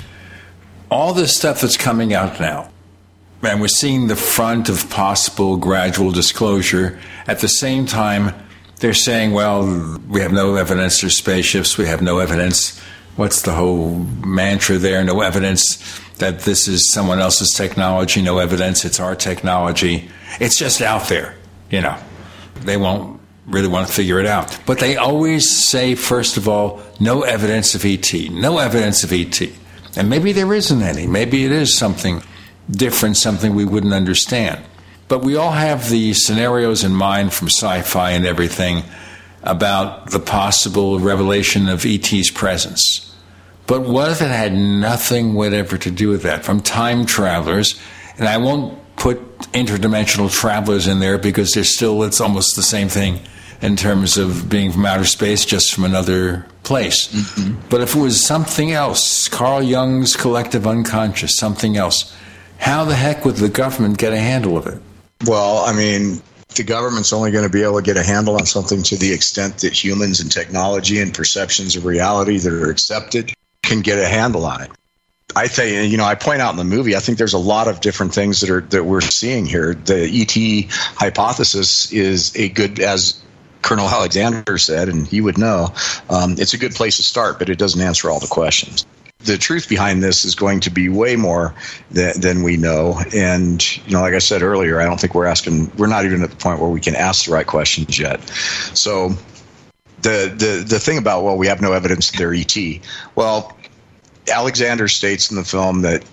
[0.91, 2.73] All this stuff that's coming out now,
[3.43, 6.99] and we're seeing the front of possible gradual disclosure.
[7.27, 8.35] At the same time,
[8.81, 12.79] they're saying, well, we have no evidence there's spaceships, we have no evidence.
[13.17, 15.05] What's the whole mantra there?
[15.05, 20.11] No evidence that this is someone else's technology, no evidence it's our technology.
[20.39, 21.35] It's just out there,
[21.71, 21.97] you know.
[22.63, 24.59] They won't really want to figure it out.
[24.67, 29.41] But they always say, first of all, no evidence of ET, no evidence of ET.
[29.97, 31.07] And maybe there isn't any.
[31.07, 32.23] Maybe it is something
[32.71, 34.65] different, something we wouldn't understand.
[35.09, 38.85] But we all have the scenarios in mind from sci fi and everything
[39.43, 43.07] about the possible revelation of ET's presence.
[43.67, 46.45] But what if it had nothing whatever to do with that?
[46.45, 47.81] From time travelers,
[48.19, 49.21] and I won't put
[49.53, 53.21] interdimensional travelers in there because they're still, it's almost the same thing
[53.63, 57.09] in terms of being from outer space, just from another place.
[57.09, 57.69] Mm-hmm.
[57.69, 62.17] But if it was something else, Carl Jung's collective unconscious, something else,
[62.61, 64.81] how the heck would the government get a handle of it?
[65.27, 66.21] Well, I mean,
[66.55, 69.13] the government's only going to be able to get a handle on something to the
[69.13, 73.33] extent that humans and technology and perceptions of reality that are accepted
[73.63, 74.71] can get a handle on it.
[75.37, 77.69] I think you know I point out in the movie I think there's a lot
[77.69, 79.75] of different things that are that we're seeing here.
[79.75, 83.23] The ET hypothesis is a good as
[83.63, 85.73] Colonel Alexander said, and he would know.
[86.09, 88.85] Um, it's a good place to start, but it doesn't answer all the questions
[89.25, 91.55] the truth behind this is going to be way more
[91.91, 93.01] than, than, we know.
[93.15, 96.23] And, you know, like I said earlier, I don't think we're asking, we're not even
[96.23, 98.21] at the point where we can ask the right questions yet.
[98.73, 99.11] So
[100.03, 102.57] the, the, the thing about, well, we have no evidence that they're ET.
[103.15, 103.57] Well,
[104.31, 106.05] Alexander states in the film that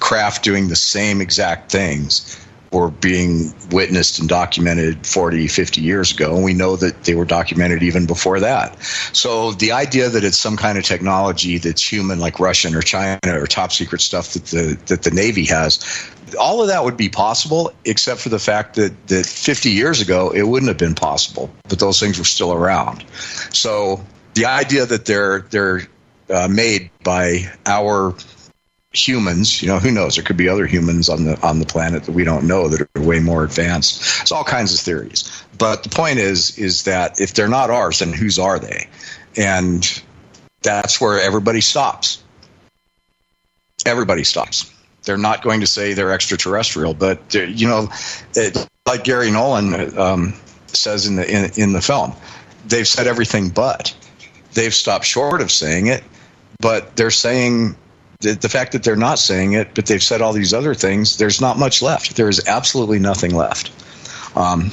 [0.00, 2.38] craft doing the same exact things
[2.72, 6.34] were being witnessed and documented 40, 50 years ago.
[6.34, 8.82] And we know that they were documented even before that.
[9.12, 13.18] So the idea that it's some kind of technology that's human, like Russian or China
[13.26, 15.80] or top secret stuff that the, that the Navy has,
[16.40, 20.30] all of that would be possible, except for the fact that, that 50 years ago,
[20.30, 23.04] it wouldn't have been possible, but those things were still around.
[23.52, 24.04] So
[24.34, 25.82] the idea that they're, they're
[26.30, 28.14] uh, made by our
[28.92, 30.16] humans you know who knows?
[30.16, 32.88] There could be other humans on the on the planet that we don't know that
[32.94, 34.22] are way more advanced.
[34.22, 35.44] It's all kinds of theories.
[35.58, 38.88] But the point is is that if they're not ours then whose are they?
[39.36, 40.02] And
[40.62, 42.22] that's where everybody stops.
[43.86, 44.70] Everybody stops.
[45.04, 47.88] They're not going to say they're extraterrestrial but you know
[48.34, 50.34] it, like Garry Nolan um,
[50.66, 52.12] says in the in, in the film
[52.66, 53.94] they've said everything but.
[54.52, 56.04] They've stopped short of saying it
[56.60, 57.76] but they're saying
[58.22, 61.40] the, fact that they're not saying it, but they've said all these other things, there's
[61.40, 62.16] not much left.
[62.16, 63.70] There is absolutely nothing left.
[64.36, 64.70] Um,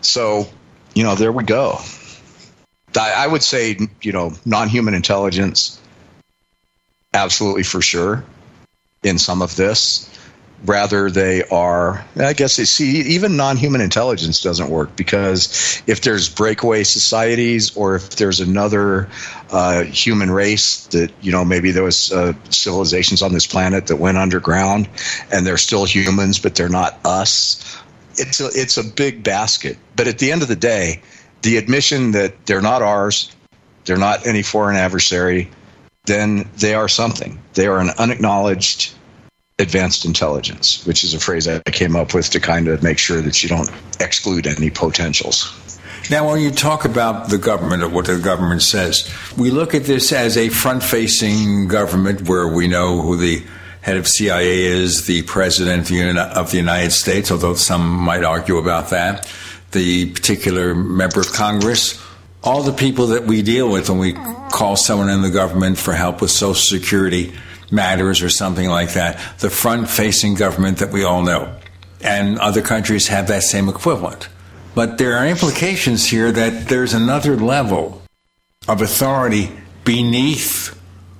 [0.00, 0.48] so,
[0.94, 1.78] you know, there we go.
[2.96, 5.80] I, I would say, you know, non human intelligence,
[7.12, 8.24] absolutely for sure
[9.02, 10.08] in some of this
[10.64, 16.28] rather they are i guess they see even non-human intelligence doesn't work because if there's
[16.28, 19.08] breakaway societies or if there's another
[19.50, 23.96] uh, human race that you know maybe there was uh, civilizations on this planet that
[23.96, 24.88] went underground
[25.32, 27.82] and they're still humans but they're not us
[28.18, 29.78] it's a, it's a big basket.
[29.96, 31.02] But at the end of the day
[31.42, 33.34] the admission that they're not ours
[33.84, 35.50] they're not any foreign adversary
[36.04, 37.40] then they are something.
[37.54, 38.92] They are an unacknowledged
[39.62, 43.22] advanced intelligence, which is a phrase I came up with to kind of make sure
[43.22, 43.70] that you don't
[44.00, 45.58] exclude any potentials.
[46.10, 49.08] Now, when you talk about the government or what the government says,
[49.38, 53.42] we look at this as a front facing government where we know who the
[53.82, 58.90] head of CIA is, the president of the United States, although some might argue about
[58.90, 59.32] that,
[59.70, 62.00] the particular member of Congress,
[62.44, 64.12] all the people that we deal with when we
[64.50, 67.32] call someone in the government for help with Social Security
[67.72, 71.56] matters or something like that, the front facing government that we all know.
[72.00, 74.28] And other countries have that same equivalent.
[74.74, 78.02] But there are implications here that there's another level
[78.68, 79.50] of authority
[79.84, 80.78] beneath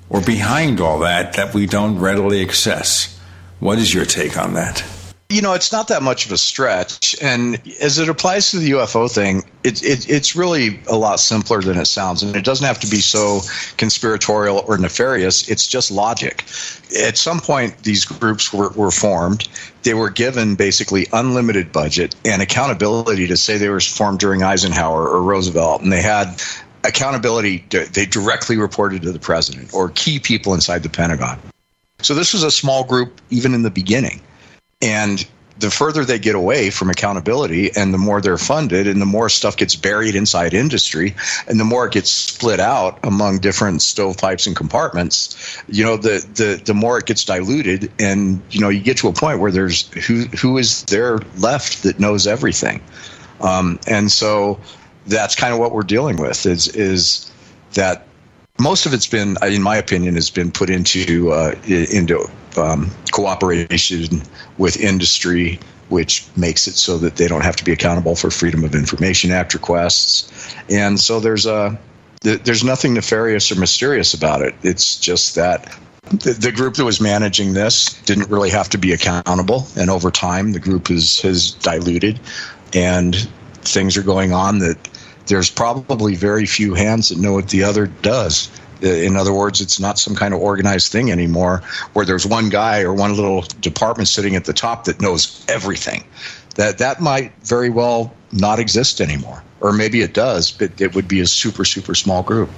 [0.08, 3.18] or behind all that that we don't readily access.
[3.60, 4.84] What is your take on that?
[5.32, 7.16] You know, it's not that much of a stretch.
[7.22, 11.62] And as it applies to the UFO thing, it, it, it's really a lot simpler
[11.62, 12.22] than it sounds.
[12.22, 13.40] And it doesn't have to be so
[13.78, 15.48] conspiratorial or nefarious.
[15.48, 16.44] It's just logic.
[17.02, 19.48] At some point, these groups were, were formed.
[19.84, 25.08] They were given basically unlimited budget and accountability to say they were formed during Eisenhower
[25.08, 25.80] or Roosevelt.
[25.80, 26.42] And they had
[26.84, 31.38] accountability, they directly reported to the president or key people inside the Pentagon.
[32.02, 34.20] So this was a small group even in the beginning.
[34.82, 35.24] And
[35.58, 39.28] the further they get away from accountability and the more they're funded and the more
[39.28, 41.14] stuff gets buried inside industry
[41.46, 46.26] and the more it gets split out among different stovepipes and compartments you know the
[46.34, 49.52] the the more it gets diluted and you know you get to a point where
[49.52, 52.82] there's who who is there left that knows everything.
[53.40, 54.60] Um, and so
[55.06, 57.30] that's kind of what we're dealing with is is
[57.74, 58.06] that
[58.60, 64.22] most of it's been, in my opinion, has been put into uh, into um, cooperation
[64.58, 65.58] with industry,
[65.88, 69.30] which makes it so that they don't have to be accountable for Freedom of Information
[69.30, 71.78] Act requests, and so there's a
[72.22, 74.54] there's nothing nefarious or mysterious about it.
[74.62, 75.76] It's just that
[76.10, 80.10] the, the, group that was managing this didn't really have to be accountable, and over
[80.10, 82.20] time, the group is has diluted,
[82.74, 83.16] and
[83.62, 84.76] things are going on that
[85.26, 88.50] there's probably very few hands that know what the other does.
[88.82, 92.82] In other words, it's not some kind of organized thing anymore where there's one guy
[92.82, 96.04] or one little department sitting at the top that knows everything.
[96.56, 101.08] That that might very well not exist anymore, or maybe it does, but it would
[101.08, 102.50] be a super super small group.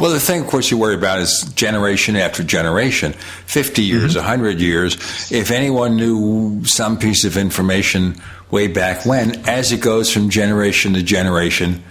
[0.00, 4.26] Well, the thing, of course, you worry about is generation after generation 50 years, mm-hmm.
[4.26, 5.30] 100 years.
[5.30, 8.16] If anyone knew some piece of information
[8.50, 11.84] way back when, as it goes from generation to generation,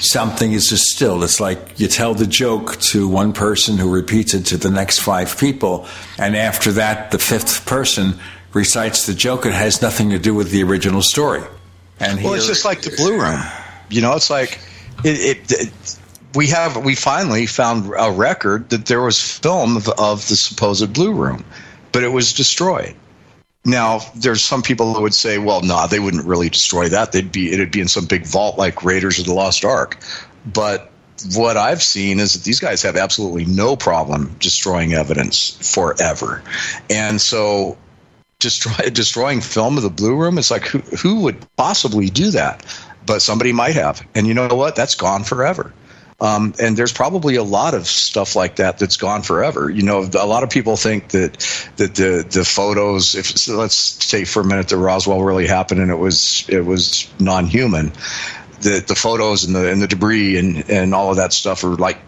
[0.00, 1.24] something is distilled.
[1.24, 5.00] It's like you tell the joke to one person who repeats it to the next
[5.00, 5.86] five people,
[6.18, 8.18] and after that, the fifth person
[8.52, 9.46] recites the joke.
[9.46, 11.42] It has nothing to do with the original story.
[12.00, 13.40] And well, it's just like the Blue Room.
[13.90, 14.60] You know, it's like
[15.04, 15.98] it, it, it
[16.34, 20.92] we have we finally found a record that there was film of, of the supposed
[20.92, 21.44] Blue Room,
[21.92, 22.94] but it was destroyed.
[23.68, 27.12] Now, there's some people that would say, well, no, nah, they wouldn't really destroy that.
[27.12, 29.98] They'd be it'd be in some big vault like Raiders of the Lost Ark.
[30.46, 30.90] But
[31.34, 36.42] what I've seen is that these guys have absolutely no problem destroying evidence forever.
[36.88, 37.76] And so
[38.38, 42.64] destroy, destroying film of the Blue Room, it's like who, who would possibly do that?
[43.04, 44.06] But somebody might have.
[44.14, 44.76] And you know what?
[44.76, 45.74] That's gone forever.
[46.20, 49.70] Um, and there's probably a lot of stuff like that that's gone forever.
[49.70, 51.34] You know, a lot of people think that
[51.76, 55.80] that the the photos, if so let's say for a minute that Roswell really happened
[55.80, 57.92] and it was it was non-human,
[58.62, 61.76] the the photos and the and the debris and and all of that stuff are
[61.76, 61.98] like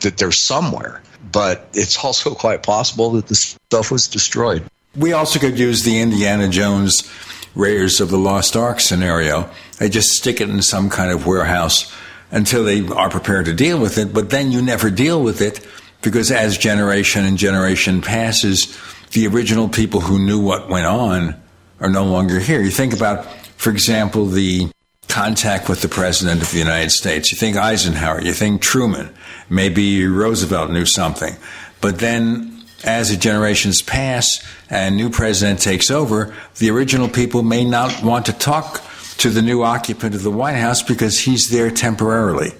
[0.00, 1.00] that they're somewhere.
[1.30, 4.64] But it's also quite possible that the stuff was destroyed.
[4.96, 7.08] We also could use the Indiana Jones
[7.54, 9.48] Raiders of the Lost Ark scenario.
[9.78, 11.92] They just stick it in some kind of warehouse
[12.30, 14.12] until they are prepared to deal with it.
[14.12, 15.66] But then you never deal with it
[16.02, 18.78] because as generation and generation passes,
[19.12, 21.40] the original people who knew what went on
[21.80, 22.60] are no longer here.
[22.60, 23.24] You think about,
[23.56, 24.70] for example, the
[25.08, 27.32] contact with the president of the United States.
[27.32, 29.12] You think Eisenhower, you think Truman,
[29.48, 31.34] maybe Roosevelt knew something.
[31.80, 37.64] But then as the generations pass and new president takes over, the original people may
[37.64, 38.82] not want to talk
[39.20, 42.52] to the new occupant of the White House because he's there temporarily.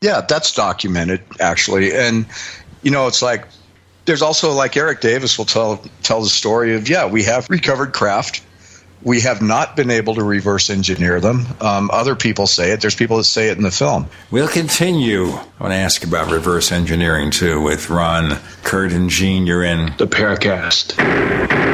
[0.00, 2.26] Yeah, that's documented actually, and
[2.82, 3.46] you know it's like
[4.04, 7.92] there's also like Eric Davis will tell tell the story of yeah we have recovered
[7.92, 8.42] craft.
[9.02, 11.46] We have not been able to reverse engineer them.
[11.60, 12.80] Um, other people say it.
[12.80, 14.06] There's people that say it in the film.
[14.30, 15.24] We'll continue.
[15.26, 19.46] I want to ask about reverse engineering too with Ron, Curt, and Gene.
[19.46, 21.73] You're in the Paracast.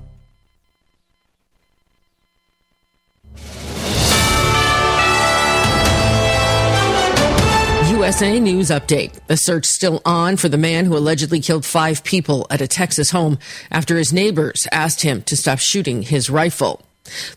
[8.11, 9.25] USA News Update.
[9.27, 13.11] The search still on for the man who allegedly killed five people at a Texas
[13.11, 13.39] home
[13.71, 16.81] after his neighbors asked him to stop shooting his rifle.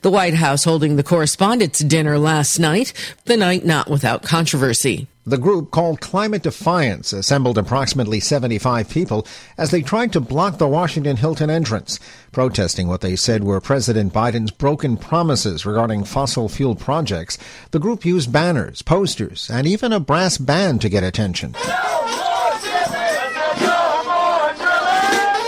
[0.03, 2.93] The White House holding the correspondents' dinner last night,
[3.25, 5.07] the night not without controversy.
[5.27, 9.27] The group called Climate Defiance assembled approximately 75 people
[9.57, 11.99] as they tried to block the Washington Hilton entrance,
[12.31, 17.39] protesting what they said were President Biden's broken promises regarding fossil fuel projects.
[17.71, 21.55] The group used banners, posters, and even a brass band to get attention.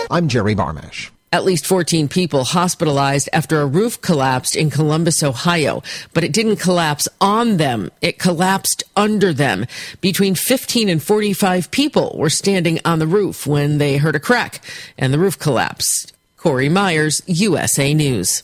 [0.09, 1.11] I'm Jerry Barmash.
[1.33, 5.83] At least 14 people hospitalized after a roof collapsed in Columbus, Ohio,
[6.13, 7.91] but it didn't collapse on them.
[8.01, 9.65] It collapsed under them.
[9.99, 14.61] Between 15 and 45 people were standing on the roof when they heard a crack
[14.97, 16.13] and the roof collapsed.
[16.37, 18.43] Corey Myers, USA News.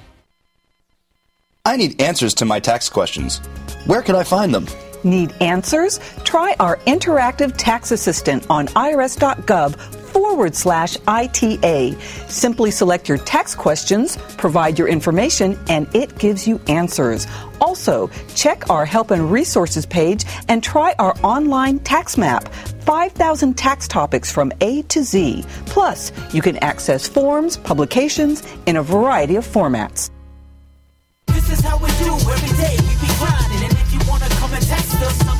[1.63, 3.37] I need answers to my tax questions.
[3.85, 4.65] Where can I find them?
[5.03, 5.99] Need answers?
[6.23, 9.75] Try our interactive tax assistant on irs.gov
[10.11, 11.95] forward slash ITA.
[12.27, 17.27] Simply select your tax questions, provide your information, and it gives you answers.
[17.61, 22.47] Also, check our help and resources page and try our online tax map.
[22.81, 25.45] 5,000 tax topics from A to Z.
[25.67, 30.09] Plus, you can access forms, publications in a variety of formats.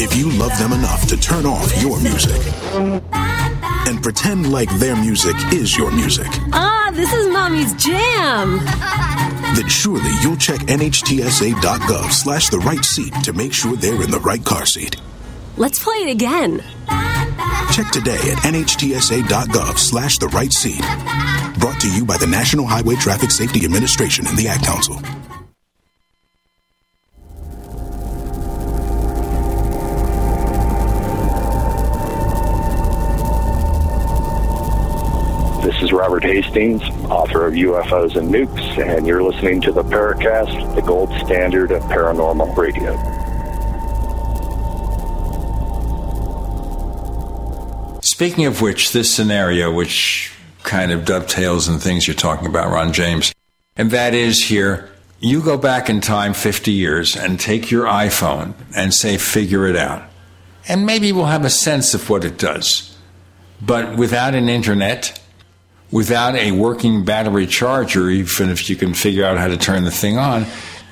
[0.04, 2.42] If you love them enough to turn off your music
[2.74, 8.58] and pretend like their music is your music, Ah, this is mommy's jam.
[9.56, 14.20] then surely you'll check nhtsa.gov slash the right seat to make sure they're in the
[14.22, 14.96] right car seat.
[15.58, 16.64] Let's play it again.
[17.72, 20.82] Check today at nhtsa.gov slash the right seat.
[21.60, 25.00] Brought to you by the National Highway Traffic Safety Administration and the Ad Council.
[36.02, 41.14] Robert Hastings, author of UFOs and Nukes, and you're listening to the Paracast, the gold
[41.24, 42.92] standard of paranormal radio.
[48.02, 50.34] Speaking of which, this scenario, which
[50.64, 53.32] kind of dovetails in things you're talking about, Ron James,
[53.76, 58.56] and that is here, you go back in time 50 years and take your iPhone
[58.76, 60.02] and say, figure it out.
[60.68, 62.98] And maybe we'll have a sense of what it does.
[63.62, 65.21] But without an internet,
[65.92, 69.92] without a working battery charger, even if you can figure out how to turn the
[69.92, 70.46] thing on,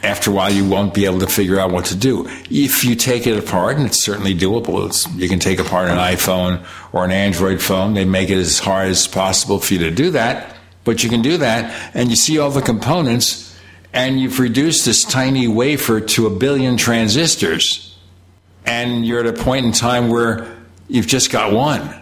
[0.04, 2.28] after a while you won't be able to figure out what to do.
[2.50, 5.98] If you take it apart, and it's certainly doable, it's, you can take apart an
[5.98, 7.94] iPhone or an Android phone.
[7.94, 11.22] They make it as hard as possible for you to do that, but you can
[11.22, 13.58] do that, and you see all the components,
[13.94, 17.98] and you've reduced this tiny wafer to a billion transistors,
[18.66, 20.58] and you're at a point in time where
[20.88, 21.94] you've just got one,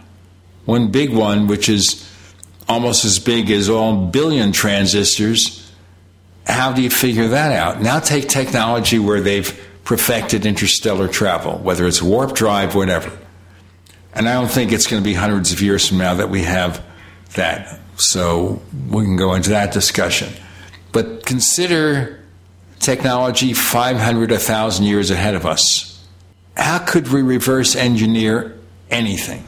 [0.66, 2.08] one big one, which is
[2.68, 5.72] almost as big as all billion transistors.
[6.46, 7.82] How do you figure that out?
[7.82, 13.12] Now take technology where they've perfected interstellar travel, whether it's warp drive, whatever.
[14.14, 16.44] And I don't think it's going to be hundreds of years from now that we
[16.44, 16.84] have
[17.36, 17.80] that.
[17.98, 20.34] So we can go into that discussion.
[20.92, 22.24] But consider
[22.80, 26.06] technology 500, 1,000 years ahead of us.
[26.56, 28.58] How could we reverse engineer
[28.90, 29.44] anything?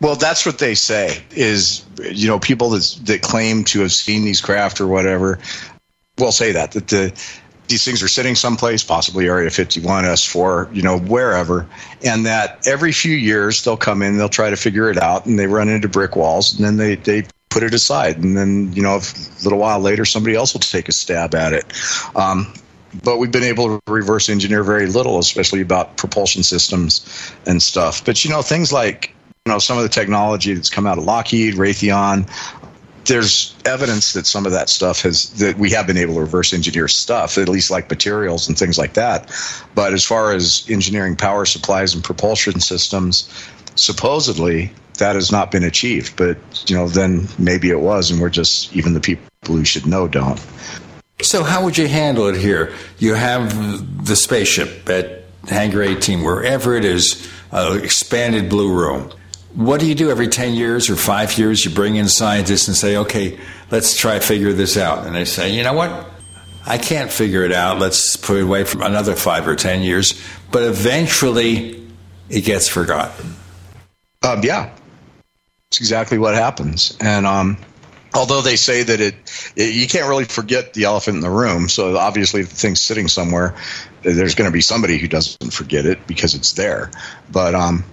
[0.00, 1.22] Well, that's what they say.
[1.30, 5.38] Is you know people that that claim to have seen these craft or whatever
[6.18, 7.12] will say that that the
[7.68, 11.66] these things are sitting someplace, possibly Area 51, S4, you know, wherever,
[12.04, 15.38] and that every few years they'll come in, they'll try to figure it out, and
[15.38, 18.82] they run into brick walls, and then they they put it aside, and then you
[18.82, 19.02] know, a
[19.42, 21.64] little while later, somebody else will take a stab at it.
[22.14, 22.52] Um,
[23.02, 28.04] but we've been able to reverse engineer very little, especially about propulsion systems and stuff.
[28.04, 29.15] But you know, things like
[29.46, 32.28] know some of the technology that's come out of Lockheed, Raytheon.
[33.04, 36.52] There's evidence that some of that stuff has that we have been able to reverse
[36.52, 39.32] engineer stuff, at least like materials and things like that.
[39.74, 43.28] But as far as engineering power supplies and propulsion systems,
[43.76, 46.16] supposedly that has not been achieved.
[46.16, 49.86] But you know, then maybe it was, and we're just even the people who should
[49.86, 50.40] know don't.
[51.22, 52.74] So, how would you handle it here?
[52.98, 59.10] You have the spaceship at Hangar 18, wherever it is, uh, expanded blue room.
[59.56, 61.64] What do you do every 10 years or five years?
[61.64, 65.06] You bring in scientists and say, okay, let's try figure this out.
[65.06, 66.10] And they say, you know what?
[66.66, 67.78] I can't figure it out.
[67.78, 70.20] Let's put it away for another five or 10 years.
[70.52, 71.88] But eventually,
[72.28, 73.34] it gets forgotten.
[74.22, 74.74] Um, yeah,
[75.70, 76.94] it's exactly what happens.
[77.00, 77.56] And um,
[78.12, 79.14] although they say that it,
[79.56, 83.08] it, you can't really forget the elephant in the room so obviously the thing's sitting
[83.08, 83.54] somewhere
[84.02, 86.90] there's going to be somebody who doesn't forget it because it's there
[87.30, 87.84] but um,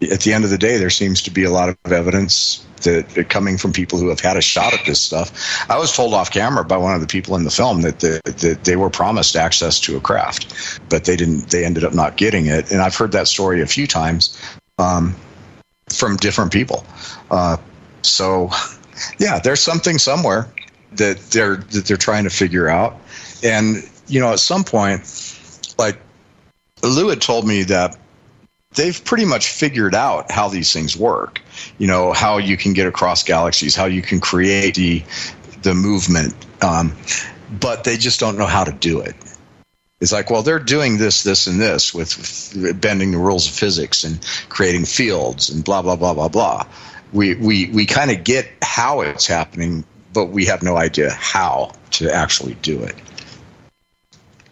[0.00, 3.26] at the end of the day there seems to be a lot of evidence that
[3.28, 5.32] coming from people who have had a shot at this stuff.
[5.68, 8.20] I was told off camera by one of the people in the film that, the,
[8.24, 12.16] that they were promised access to a craft but they didn't they ended up not
[12.16, 12.70] getting it.
[12.70, 14.38] And i've heard that story a few times
[14.78, 15.16] um,
[15.90, 16.84] from different people.
[17.30, 17.56] Uh,
[18.02, 18.50] so
[19.18, 20.52] yeah, there's something somewhere
[20.92, 22.96] that they're that they're trying to figure out.
[23.42, 25.02] And you know, at some point,
[25.78, 26.00] like
[26.82, 27.98] Lue had told me that
[28.74, 31.40] they've pretty much figured out how these things work.
[31.78, 35.02] You know, how you can get across galaxies, how you can create the
[35.62, 36.96] the movement, um,
[37.60, 39.16] but they just don't know how to do it.
[40.00, 44.04] It's like, well, they're doing this, this, and this with, bending the rules of physics
[44.04, 46.64] and creating fields and blah blah blah blah blah
[47.12, 51.72] we we we kind of get how it's happening, but we have no idea how
[51.92, 52.94] to actually do it.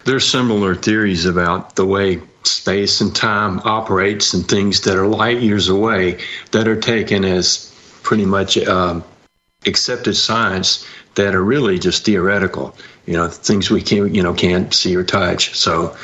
[0.05, 5.41] There's similar theories about the way space and time operates and things that are light
[5.41, 6.18] years away
[6.52, 9.05] that are taken as pretty much um,
[9.66, 12.75] accepted science that are really just theoretical.
[13.07, 15.57] You know, things we can you know can't see or touch.
[15.57, 15.97] So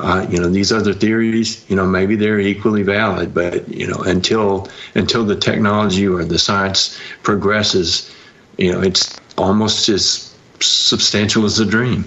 [0.00, 3.98] uh, you know, these other theories, you know, maybe they're equally valid, but you know,
[3.98, 8.10] until until the technology or the science progresses,
[8.56, 12.04] you know, it's almost as substantial as a dream.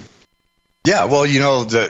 [0.84, 1.86] Yeah, well, you know, the,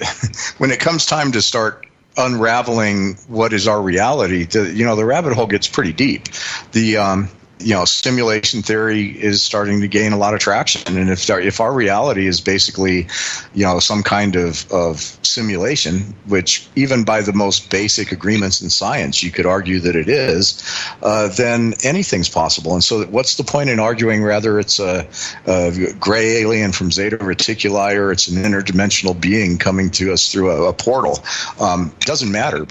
[0.58, 1.83] when it comes time to start
[2.16, 6.28] unraveling what is our reality, the, you know, the rabbit hole gets pretty deep.
[6.72, 7.28] The um,
[7.60, 10.96] you know, simulation theory is starting to gain a lot of traction.
[10.96, 13.06] And if if our reality is basically,
[13.54, 18.70] you know, some kind of, of simulation, which even by the most basic agreements in
[18.70, 20.62] science, you could argue that it is,
[21.02, 22.74] uh, then anything's possible.
[22.74, 25.06] And so, what's the point in arguing whether it's a,
[25.46, 30.50] a gray alien from Zeta Reticuli or it's an interdimensional being coming to us through
[30.50, 31.20] a, a portal?
[31.60, 32.66] Um, doesn't matter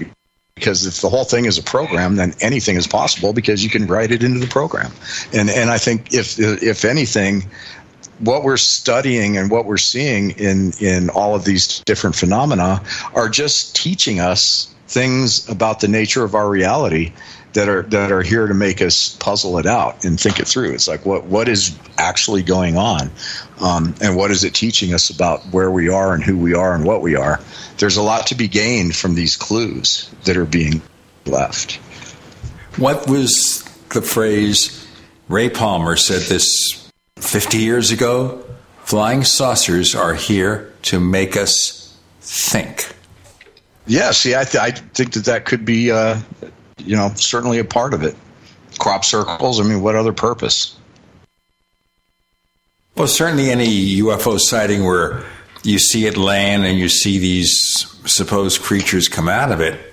[0.54, 3.86] because if the whole thing is a program, then anything is possible because you can
[3.86, 4.92] write it into the program.
[5.32, 7.44] And and I think if if anything,
[8.20, 12.82] what we're studying and what we're seeing in in all of these different phenomena
[13.14, 17.12] are just teaching us things about the nature of our reality
[17.54, 20.72] that are that are here to make us puzzle it out and think it through.
[20.72, 23.10] It's like what what is actually going on,
[23.60, 26.74] um, and what is it teaching us about where we are and who we are
[26.74, 27.40] and what we are.
[27.78, 30.82] There's a lot to be gained from these clues that are being
[31.26, 31.74] left.
[32.76, 34.86] What was the phrase?
[35.28, 38.44] Ray Palmer said this 50 years ago.
[38.84, 42.94] Flying saucers are here to make us think.
[43.86, 46.18] Yeah, see, I, th- I think that that could be uh,
[46.78, 48.16] you know, certainly a part of it.
[48.78, 50.76] Crop circles, I mean, what other purpose?
[52.96, 55.24] Well, certainly any UFO sighting where
[55.64, 59.92] you see it land and you see these supposed creatures come out of it,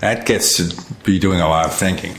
[0.00, 2.16] that gets to be doing a lot of thinking.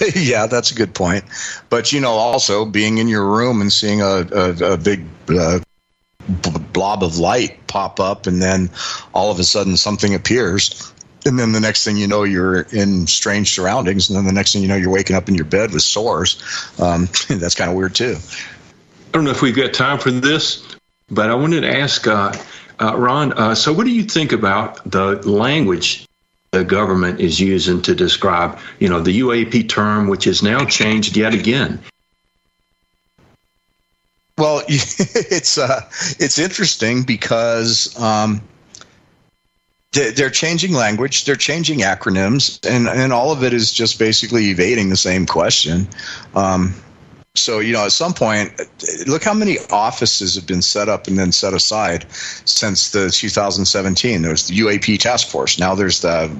[0.14, 1.24] yeah, that's a good point.
[1.70, 5.60] But you know, also being in your room and seeing a, a, a big uh,
[6.72, 8.70] blob of light pop up, and then
[9.14, 10.92] all of a sudden something appears
[11.26, 14.52] and then the next thing you know you're in strange surroundings and then the next
[14.52, 16.42] thing you know you're waking up in your bed with sores
[16.78, 18.16] um, that's kind of weird too
[19.08, 20.62] I don't know if we've got time for this,
[21.10, 22.34] but I wanted to ask uh,
[22.78, 23.32] uh, Ron.
[23.32, 26.06] Uh, so, what do you think about the language
[26.50, 31.16] the government is using to describe, you know, the UAP term, which is now changed
[31.16, 31.80] yet again?
[34.36, 35.88] Well, it's uh,
[36.18, 38.42] it's interesting because um,
[39.92, 44.90] they're changing language, they're changing acronyms, and and all of it is just basically evading
[44.90, 45.88] the same question.
[46.34, 46.74] Um,
[47.38, 48.52] so, you know, at some point,
[49.06, 54.22] look how many offices have been set up and then set aside since the 2017.
[54.22, 55.58] There was the UAP task force.
[55.58, 56.34] Now there's the,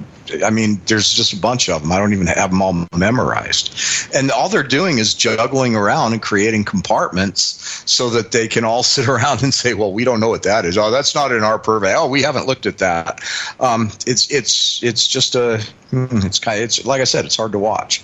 [0.45, 1.91] I mean, there's just a bunch of them.
[1.91, 3.73] I don't even have them all memorized.
[4.13, 8.83] And all they're doing is juggling around and creating compartments so that they can all
[8.89, 10.77] sit around and say, well, we don't know what that is.
[10.77, 11.93] Oh, that's not in our purvey.
[11.95, 13.21] Oh, we haven't looked at that.
[13.59, 15.59] Um, it's, it's, it's just a,
[15.89, 18.03] hmm, it's kind of, it's, like I said, it's hard to watch.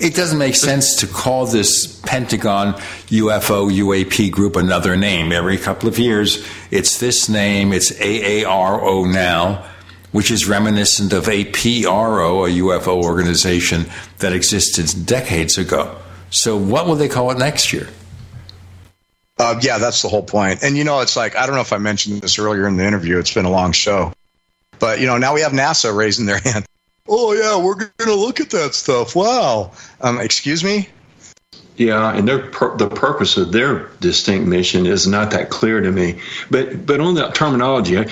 [0.00, 2.74] It doesn't make sense to call this Pentagon
[3.08, 5.32] UFO UAP group another name.
[5.32, 9.64] Every couple of years, it's this name, it's AARO now,
[10.10, 13.84] which is reminiscent of APRO, a UFO organization
[14.18, 15.96] that existed decades ago.
[16.30, 17.86] So, what will they call it next year?
[19.38, 20.62] Uh, yeah, that's the whole point.
[20.62, 22.84] And you know, it's like I don't know if I mentioned this earlier in the
[22.86, 23.18] interview.
[23.18, 24.12] It's been a long show,
[24.78, 26.64] but you know, now we have NASA raising their hand.
[27.14, 29.14] Oh yeah, we're going to look at that stuff.
[29.14, 29.72] Wow.
[30.00, 30.88] Um, excuse me.
[31.76, 36.20] Yeah, and their the purpose of their distinct mission is not that clear to me.
[36.50, 38.06] But but on that terminology,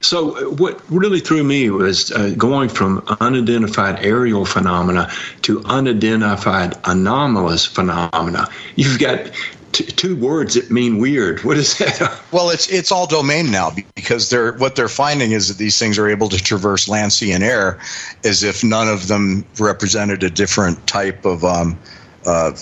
[0.00, 5.10] so what really threw me was uh, going from unidentified aerial phenomena
[5.42, 8.48] to unidentified anomalous phenomena.
[8.76, 9.32] You've got
[9.74, 11.40] t- two words that mean weird.
[11.44, 12.22] What is that?
[12.32, 15.98] well, it's it's all domain now because they're what they're finding is that these things
[15.98, 17.78] are able to traverse land, sea, and air,
[18.24, 21.78] as if none of them represented a different type of um,
[22.24, 22.52] uh,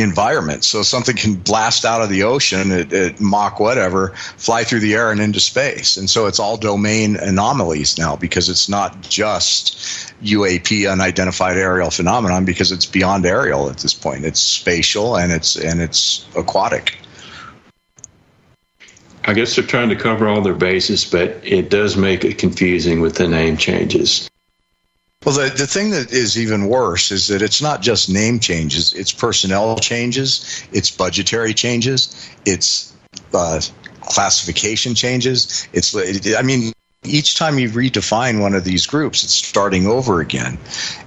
[0.00, 0.64] environment.
[0.64, 5.10] So something can blast out of the ocean at, Mach whatever, fly through the air
[5.10, 5.96] and into space.
[5.96, 9.76] And so it's all domain anomalies now because it's not just
[10.22, 14.24] UAP unidentified aerial phenomenon because it's beyond aerial at this point.
[14.24, 16.96] It's spatial and it's and it's aquatic.
[19.24, 23.00] I guess they're trying to cover all their bases, but it does make it confusing
[23.00, 24.29] with the name changes.
[25.24, 28.94] Well, the, the thing that is even worse is that it's not just name changes,
[28.94, 32.94] it's personnel changes, it's budgetary changes, it's
[33.34, 33.60] uh,
[34.00, 35.68] classification changes.
[35.72, 35.94] It's,
[36.34, 36.72] I mean,
[37.04, 40.58] each time you redefine one of these groups, it's starting over again.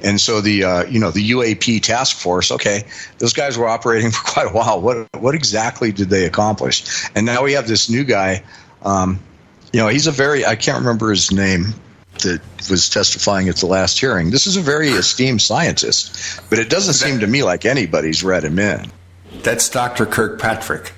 [0.01, 2.83] And so the uh, you know the UAP task force, okay,
[3.19, 4.82] those guys were operating for quite a while.
[4.82, 7.08] What what exactly did they accomplish?
[7.16, 8.43] And now we have this new guy.
[8.82, 9.19] Um,
[9.72, 11.74] you know, he's a very I can't remember his name,
[12.24, 14.32] that was testifying at the last hearing.
[14.32, 18.43] This is a very esteemed scientist, but it doesn't seem to me like anybody's read
[18.43, 18.92] him in.
[19.43, 20.06] That's Dr.
[20.06, 20.93] Kirkpatrick.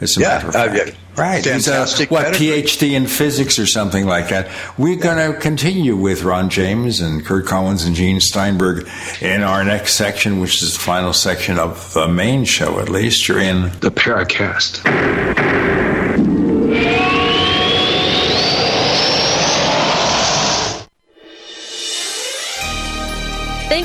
[0.00, 0.72] As a yeah, matter of fact.
[0.72, 0.94] Uh, yeah.
[1.14, 1.44] Right.
[1.44, 2.08] Fantastic.
[2.08, 4.50] He's a, what, PhD in physics or something like that.
[4.76, 8.88] We're going to continue with Ron James and Curt Collins and Gene Steinberg
[9.20, 13.28] in our next section, which is the final section of the main show, at least.
[13.28, 14.82] You're in the Paracast.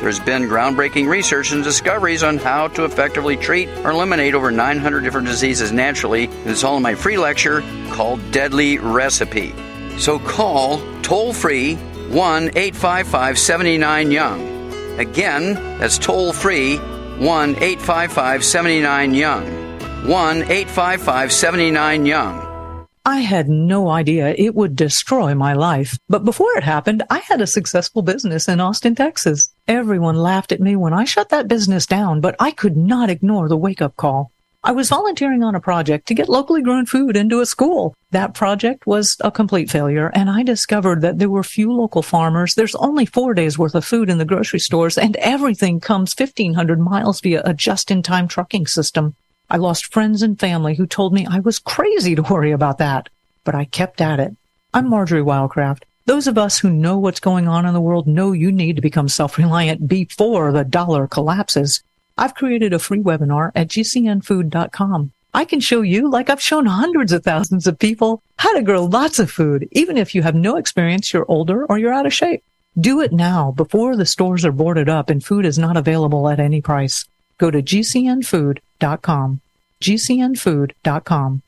[0.00, 5.02] There's been groundbreaking research and discoveries on how to effectively treat or eliminate over 900
[5.02, 6.24] different diseases naturally.
[6.46, 9.54] It's all in my free lecture called Deadly Recipe.
[9.98, 14.98] So call toll free 1 855 79 Young.
[14.98, 19.46] Again, that's toll free 1 855 79 Young.
[20.08, 22.86] 1 855 79 Young.
[23.04, 25.98] I had no idea it would destroy my life.
[26.08, 29.49] But before it happened, I had a successful business in Austin, Texas.
[29.70, 33.48] Everyone laughed at me when I shut that business down, but I could not ignore
[33.48, 34.32] the wake up call.
[34.64, 37.94] I was volunteering on a project to get locally grown food into a school.
[38.10, 42.54] That project was a complete failure, and I discovered that there were few local farmers.
[42.54, 46.80] There's only four days worth of food in the grocery stores, and everything comes 1,500
[46.80, 49.14] miles via a just in time trucking system.
[49.48, 53.08] I lost friends and family who told me I was crazy to worry about that,
[53.44, 54.34] but I kept at it.
[54.74, 55.84] I'm Marjorie Wildcraft.
[56.10, 58.82] Those of us who know what's going on in the world know you need to
[58.82, 61.84] become self-reliant before the dollar collapses.
[62.18, 65.12] I've created a free webinar at gcnfood.com.
[65.32, 68.86] I can show you, like I've shown hundreds of thousands of people, how to grow
[68.86, 72.12] lots of food, even if you have no experience, you're older, or you're out of
[72.12, 72.42] shape.
[72.76, 76.40] Do it now before the stores are boarded up and food is not available at
[76.40, 77.04] any price.
[77.38, 79.40] Go to gcnfood.com.
[79.80, 81.42] gcnfood.com.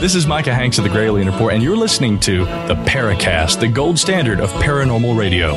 [0.00, 3.66] This is Micah Hanks of the Gralien Report, and you're listening to the Paracast, the
[3.66, 5.56] gold standard of paranormal radio.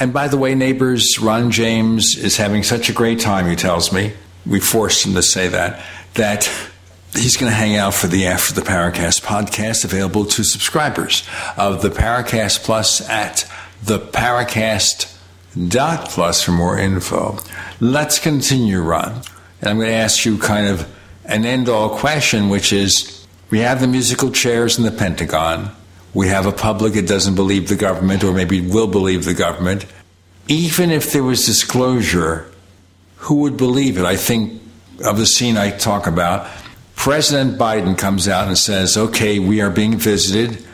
[0.00, 3.92] And by the way, neighbors, Ron James is having such a great time, he tells
[3.92, 4.14] me.
[4.46, 6.50] We forced him to say that, that
[7.12, 11.22] he's going to hang out for the After the Paracast podcast available to subscribers
[11.58, 13.44] of the Paracast Plus at
[13.82, 15.15] the Paracast
[15.68, 17.38] dot plus for more info.
[17.80, 19.22] Let's continue, Ron.
[19.60, 20.86] And I'm going to ask you kind of
[21.24, 25.70] an end all question, which is we have the musical chairs in the Pentagon.
[26.14, 29.86] We have a public that doesn't believe the government or maybe will believe the government.
[30.48, 32.50] Even if there was disclosure,
[33.16, 34.04] who would believe it?
[34.04, 34.62] I think
[35.04, 36.48] of the scene I talk about.
[36.94, 40.64] President Biden comes out and says, okay, we are being visited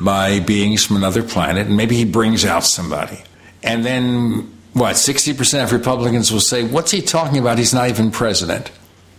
[0.00, 3.22] by beings from another planet, and maybe he brings out somebody.
[3.66, 7.58] And then, what, 60% of Republicans will say, What's he talking about?
[7.58, 8.70] He's not even president.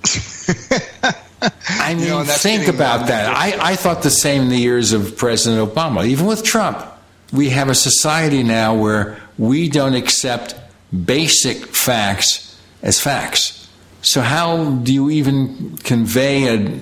[1.69, 3.35] I mean, you know, think uh, about that.
[3.35, 6.83] I, I thought the same in the years of President Obama, even with Trump.
[7.33, 10.55] We have a society now where we don't accept
[11.05, 13.69] basic facts as facts.
[14.01, 16.81] So, how do you even convey a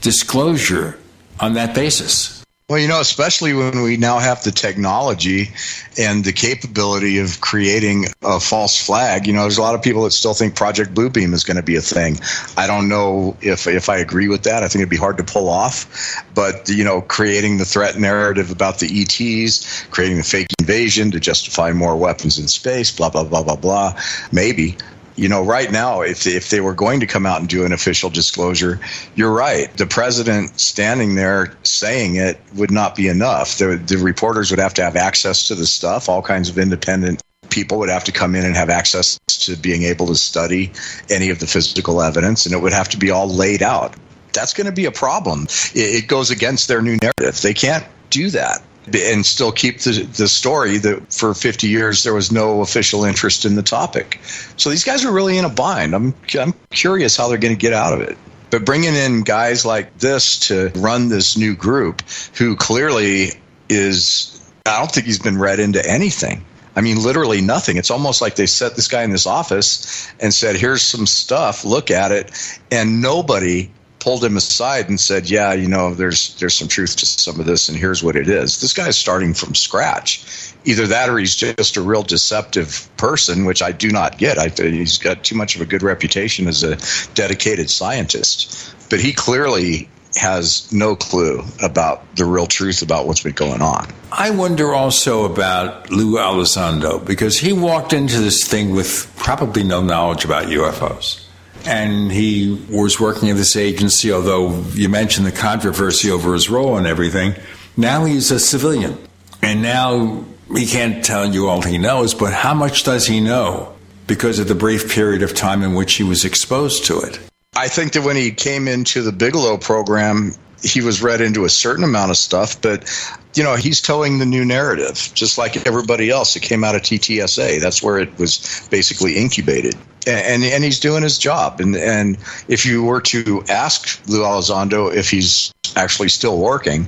[0.00, 0.98] disclosure
[1.40, 2.43] on that basis?
[2.70, 5.50] Well, you know, especially when we now have the technology
[5.98, 9.26] and the capability of creating a false flag.
[9.26, 11.62] You know, there's a lot of people that still think Project Bluebeam is going to
[11.62, 12.18] be a thing.
[12.56, 14.62] I don't know if if I agree with that.
[14.62, 16.24] I think it'd be hard to pull off.
[16.34, 21.20] But you know, creating the threat narrative about the ETs, creating the fake invasion to
[21.20, 24.00] justify more weapons in space, blah blah blah blah blah.
[24.32, 24.78] Maybe.
[25.16, 27.72] You know, right now, if if they were going to come out and do an
[27.72, 28.80] official disclosure,
[29.14, 29.74] you're right.
[29.76, 33.58] The president standing there saying it would not be enough.
[33.58, 36.08] The, the reporters would have to have access to the stuff.
[36.08, 39.84] All kinds of independent people would have to come in and have access to being
[39.84, 40.72] able to study
[41.08, 43.94] any of the physical evidence, and it would have to be all laid out.
[44.32, 45.44] That's going to be a problem.
[45.74, 47.40] It, it goes against their new narrative.
[47.40, 52.14] They can't do that and still keep the, the story that for 50 years there
[52.14, 54.20] was no official interest in the topic.
[54.56, 55.94] So these guys are really in a bind.
[55.94, 58.18] I'm, I'm curious how they're going to get out of it.
[58.50, 62.02] But bringing in guys like this to run this new group
[62.36, 63.32] who clearly
[63.68, 66.44] is, I don't think he's been read into anything.
[66.76, 67.76] I mean, literally nothing.
[67.76, 71.64] It's almost like they set this guy in this office and said, here's some stuff,
[71.64, 72.32] look at it.
[72.70, 73.70] And nobody
[74.04, 77.46] pulled him aside and said, "Yeah, you know, there's there's some truth to some of
[77.46, 80.22] this, and here's what it is." This guy's starting from scratch.
[80.66, 84.38] Either that, or he's just a real deceptive person, which I do not get.
[84.38, 86.76] I he's got too much of a good reputation as a
[87.14, 93.32] dedicated scientist, but he clearly has no clue about the real truth about what's been
[93.32, 93.88] going on.
[94.12, 99.82] I wonder also about Lue Elizondo because he walked into this thing with probably no
[99.82, 101.23] knowledge about UFOs
[101.66, 106.76] and he was working at this agency, although you mentioned the controversy over his role
[106.76, 107.34] and everything.
[107.76, 108.98] Now he's a civilian.
[109.42, 113.74] And now he can't tell you all he knows, but how much does he know
[114.06, 117.18] because of the brief period of time in which he was exposed to it?
[117.56, 120.32] I think that when he came into the Bigelow program,
[120.64, 122.88] he was read into a certain amount of stuff, but
[123.34, 126.34] you know, he's toeing the new narrative, just like everybody else.
[126.36, 127.60] It came out of TTSA.
[127.60, 129.74] That's where it was basically incubated.
[130.06, 131.60] And, and he's doing his job.
[131.60, 132.16] And, and
[132.48, 136.86] if you were to ask Lue Elizondo if he's actually still working,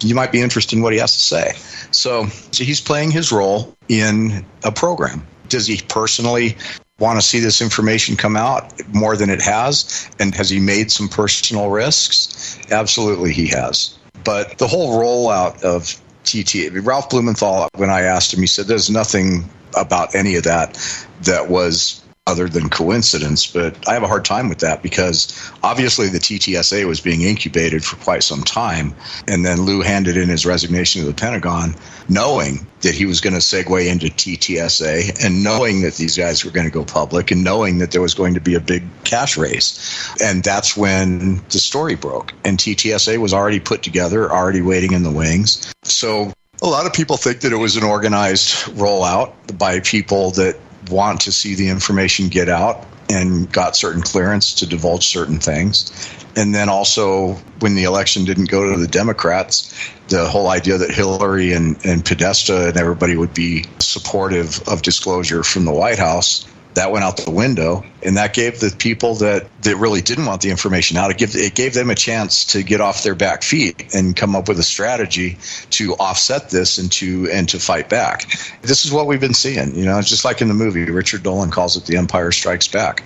[0.00, 1.52] you might be interested in what he has to say.
[1.92, 5.26] So, so he's playing his role in a program.
[5.48, 6.56] Does he personally
[6.98, 10.08] want to see this information come out more than it has?
[10.18, 12.58] And has he made some personal risks?
[12.70, 13.96] Absolutely, he has.
[14.24, 18.90] But the whole rollout of TT, Ralph Blumenthal, when I asked him, he said there's
[18.90, 20.78] nothing about any of that
[21.22, 23.46] that was other than coincidence.
[23.46, 25.32] But I have a hard time with that because
[25.62, 28.94] obviously the TTSA was being incubated for quite some time.
[29.28, 31.74] And then Lue handed in his resignation to the Pentagon,
[32.08, 36.50] knowing that he was going to segue into TTSA and knowing that these guys were
[36.50, 39.36] going to go public and knowing that there was going to be a big cash
[39.36, 40.12] race.
[40.20, 42.32] And that's when the story broke.
[42.44, 45.72] And TTSA was already put together, already waiting in the wings.
[45.84, 46.32] So
[46.62, 50.58] a lot of people think that it was an organized rollout by people that
[50.90, 55.92] want to see the information get out and got certain clearance to divulge certain things.
[56.34, 59.72] And then also, when the election didn't go to the Democrats,
[60.08, 65.42] the whole idea that Hillary and, and Podesta and everybody would be supportive of disclosure
[65.42, 66.46] from the White House
[66.76, 70.42] that went out the window and that gave the people that, that really didn't want
[70.42, 73.42] the information out it gave, it gave them a chance to get off their back
[73.42, 75.38] feet and come up with a strategy
[75.70, 78.30] to offset this and to and to fight back.
[78.60, 81.22] This is what we've been seeing you know it's just like in the movie richard
[81.22, 83.02] dolan calls it the empire strikes back.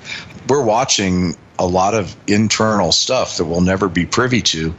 [0.49, 4.75] We're watching a lot of internal stuff that we'll never be privy to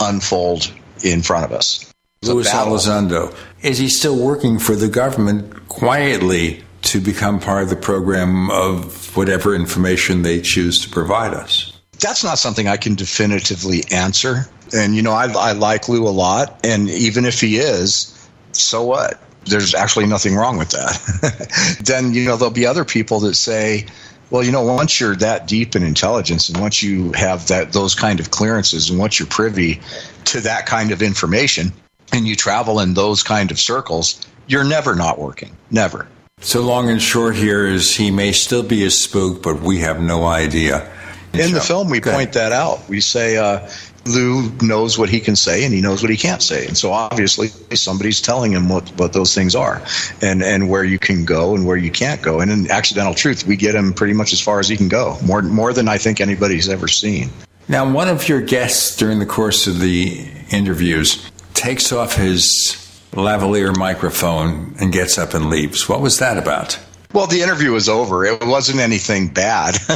[0.00, 0.72] unfold
[1.04, 1.92] in front of us.
[2.22, 7.76] Louis Elizondo, is he still working for the government quietly to become part of the
[7.76, 11.72] program of whatever information they choose to provide us?
[11.98, 14.48] That's not something I can definitively answer.
[14.74, 16.58] And, you know, I, I like Lue a lot.
[16.64, 19.20] And even if he is, so what?
[19.44, 21.78] There's actually nothing wrong with that.
[21.84, 23.86] then, you know, there'll be other people that say,
[24.30, 27.94] well, you know, once you're that deep in intelligence and once you have that those
[27.94, 29.80] kind of clearances and once you're privy
[30.24, 31.70] to that kind of information
[32.12, 35.54] and you travel in those kind of circles, you're never not working.
[35.70, 36.08] Never.
[36.42, 40.00] So long and short here is he may still be a spook, but we have
[40.00, 40.90] no idea.
[41.32, 42.86] In the film, we point that out.
[42.88, 43.66] We say uh,
[44.06, 46.92] Lue knows what he can say and he knows what he can't say, and so
[46.92, 49.80] obviously somebody's telling him what, what those things are,
[50.20, 52.40] and and where you can go and where you can't go.
[52.40, 55.16] And in accidental truth, we get him pretty much as far as he can go,
[55.24, 57.30] more more than I think anybody's ever seen.
[57.68, 62.81] Now, one of your guests during the course of the interviews takes off his
[63.12, 65.88] lavalier microphone and gets up and leaves.
[65.88, 66.78] What was that about?
[67.12, 68.24] Well, the interview was over.
[68.24, 69.74] It wasn't anything bad.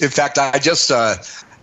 [0.00, 1.16] In fact, I just uh,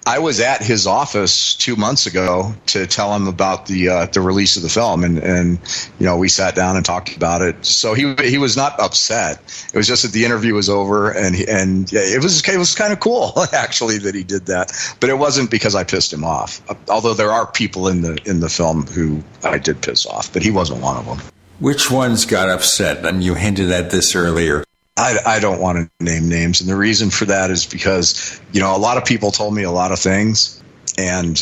[0.06, 4.22] I was at his office two months ago to tell him about the uh, the
[4.22, 5.60] release of the film, and and
[6.00, 7.66] you know we sat down and talked about it.
[7.66, 9.40] So he he was not upset.
[9.74, 12.74] It was just that the interview was over, and he, and it was it was
[12.76, 14.72] kind of cool actually that he did that.
[15.00, 16.62] But it wasn't because I pissed him off.
[16.90, 20.42] Although there are people in the in the film who I did piss off, but
[20.42, 21.20] he wasn't one of them.
[21.60, 23.06] Which ones got upset?
[23.06, 24.64] And you hinted at this earlier.
[25.00, 26.60] I, I don't want to name names.
[26.60, 29.64] And the reason for that is because, you know, a lot of people told me
[29.64, 30.62] a lot of things.
[30.98, 31.42] And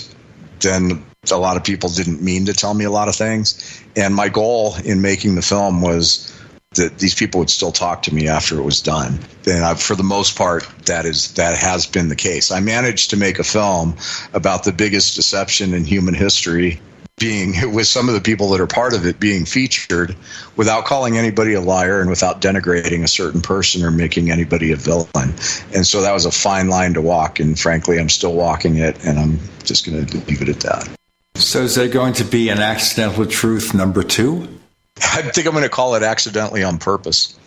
[0.60, 3.84] then a lot of people didn't mean to tell me a lot of things.
[3.96, 6.32] And my goal in making the film was
[6.76, 9.20] that these people would still talk to me after it was done.
[9.48, 12.52] And I, for the most part, that is that has been the case.
[12.52, 13.96] I managed to make a film
[14.34, 16.80] about the biggest deception in human history
[17.18, 20.16] being with some of the people that are part of it being featured
[20.56, 24.76] without calling anybody a liar and without denigrating a certain person or making anybody a
[24.76, 25.34] villain.
[25.74, 27.40] And so that was a fine line to walk.
[27.40, 30.90] And frankly, I'm still walking it and I'm just going to leave it at that.
[31.36, 34.48] So is there going to be an accidental truth number two?
[34.98, 37.38] I think I'm going to call it accidentally on purpose.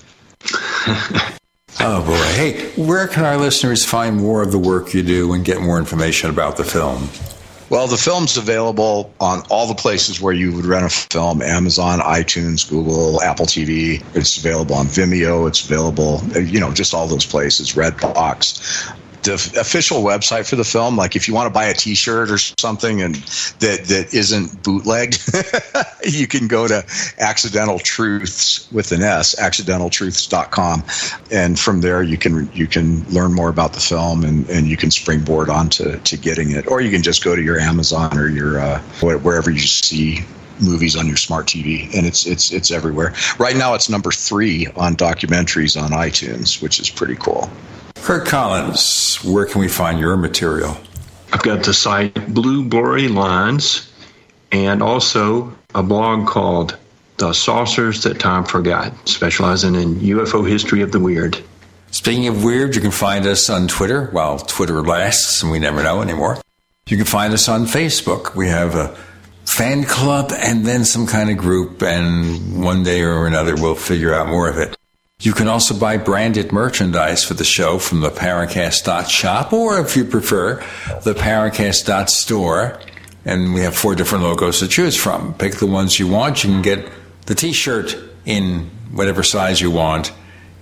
[1.81, 2.17] oh boy.
[2.35, 5.79] Hey, where can our listeners find more of the work you do and get more
[5.79, 7.09] information about the film?
[7.71, 12.01] Well, the film's available on all the places where you would rent a film Amazon,
[12.01, 14.05] iTunes, Google, Apple TV.
[14.17, 15.47] It's available on Vimeo.
[15.47, 18.93] It's available, you know, just all those places, Redbox
[19.23, 20.97] the official website for the film.
[20.97, 23.17] Like if you want to buy a T-shirt or something and
[23.61, 25.21] that that isn't bootlegged,
[26.05, 26.85] you can go to
[27.19, 30.85] Accidental Truths with an S, accidentaltruths.com,
[31.31, 34.77] and from there you can you can learn more about the film and, and you
[34.77, 38.29] can springboard onto to getting it, or you can just go to your Amazon or
[38.29, 40.21] your uh, wherever you see
[40.61, 43.15] movies on your smart TV, and it's it's it's everywhere.
[43.39, 47.51] Right now, it's number three on documentaries on iTunes, which is pretty cool.
[48.03, 50.77] Curt Collins, where can we find your material?
[51.33, 53.93] I've got the site Blue Blurry Lines
[54.51, 56.77] and also a blog called
[57.19, 61.39] The Saucers That Time Forgot, specializing in UFO history of the weird.
[61.93, 64.11] Speaking of weird, you can find us on Twitter.
[64.13, 66.39] Well, Twitter lasts and we never know anymore.
[66.89, 68.35] You can find us on Facebook.
[68.35, 68.97] We have a
[69.45, 74.15] fan club and then some kind of group, and one day or another we'll figure
[74.15, 74.77] out more of it.
[75.21, 80.07] You can also buy branded merchandise for the show from the Paracast.shop, or if you
[80.07, 80.65] prefer,
[81.03, 82.81] the Paracast.store.
[83.27, 85.35] And we have four different logos to choose from.
[85.35, 86.43] Pick the ones you want.
[86.43, 86.89] You can get
[87.27, 90.11] the t shirt in whatever size you want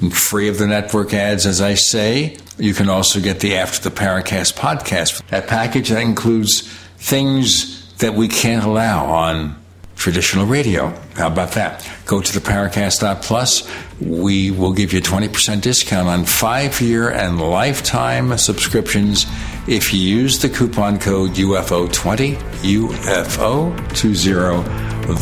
[0.00, 2.36] And free of the network ads, as I say.
[2.58, 5.26] You can also get the After the Paracast podcast.
[5.28, 6.62] That package that includes
[6.98, 9.56] things that we can't allow on
[9.96, 10.88] traditional radio.
[11.14, 11.88] How about that?
[12.04, 13.68] Go to the Paracast.plus.
[14.00, 19.26] We will give you a 20% discount on five year and lifetime subscriptions
[19.66, 24.64] if you use the coupon code UFO20, UFO20,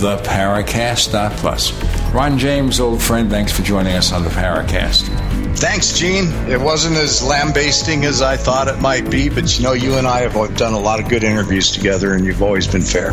[0.00, 2.12] the Paracast.plus.
[2.12, 5.08] Ron James, old friend, thanks for joining us on the Paracast.
[5.56, 6.26] Thanks, Gene.
[6.48, 10.06] It wasn't as lambasting as I thought it might be, but you know, you and
[10.06, 13.12] I have done a lot of good interviews together, and you've always been fair.